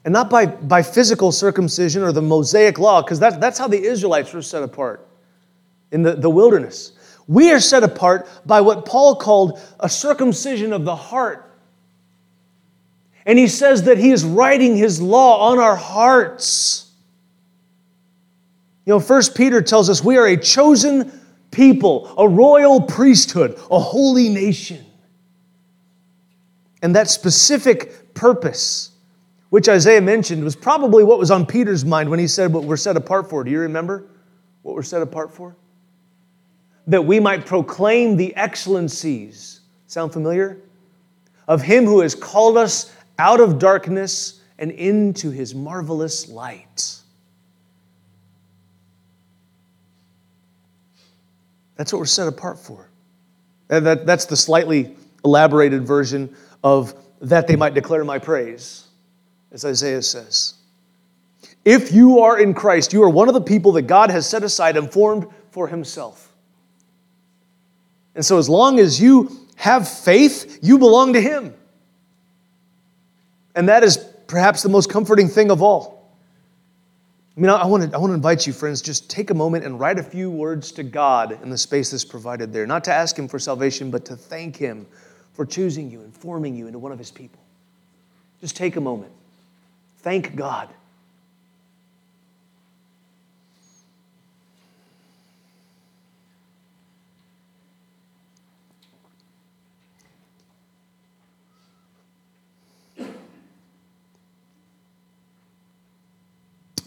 And 0.03 0.13
not 0.13 0.30
by, 0.30 0.45
by 0.45 0.82
physical 0.82 1.32
circumcision 1.32 2.01
or 2.01 2.11
the 2.11 2.22
Mosaic 2.22 2.80
law, 2.80 3.01
because 3.01 3.20
that, 3.20 3.39
that's 3.39 3.59
how 3.59 3.68
the 3.68 3.82
Israelites 3.82 4.34
were 4.34 4.41
set 4.41 4.63
apart 4.63 5.07
in 5.91 6.01
the, 6.01 6.13
the 6.15 6.30
wilderness. 6.30 6.93
We 7.28 7.51
are 7.51 7.59
set 7.59 7.84
apart 7.84 8.28
by 8.45 8.61
what 8.61 8.86
Paul 8.86 9.18
called 9.18 9.59
a 9.80 9.89
circumcision 9.89 10.74
of 10.74 10.86
the 10.86 10.95
heart. 10.95 11.43
And 13.26 13.38
he 13.38 13.47
says 13.47 13.84
that 13.84 13.97
he 13.97 14.11
is 14.11 14.24
writing 14.24 14.78
his 14.78 15.01
law 15.01 15.51
on 15.51 15.59
our 15.59 15.76
hearts. 15.76 16.86
You 18.88 18.93
know, 18.93 18.99
First 18.99 19.35
Peter 19.35 19.61
tells 19.61 19.88
us 19.88 20.03
we 20.03 20.17
are 20.17 20.25
a 20.25 20.35
chosen 20.35 21.11
people, 21.51 22.11
a 22.17 22.27
royal 22.27 22.81
priesthood, 22.81 23.59
a 23.69 23.79
holy 23.79 24.29
nation. 24.29 24.83
And 26.81 26.95
that 26.95 27.07
specific 27.07 28.15
purpose, 28.15 28.89
which 29.49 29.69
Isaiah 29.69 30.01
mentioned, 30.01 30.43
was 30.43 30.55
probably 30.55 31.03
what 31.03 31.19
was 31.19 31.29
on 31.29 31.45
Peter's 31.45 31.85
mind 31.85 32.09
when 32.09 32.17
he 32.17 32.27
said 32.27 32.51
what 32.51 32.63
we're 32.63 32.77
set 32.77 32.97
apart 32.97 33.29
for. 33.29 33.43
Do 33.43 33.51
you 33.51 33.59
remember 33.59 34.07
what 34.63 34.73
we're 34.73 34.81
set 34.81 35.03
apart 35.03 35.31
for? 35.31 35.55
that 36.88 37.05
we 37.05 37.19
might 37.19 37.45
proclaim 37.45 38.15
the 38.15 38.35
excellencies. 38.35 39.61
Sound 39.88 40.13
familiar? 40.13 40.61
Of 41.47 41.61
him 41.61 41.85
who 41.85 41.99
has 41.99 42.15
called 42.15 42.57
us 42.57 42.91
out 43.19 43.39
of 43.39 43.59
darkness 43.59 44.41
and 44.57 44.71
into 44.71 45.29
his 45.29 45.53
marvelous 45.53 46.29
light. 46.29 46.96
That's 51.78 51.93
what 51.93 51.99
we're 51.99 52.05
set 52.05 52.28
apart 52.28 52.59
for. 52.59 52.89
And 53.69 53.86
that, 53.86 54.05
that's 54.05 54.25
the 54.25 54.36
slightly 54.36 54.95
elaborated 55.23 55.86
version 55.86 56.36
of 56.63 56.93
that 57.21 57.47
they 57.47 57.55
might 57.55 57.73
declare 57.73 58.03
my 58.03 58.19
praise, 58.19 58.88
as 59.51 59.65
Isaiah 59.65 60.01
says. 60.01 60.55
If 61.65 61.91
you 61.91 62.19
are 62.19 62.39
in 62.39 62.53
Christ, 62.53 62.93
you 62.93 63.03
are 63.03 63.09
one 63.09 63.28
of 63.28 63.34
the 63.34 63.41
people 63.41 63.73
that 63.73 63.84
God 63.84 64.09
has 64.09 64.28
set 64.30 64.43
aside 64.43 64.78
and 64.78 64.91
formed 64.91 65.28
for 65.51 65.67
himself. 65.67 66.28
And 68.17 68.25
so, 68.25 68.39
as 68.39 68.49
long 68.49 68.80
as 68.80 68.99
you 68.99 69.47
have 69.57 69.88
faith, 69.88 70.59
you 70.63 70.80
belong 70.80 71.13
to 71.13 71.21
Him. 71.21 71.53
And 73.55 73.69
that 73.69 73.84
is 73.84 73.97
perhaps 74.28 74.63
the 74.63 74.69
most 74.69 74.89
comforting 74.89 75.30
thing 75.30 75.51
of 75.51 75.61
all. 75.61 75.96
I 77.38 77.39
mean, 77.39 77.51
I 77.51 77.67
want 77.67 77.83
to, 77.83 77.95
I 77.95 77.99
want 77.99 78.09
to 78.09 78.15
invite 78.15 78.47
you, 78.47 78.53
friends, 78.53 78.81
just 78.81 79.11
take 79.11 79.29
a 79.29 79.33
moment 79.33 79.63
and 79.63 79.79
write 79.79 79.99
a 79.99 80.03
few 80.03 80.31
words 80.31 80.71
to 80.71 80.81
God 80.81 81.39
in 81.43 81.51
the 81.51 81.57
space 81.57 81.91
that's 81.91 82.03
provided 82.03 82.51
there. 82.51 82.65
Not 82.65 82.83
to 82.85 82.91
ask 82.91 83.17
Him 83.17 83.27
for 83.27 83.38
salvation, 83.38 83.91
but 83.91 84.05
to 84.05 84.15
thank 84.15 84.55
Him 84.55 84.88
for 85.33 85.45
choosing 85.45 85.91
you 85.91 86.01
and 86.01 86.11
forming 86.11 86.55
you 86.55 86.65
into 86.65 86.79
one 86.79 86.91
of 86.91 86.97
His 86.97 87.11
people. 87.11 87.39
Just 88.41 88.55
take 88.55 88.75
a 88.75 88.81
moment. 88.81 89.11
Thank 89.99 90.35
God. 90.35 90.67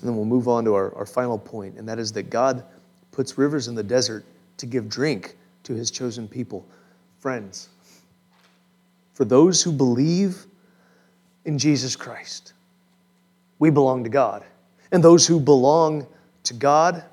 And 0.01 0.09
then 0.09 0.17
we'll 0.17 0.25
move 0.25 0.49
on 0.49 0.65
to 0.65 0.75
our, 0.75 0.95
our 0.95 1.07
final 1.07 1.39
point, 1.39 1.77
and 1.77 1.89
that 1.89 1.99
is 1.99 2.13
that 2.13 2.31
God 2.31 2.65
puts 3.13 3.37
rivers 3.37 3.69
in 3.69 3.75
the 3.75 3.83
desert 3.83 4.25
to 4.57 4.67
give 4.67 4.89
drink 4.89 5.37
to 5.65 5.75
his 5.75 5.91
chosen 5.91 6.27
people. 6.27 6.67
Friends, 7.19 7.69
for 9.13 9.27
those 9.27 9.63
who 9.63 9.73
believe 9.73 10.47
in 11.45 11.59
Jesus 11.59 11.97
Christ, 11.97 12.55
we 13.59 13.71
belong 13.71 14.03
to 14.05 14.11
God. 14.11 14.45
And 14.93 15.05
those 15.05 15.27
who 15.27 15.39
belong 15.39 16.07
to 16.45 16.55
God, 16.55 17.05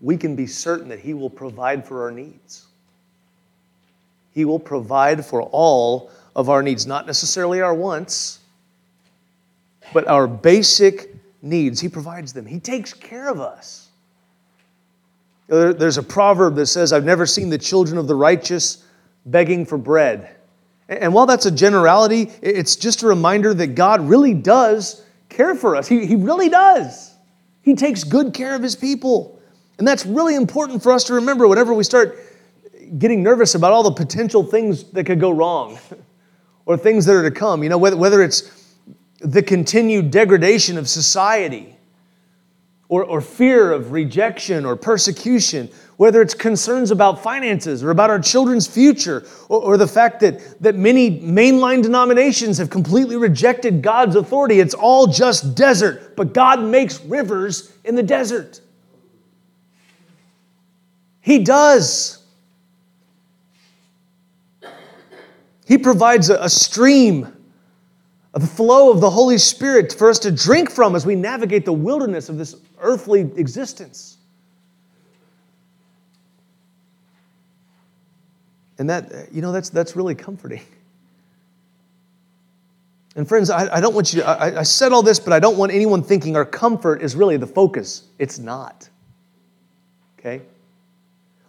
we 0.00 0.16
can 0.16 0.34
be 0.34 0.46
certain 0.46 0.88
that 0.88 0.98
He 0.98 1.14
will 1.14 1.30
provide 1.30 1.86
for 1.86 2.02
our 2.02 2.10
needs. 2.10 2.66
He 4.32 4.44
will 4.44 4.58
provide 4.58 5.24
for 5.24 5.42
all 5.42 6.10
of 6.34 6.48
our 6.48 6.62
needs, 6.62 6.86
not 6.86 7.06
necessarily 7.06 7.60
our 7.60 7.74
wants, 7.74 8.40
but 9.92 10.06
our 10.08 10.26
basic 10.26 11.14
needs. 11.42 11.80
He 11.80 11.88
provides 11.88 12.32
them, 12.32 12.46
He 12.46 12.60
takes 12.60 12.92
care 12.92 13.28
of 13.28 13.40
us. 13.40 13.88
There's 15.48 15.96
a 15.96 16.02
proverb 16.02 16.56
that 16.56 16.66
says, 16.66 16.92
I've 16.92 17.06
never 17.06 17.24
seen 17.24 17.48
the 17.48 17.56
children 17.56 17.96
of 17.96 18.06
the 18.06 18.14
righteous 18.14 18.84
begging 19.24 19.64
for 19.64 19.78
bread. 19.78 20.36
And 20.90 21.14
while 21.14 21.26
that's 21.26 21.46
a 21.46 21.50
generality, 21.50 22.30
it's 22.42 22.76
just 22.76 23.02
a 23.02 23.06
reminder 23.06 23.54
that 23.54 23.68
God 23.68 24.06
really 24.06 24.34
does 24.34 25.04
care 25.28 25.54
for 25.54 25.74
us. 25.74 25.88
He, 25.88 26.06
he 26.06 26.16
really 26.16 26.48
does. 26.50 27.14
He 27.62 27.74
takes 27.74 28.04
good 28.04 28.34
care 28.34 28.54
of 28.54 28.62
His 28.62 28.76
people. 28.76 29.40
And 29.78 29.86
that's 29.86 30.04
really 30.04 30.34
important 30.34 30.82
for 30.82 30.92
us 30.92 31.04
to 31.04 31.14
remember 31.14 31.46
whenever 31.46 31.72
we 31.72 31.84
start 31.84 32.18
getting 32.98 33.22
nervous 33.22 33.54
about 33.54 33.72
all 33.72 33.82
the 33.82 33.92
potential 33.92 34.42
things 34.42 34.84
that 34.92 35.04
could 35.04 35.20
go 35.20 35.30
wrong 35.30 35.78
or 36.66 36.76
things 36.76 37.04
that 37.04 37.14
are 37.14 37.22
to 37.22 37.30
come. 37.30 37.62
You 37.62 37.68
know, 37.68 37.78
whether, 37.78 37.96
whether 37.96 38.22
it's 38.22 38.57
the 39.18 39.42
continued 39.42 40.10
degradation 40.10 40.78
of 40.78 40.88
society, 40.88 41.76
or, 42.88 43.04
or 43.04 43.20
fear 43.20 43.70
of 43.72 43.92
rejection 43.92 44.64
or 44.64 44.74
persecution, 44.74 45.68
whether 45.98 46.22
it's 46.22 46.34
concerns 46.34 46.90
about 46.90 47.22
finances 47.22 47.82
or 47.82 47.90
about 47.90 48.08
our 48.08 48.20
children's 48.20 48.66
future, 48.66 49.26
or, 49.48 49.60
or, 49.60 49.76
the 49.76 49.86
fact 49.86 50.20
that, 50.20 50.62
that 50.62 50.74
many 50.74 51.20
mainline 51.20 51.82
denominations 51.82 52.56
have 52.56 52.70
completely 52.70 53.16
rejected 53.16 53.82
God's 53.82 54.16
authority. 54.16 54.60
It's 54.60 54.74
all 54.74 55.06
just 55.06 55.54
desert, 55.54 56.16
but 56.16 56.32
God 56.32 56.62
makes 56.62 57.00
rivers 57.04 57.72
in 57.84 57.94
the 57.94 58.02
desert. 58.02 58.60
He 61.20 61.40
does. 61.40 62.22
He 65.66 65.76
provides 65.76 66.30
a, 66.30 66.38
a 66.42 66.48
stream 66.48 67.34
the 68.32 68.46
flow 68.46 68.90
of 68.90 69.00
the 69.00 69.10
Holy 69.10 69.38
Spirit 69.38 69.92
for 69.92 70.10
us 70.10 70.18
to 70.20 70.30
drink 70.30 70.70
from 70.70 70.94
as 70.94 71.06
we 71.06 71.14
navigate 71.14 71.64
the 71.64 71.72
wilderness 71.72 72.28
of 72.28 72.36
this 72.36 72.56
earthly 72.80 73.20
existence. 73.36 74.18
And 78.78 78.88
that, 78.90 79.32
you 79.32 79.42
know, 79.42 79.50
that's, 79.50 79.70
that's 79.70 79.96
really 79.96 80.14
comforting. 80.14 80.62
And 83.16 83.26
friends, 83.26 83.50
I, 83.50 83.76
I 83.76 83.80
don't 83.80 83.94
want 83.94 84.12
you 84.12 84.20
to, 84.20 84.28
I, 84.28 84.60
I 84.60 84.62
said 84.62 84.92
all 84.92 85.02
this, 85.02 85.18
but 85.18 85.32
I 85.32 85.40
don't 85.40 85.58
want 85.58 85.72
anyone 85.72 86.02
thinking 86.02 86.36
our 86.36 86.44
comfort 86.44 87.02
is 87.02 87.16
really 87.16 87.36
the 87.36 87.46
focus. 87.46 88.04
It's 88.18 88.38
not. 88.38 88.88
Okay? 90.18 90.42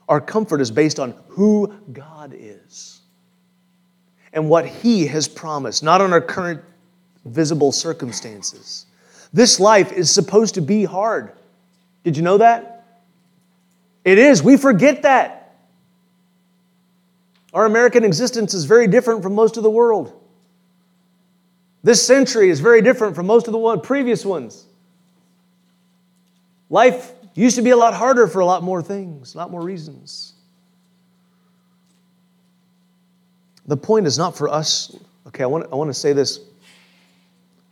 Our 0.07 0.19
comfort 0.19 0.61
is 0.61 0.71
based 0.71 0.99
on 0.99 1.13
who 1.27 1.71
God 1.93 2.34
is 2.36 2.99
and 4.34 4.49
what 4.49 4.65
He 4.65 5.07
has 5.07 5.27
promised, 5.27 5.84
not 5.84 6.01
on 6.01 6.13
our 6.13 6.21
current 6.21 6.61
visible 7.25 7.71
circumstances. 7.71 8.86
This 9.34 9.59
life 9.59 9.91
is 9.91 10.09
supposed 10.11 10.55
to 10.55 10.61
be 10.61 10.86
hard. 10.86 11.32
Did 12.03 12.17
you 12.17 12.23
know 12.23 12.38
that? 12.38 12.86
It 14.05 14.17
is. 14.17 14.41
We 14.41 14.57
forget 14.57 15.03
that. 15.03 15.55
Our 17.53 17.65
American 17.65 18.03
existence 18.03 18.53
is 18.53 18.65
very 18.65 18.88
different 18.88 19.23
from 19.23 19.36
most 19.36 19.57
of 19.57 19.63
the 19.63 19.69
world. 19.69 20.13
This 21.84 22.05
century 22.05 22.49
is 22.49 22.59
very 22.59 22.82
different 22.82 23.15
from 23.15 23.25
most 23.25 23.47
of 23.47 23.53
the 23.53 23.57
one, 23.57 23.82
previous 23.82 24.25
ones. 24.25 24.65
Life 26.69 27.11
used 27.34 27.55
to 27.55 27.61
be 27.61 27.69
a 27.71 27.77
lot 27.77 27.93
harder 27.93 28.27
for 28.27 28.39
a 28.39 28.45
lot 28.45 28.63
more 28.63 28.82
things, 28.82 29.34
a 29.34 29.38
lot 29.38 29.49
more 29.49 29.61
reasons. 29.61 30.34
The 33.70 33.78
point 33.78 34.07
is 34.07 34.17
not 34.17 34.36
for 34.36 34.49
us. 34.49 34.95
Okay, 35.28 35.43
I 35.43 35.45
want, 35.45 35.67
I 35.72 35.76
want 35.76 35.91
to 35.91 35.93
say 35.93 36.11
this. 36.11 36.39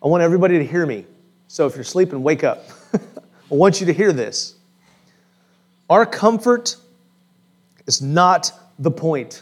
I 0.03 0.07
want 0.07 0.21
everybody 0.21 0.59
to 0.59 0.63
hear 0.63 0.85
me. 0.85 1.07
So 1.47 1.65
if 1.65 1.73
you're 1.73 1.83
sleeping, 1.83 2.21
wake 2.21 2.43
up. 2.43 2.65
I 2.93 2.99
want 3.49 3.79
you 3.79 3.87
to 3.87 3.93
hear 3.93 4.13
this. 4.13 4.53
Our 5.89 6.05
comfort 6.05 6.75
is 7.87 7.99
not 7.99 8.51
the 8.77 8.91
point. 8.91 9.41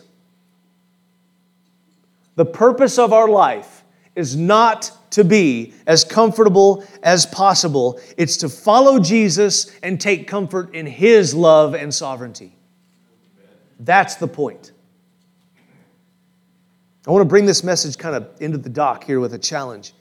The 2.38 2.46
purpose 2.46 2.98
of 3.00 3.12
our 3.12 3.28
life 3.28 3.84
is 4.16 4.38
not 4.38 4.92
to 5.12 5.26
be 5.26 5.74
as 5.86 6.06
comfortable 6.06 6.88
as 7.04 7.26
possible. 7.26 8.00
It's 8.16 8.38
to 8.38 8.48
follow 8.48 8.98
Jesus 8.98 9.78
and 9.84 10.00
take 10.00 10.26
comfort 10.26 10.74
in 10.74 10.86
His 10.86 11.34
love 11.34 11.74
and 11.76 11.94
sovereignty. 11.94 12.56
That's 13.78 14.16
the 14.16 14.28
point. 14.30 14.72
I 17.08 17.12
want 17.12 17.22
to 17.22 17.30
bring 17.30 17.46
this 17.46 17.64
message 17.64 17.98
kind 17.98 18.16
of 18.16 18.30
into 18.42 18.58
the 18.58 18.70
dock 18.70 19.04
here 19.04 19.20
with 19.20 19.34
a 19.34 19.38
challenge. 19.38 19.94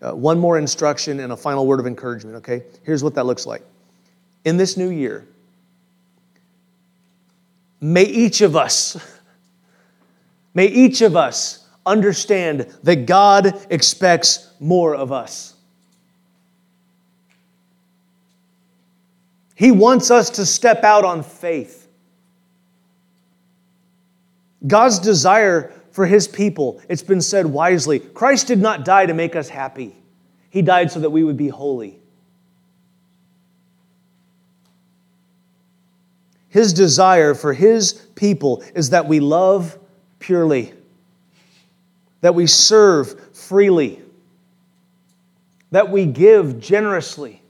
Uh, 0.00 0.12
one 0.12 0.38
more 0.38 0.58
instruction 0.58 1.20
and 1.20 1.32
a 1.32 1.36
final 1.36 1.66
word 1.66 1.80
of 1.80 1.86
encouragement, 1.86 2.36
okay? 2.36 2.62
Here's 2.84 3.02
what 3.02 3.14
that 3.16 3.26
looks 3.26 3.46
like. 3.46 3.62
In 4.44 4.56
this 4.56 4.76
new 4.76 4.90
year, 4.90 5.26
may 7.80 8.04
each 8.04 8.40
of 8.40 8.56
us, 8.56 8.96
may 10.54 10.66
each 10.66 11.02
of 11.02 11.16
us 11.16 11.66
understand 11.84 12.74
that 12.82 13.06
God 13.06 13.66
expects 13.70 14.52
more 14.60 14.94
of 14.94 15.12
us. 15.12 15.54
He 19.54 19.72
wants 19.72 20.10
us 20.10 20.30
to 20.30 20.46
step 20.46 20.84
out 20.84 21.04
on 21.04 21.22
faith. 21.24 21.88
God's 24.66 25.00
desire 25.00 25.72
for 25.98 26.06
his 26.06 26.28
people, 26.28 26.80
it's 26.88 27.02
been 27.02 27.20
said 27.20 27.44
wisely 27.44 27.98
Christ 27.98 28.46
did 28.46 28.60
not 28.60 28.84
die 28.84 29.06
to 29.06 29.14
make 29.14 29.34
us 29.34 29.48
happy, 29.48 29.96
he 30.48 30.62
died 30.62 30.92
so 30.92 31.00
that 31.00 31.10
we 31.10 31.24
would 31.24 31.36
be 31.36 31.48
holy. 31.48 31.98
His 36.50 36.72
desire 36.72 37.34
for 37.34 37.52
his 37.52 37.94
people 38.14 38.62
is 38.76 38.90
that 38.90 39.08
we 39.08 39.18
love 39.18 39.76
purely 40.20 40.72
that 42.20 42.34
we 42.36 42.46
serve 42.46 43.34
freely, 43.34 44.00
that 45.72 45.90
we 45.90 46.06
give 46.06 46.60
generously, 46.60 47.42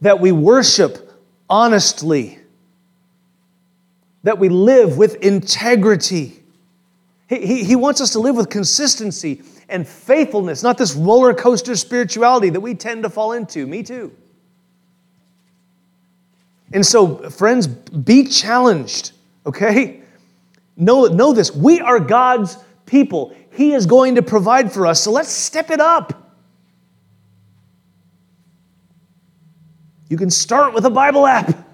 that 0.00 0.20
we 0.20 0.30
worship 0.30 1.10
honestly, 1.50 2.38
that 4.22 4.38
we 4.38 4.48
live 4.48 4.96
with 4.96 5.16
integrity. 5.16 6.38
He, 7.28 7.62
he, 7.62 7.76
wants 7.76 8.00
us 8.00 8.10
to 8.12 8.20
live 8.20 8.36
with 8.36 8.48
consistency 8.48 9.42
and 9.68 9.86
faithfulness, 9.86 10.62
not 10.62 10.78
this 10.78 10.94
roller 10.94 11.34
coaster 11.34 11.76
spirituality 11.76 12.48
that 12.48 12.60
we 12.60 12.74
tend 12.74 13.02
to 13.02 13.10
fall 13.10 13.32
into. 13.32 13.66
Me 13.66 13.82
too. 13.82 14.12
And 16.72 16.84
so, 16.84 17.28
friends, 17.30 17.66
be 17.66 18.24
challenged, 18.24 19.12
okay? 19.44 20.00
Know, 20.76 21.06
know 21.06 21.34
this. 21.34 21.54
We 21.54 21.80
are 21.80 22.00
God's 22.00 22.56
people. 22.86 23.34
He 23.52 23.74
is 23.74 23.84
going 23.84 24.14
to 24.14 24.22
provide 24.22 24.72
for 24.72 24.86
us, 24.86 25.02
so 25.02 25.10
let's 25.10 25.30
step 25.30 25.70
it 25.70 25.80
up. 25.80 26.32
You 30.08 30.16
can 30.16 30.30
start 30.30 30.72
with 30.72 30.86
a 30.86 30.90
Bible 30.90 31.26
app. 31.26 31.67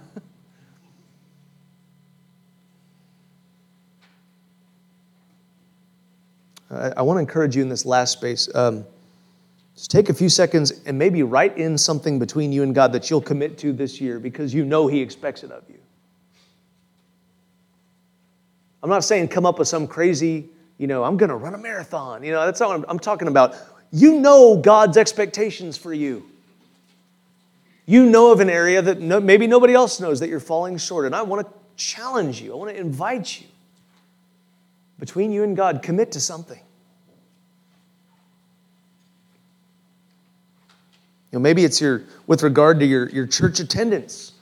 I, 6.75 6.93
I 6.99 7.03
want 7.03 7.17
to 7.17 7.21
encourage 7.21 7.57
you 7.57 7.63
in 7.63 7.69
this 7.69 7.87
last 7.87 8.13
space. 8.13 8.53
Um, 8.55 8.85
just 9.75 9.91
take 9.91 10.09
a 10.09 10.15
few 10.15 10.29
seconds 10.29 10.73
and 10.87 10.99
maybe 10.99 11.23
write 11.23 11.59
in 11.59 11.77
something 11.77 12.19
between 12.19 12.53
you 12.53 12.63
and 12.63 12.75
God 12.75 12.93
that 12.93 13.11
you'll 13.11 13.21
commit 13.21 13.59
to 13.59 13.73
this 13.73 14.01
year 14.01 14.19
because 14.19 14.55
you 14.55 14.65
know 14.65 14.87
He 14.87 15.01
expects 15.01 15.43
it 15.43 15.51
of 15.51 15.65
you. 15.69 15.79
I'm 18.83 18.91
not 18.91 19.03
saying 19.05 19.29
come 19.29 19.47
up 19.47 19.59
with 19.59 19.69
some 19.69 19.87
crazy 19.87 20.51
you 20.79 20.87
know, 20.87 21.05
I'm 21.05 21.17
going 21.17 21.31
to 21.31 21.37
run 21.37 21.55
a 21.55 21.59
marathon. 21.59 22.25
You 22.25 22.33
know, 22.33 22.45
that's 22.45 22.61
not 22.61 22.71
what 22.71 22.79
I'm, 22.79 22.85
I'm 22.89 22.99
talking 22.99 23.29
about. 23.29 23.57
You 23.93 24.21
know 24.21 24.57
God's 24.57 24.97
expectations 24.97 25.77
for 25.77 25.95
you. 25.95 26.29
You 27.87 28.07
know 28.07 28.33
of 28.33 28.41
an 28.41 28.51
area 28.51 28.83
that 28.83 29.01
no, 29.01 29.21
maybe 29.21 29.47
nobody 29.47 29.75
else 29.75 30.01
knows 30.01 30.21
that 30.21 30.29
you're 30.29 30.41
falling 30.41 30.79
short. 30.79 31.07
And 31.07 31.15
I 31.15 31.23
want 31.23 31.47
to 31.47 31.53
challenge 31.77 32.41
you, 32.41 32.53
I 32.53 32.57
want 32.57 32.71
to 32.71 32.77
invite 32.77 33.41
you. 33.41 33.47
Between 34.99 35.33
you 35.33 35.43
and 35.43 35.57
God, 35.57 35.83
commit 35.83 36.13
to 36.13 36.21
something. 36.21 36.61
Know, 41.35 41.41
maybe 41.41 41.65
it's 41.65 41.81
your 41.81 42.05
with 42.27 42.43
regard 42.43 42.79
to 42.81 42.87
your, 42.87 43.09
your 43.11 43.27
church 43.27 43.61
attendance 43.61 44.33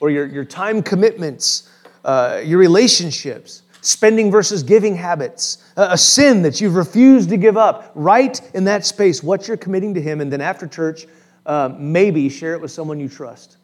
or 0.00 0.10
your, 0.10 0.26
your 0.26 0.44
time 0.44 0.82
commitments, 0.82 1.70
uh, 2.04 2.40
your 2.42 2.58
relationships 2.58 3.62
spending 3.80 4.30
versus 4.30 4.62
giving 4.62 4.96
habits, 4.96 5.58
a 5.76 5.96
sin 5.96 6.42
that 6.42 6.60
you've 6.60 6.74
refused 6.74 7.28
to 7.28 7.36
give 7.36 7.56
up. 7.56 7.92
Write 7.94 8.40
in 8.54 8.64
that 8.64 8.84
space, 8.84 9.22
what 9.22 9.46
you're 9.46 9.56
committing 9.56 9.94
to 9.94 10.00
Him, 10.00 10.20
and 10.20 10.32
then 10.32 10.40
after 10.40 10.66
church, 10.66 11.06
uh, 11.46 11.70
maybe 11.78 12.28
share 12.28 12.54
it 12.54 12.60
with 12.60 12.70
someone 12.70 12.98
you 12.98 13.08
trust 13.08 13.56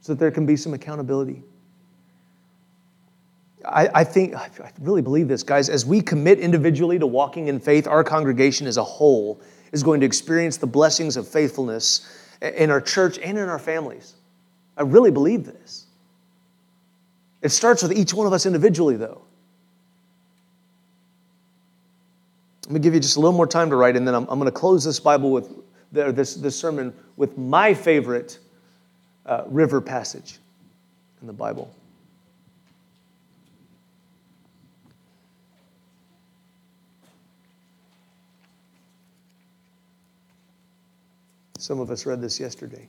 so 0.00 0.14
that 0.14 0.18
there 0.18 0.30
can 0.30 0.46
be 0.46 0.56
some 0.56 0.72
accountability. 0.72 1.42
I, 3.66 3.88
I 3.94 4.04
think, 4.04 4.34
I 4.34 4.50
really 4.80 5.02
believe 5.02 5.28
this, 5.28 5.42
guys. 5.42 5.68
As 5.68 5.84
we 5.84 6.00
commit 6.00 6.38
individually 6.38 6.98
to 6.98 7.06
walking 7.06 7.48
in 7.48 7.58
faith, 7.58 7.86
our 7.86 8.04
congregation 8.04 8.66
as 8.66 8.76
a 8.76 8.84
whole 8.84 9.40
is 9.72 9.82
going 9.82 10.00
to 10.00 10.06
experience 10.06 10.56
the 10.56 10.66
blessings 10.66 11.16
of 11.16 11.26
faithfulness 11.26 12.08
in 12.40 12.70
our 12.70 12.80
church 12.80 13.18
and 13.18 13.36
in 13.38 13.48
our 13.48 13.58
families. 13.58 14.14
I 14.76 14.82
really 14.82 15.10
believe 15.10 15.44
this. 15.44 15.86
It 17.42 17.48
starts 17.50 17.82
with 17.82 17.92
each 17.92 18.14
one 18.14 18.26
of 18.26 18.32
us 18.32 18.46
individually, 18.46 18.96
though. 18.96 19.22
Let 22.66 22.72
me 22.72 22.80
give 22.80 22.94
you 22.94 23.00
just 23.00 23.16
a 23.16 23.20
little 23.20 23.36
more 23.36 23.46
time 23.46 23.70
to 23.70 23.76
write, 23.76 23.96
and 23.96 24.06
then 24.06 24.14
I'm, 24.14 24.26
I'm 24.28 24.38
going 24.38 24.50
to 24.50 24.58
close 24.58 24.84
this 24.84 24.98
Bible 24.98 25.30
with 25.30 25.50
this, 25.92 26.34
this 26.34 26.58
sermon 26.58 26.92
with 27.16 27.38
my 27.38 27.72
favorite 27.72 28.38
uh, 29.24 29.44
river 29.46 29.80
passage 29.80 30.38
in 31.20 31.26
the 31.26 31.32
Bible. 31.32 31.72
Some 41.66 41.80
of 41.80 41.90
us 41.90 42.06
read 42.06 42.20
this 42.20 42.38
yesterday. 42.38 42.86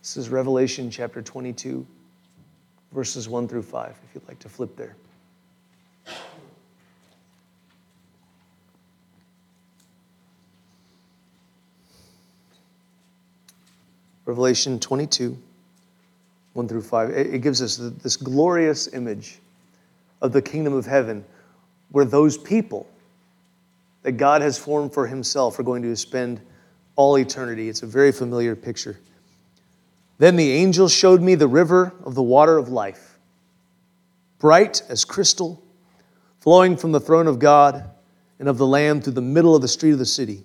This 0.00 0.16
is 0.16 0.30
Revelation 0.30 0.90
chapter 0.90 1.20
22, 1.20 1.86
verses 2.92 3.28
1 3.28 3.48
through 3.48 3.60
5, 3.60 4.00
if 4.02 4.14
you'd 4.14 4.26
like 4.26 4.38
to 4.38 4.48
flip 4.48 4.74
there. 4.76 4.96
Revelation 14.24 14.78
22, 14.78 15.36
1 16.52 16.68
through 16.68 16.82
5. 16.82 17.10
It 17.10 17.42
gives 17.42 17.60
us 17.60 17.76
this 17.76 18.16
glorious 18.16 18.92
image 18.92 19.38
of 20.20 20.32
the 20.32 20.42
kingdom 20.42 20.72
of 20.72 20.86
heaven 20.86 21.24
where 21.90 22.04
those 22.04 22.38
people 22.38 22.86
that 24.02 24.12
God 24.12 24.42
has 24.42 24.58
formed 24.58 24.92
for 24.92 25.06
himself 25.06 25.58
are 25.58 25.62
going 25.62 25.82
to 25.82 25.96
spend 25.96 26.40
all 26.96 27.18
eternity. 27.18 27.68
It's 27.68 27.82
a 27.82 27.86
very 27.86 28.12
familiar 28.12 28.54
picture. 28.54 28.98
Then 30.18 30.36
the 30.36 30.52
angel 30.52 30.88
showed 30.88 31.20
me 31.20 31.34
the 31.34 31.48
river 31.48 31.92
of 32.04 32.14
the 32.14 32.22
water 32.22 32.58
of 32.58 32.68
life, 32.68 33.18
bright 34.38 34.82
as 34.88 35.04
crystal, 35.04 35.62
flowing 36.40 36.76
from 36.76 36.92
the 36.92 37.00
throne 37.00 37.26
of 37.26 37.38
God 37.38 37.90
and 38.38 38.48
of 38.48 38.58
the 38.58 38.66
Lamb 38.66 39.00
through 39.00 39.14
the 39.14 39.20
middle 39.20 39.56
of 39.56 39.62
the 39.62 39.68
street 39.68 39.92
of 39.92 39.98
the 39.98 40.06
city. 40.06 40.44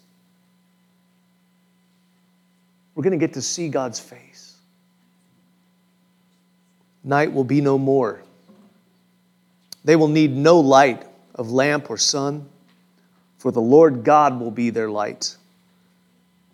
We're 2.95 3.03
going 3.03 3.17
to 3.17 3.25
get 3.25 3.33
to 3.33 3.41
see 3.41 3.69
God's 3.69 3.99
face. 3.99 4.55
Night 7.03 7.33
will 7.33 7.43
be 7.43 7.61
no 7.61 7.77
more. 7.77 8.21
They 9.83 9.95
will 9.95 10.07
need 10.07 10.35
no 10.35 10.59
light 10.59 11.05
of 11.35 11.51
lamp 11.51 11.89
or 11.89 11.97
sun, 11.97 12.47
for 13.37 13.51
the 13.51 13.61
Lord 13.61 14.03
God 14.03 14.39
will 14.39 14.51
be 14.51 14.69
their 14.69 14.89
light, 14.89 15.35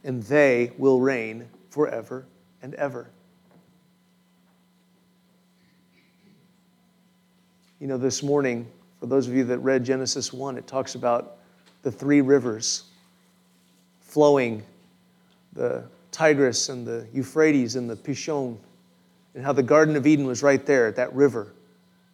and 0.03 0.23
they 0.23 0.71
will 0.77 1.01
reign 1.01 1.47
forever 1.69 2.25
and 2.61 2.73
ever. 2.75 3.09
You 7.79 7.87
know, 7.87 7.97
this 7.97 8.23
morning, 8.23 8.65
for 8.99 9.07
those 9.07 9.27
of 9.27 9.35
you 9.35 9.43
that 9.45 9.59
read 9.59 9.83
Genesis 9.83 10.31
1, 10.31 10.57
it 10.57 10.65
talks 10.65 10.95
about 10.95 11.37
the 11.83 11.91
three 11.91 12.21
rivers 12.21 12.85
flowing 13.99 14.63
the 15.53 15.83
Tigris 16.11 16.69
and 16.69 16.85
the 16.85 17.07
Euphrates 17.13 17.75
and 17.75 17.89
the 17.89 17.95
Pishon, 17.95 18.57
and 19.33 19.43
how 19.43 19.53
the 19.53 19.63
Garden 19.63 19.95
of 19.95 20.07
Eden 20.07 20.25
was 20.25 20.41
right 20.41 20.65
there 20.65 20.87
at 20.87 20.95
that 20.95 21.13
river 21.13 21.53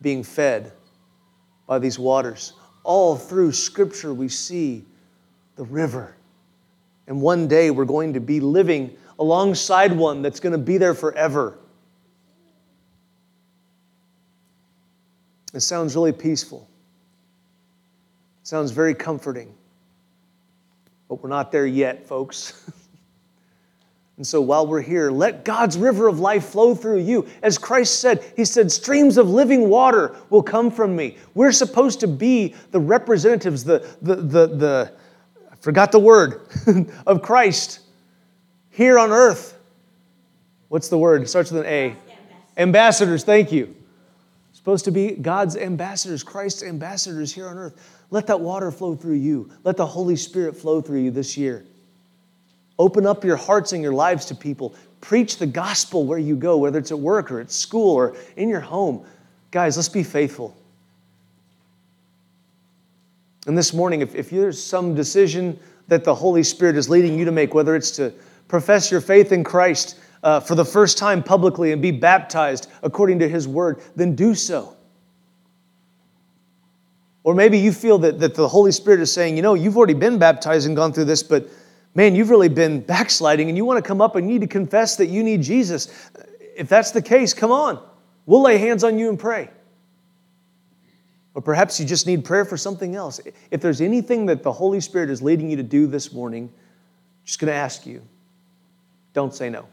being 0.01 0.23
fed 0.23 0.73
by 1.67 1.79
these 1.79 1.97
waters. 1.97 2.53
All 2.83 3.15
through 3.15 3.53
Scripture, 3.53 4.13
we 4.13 4.27
see 4.27 4.83
the 5.55 5.63
river. 5.63 6.15
And 7.07 7.21
one 7.21 7.47
day 7.47 7.71
we're 7.71 7.85
going 7.85 8.13
to 8.13 8.19
be 8.19 8.39
living 8.39 8.95
alongside 9.19 9.93
one 9.93 10.21
that's 10.21 10.39
going 10.39 10.51
to 10.51 10.57
be 10.57 10.77
there 10.77 10.93
forever. 10.93 11.57
It 15.53 15.61
sounds 15.61 15.95
really 15.95 16.11
peaceful. 16.11 16.67
It 18.41 18.47
sounds 18.47 18.71
very 18.71 18.95
comforting. 18.95 19.53
But 21.07 21.21
we're 21.21 21.29
not 21.29 21.51
there 21.51 21.67
yet, 21.67 22.07
folks. 22.07 22.69
and 24.17 24.27
so 24.27 24.41
while 24.41 24.67
we're 24.67 24.81
here, 24.81 25.09
let 25.09 25.43
God's 25.43 25.75
river 25.77 26.07
of 26.07 26.19
life 26.19 26.45
flow 26.45 26.75
through 26.75 26.99
you. 26.99 27.27
As 27.41 27.57
Christ 27.57 27.99
said, 27.99 28.23
He 28.35 28.45
said, 28.45 28.71
streams 28.71 29.17
of 29.17 29.27
living 29.29 29.69
water 29.69 30.15
will 30.29 30.43
come 30.43 30.69
from 30.69 30.95
me. 30.95 31.17
We're 31.33 31.51
supposed 31.51 31.99
to 32.01 32.07
be 32.07 32.53
the 32.71 32.79
representatives, 32.79 33.63
the, 33.63 33.87
the, 34.01 34.15
the, 34.15 34.47
the 34.47 34.93
I 35.51 35.55
forgot 35.55 35.91
the 35.91 35.99
word, 35.99 36.41
of 37.07 37.23
Christ 37.23 37.79
here 38.69 38.99
on 38.99 39.11
earth. 39.11 39.57
What's 40.67 40.89
the 40.89 40.97
word? 40.97 41.23
It 41.23 41.29
starts 41.29 41.51
with 41.51 41.61
an 41.61 41.67
A. 41.67 41.85
Ambassadors, 41.85 42.57
ambassadors 42.57 43.23
thank 43.23 43.51
you. 43.51 43.75
Supposed 44.53 44.85
to 44.85 44.91
be 44.91 45.11
God's 45.11 45.57
ambassadors, 45.57 46.23
Christ's 46.23 46.63
ambassadors 46.63 47.33
here 47.33 47.47
on 47.47 47.57
earth. 47.57 48.05
Let 48.11 48.27
that 48.27 48.39
water 48.39 48.71
flow 48.71 48.95
through 48.95 49.15
you. 49.15 49.49
Let 49.63 49.75
the 49.75 49.85
Holy 49.85 50.15
Spirit 50.15 50.55
flow 50.55 50.81
through 50.81 50.99
you 50.99 51.11
this 51.11 51.35
year. 51.35 51.65
Open 52.79 53.05
up 53.05 53.23
your 53.23 53.37
hearts 53.37 53.73
and 53.73 53.83
your 53.83 53.93
lives 53.93 54.25
to 54.25 54.35
people. 54.35 54.75
Preach 55.01 55.37
the 55.37 55.45
gospel 55.45 56.05
where 56.05 56.17
you 56.17 56.35
go, 56.35 56.57
whether 56.57 56.79
it's 56.79 56.91
at 56.91 56.99
work 56.99 57.31
or 57.31 57.39
at 57.39 57.51
school 57.51 57.91
or 57.91 58.15
in 58.35 58.49
your 58.49 58.61
home. 58.61 59.05
Guys, 59.51 59.77
let's 59.77 59.89
be 59.89 60.03
faithful. 60.03 60.55
And 63.45 63.57
this 63.57 63.73
morning, 63.73 64.01
if, 64.01 64.15
if 64.15 64.29
there's 64.29 64.61
some 64.61 64.95
decision 64.95 65.59
that 65.87 66.03
the 66.03 66.15
Holy 66.15 66.43
Spirit 66.43 66.77
is 66.77 66.89
leading 66.89 67.19
you 67.19 67.25
to 67.25 67.31
make, 67.31 67.53
whether 67.53 67.75
it's 67.75 67.91
to 67.91 68.13
profess 68.47 68.89
your 68.89 69.01
faith 69.01 69.31
in 69.31 69.43
Christ 69.43 69.99
uh, 70.23 70.39
for 70.39 70.55
the 70.55 70.65
first 70.65 70.97
time 70.97 71.21
publicly 71.21 71.73
and 71.73 71.81
be 71.81 71.91
baptized 71.91 72.71
according 72.81 73.19
to 73.19 73.27
His 73.27 73.47
word, 73.47 73.81
then 73.95 74.15
do 74.15 74.33
so. 74.33 74.75
Or 77.23 77.35
maybe 77.35 77.57
you 77.57 77.71
feel 77.71 77.97
that, 77.99 78.19
that 78.19 78.35
the 78.35 78.47
Holy 78.47 78.71
Spirit 78.71 78.99
is 78.99 79.11
saying, 79.11 79.35
you 79.35 79.41
know, 79.41 79.53
you've 79.53 79.77
already 79.77 79.93
been 79.93 80.17
baptized 80.17 80.67
and 80.67 80.75
gone 80.75 80.93
through 80.93 81.05
this, 81.05 81.23
but 81.23 81.47
man, 81.95 82.15
you've 82.15 82.29
really 82.29 82.49
been 82.49 82.81
backsliding 82.81 83.49
and 83.49 83.57
you 83.57 83.65
want 83.65 83.83
to 83.83 83.87
come 83.87 84.01
up 84.01 84.15
and 84.15 84.27
need 84.27 84.41
to 84.41 84.47
confess 84.47 84.95
that 84.97 85.07
you 85.07 85.23
need 85.23 85.41
Jesus. 85.41 86.09
If 86.55 86.69
that's 86.69 86.91
the 86.91 87.01
case, 87.01 87.33
come 87.33 87.51
on. 87.51 87.83
We'll 88.25 88.41
lay 88.41 88.57
hands 88.57 88.83
on 88.83 88.97
you 88.97 89.09
and 89.09 89.19
pray. 89.19 89.49
Or 91.35 91.41
perhaps 91.41 91.79
you 91.79 91.85
just 91.85 92.05
need 92.05 92.23
prayer 92.23 92.45
for 92.45 92.57
something 92.57 92.95
else. 92.95 93.19
If 93.49 93.61
there's 93.61 93.81
anything 93.81 94.27
that 94.27 94.43
the 94.43 94.51
Holy 94.51 94.79
Spirit 94.79 95.09
is 95.09 95.21
leading 95.21 95.49
you 95.49 95.57
to 95.57 95.63
do 95.63 95.87
this 95.87 96.13
morning, 96.13 96.43
I'm 96.53 97.25
just 97.25 97.39
going 97.39 97.51
to 97.51 97.57
ask 97.57 97.85
you 97.85 98.01
don't 99.13 99.33
say 99.33 99.49
no. 99.49 99.65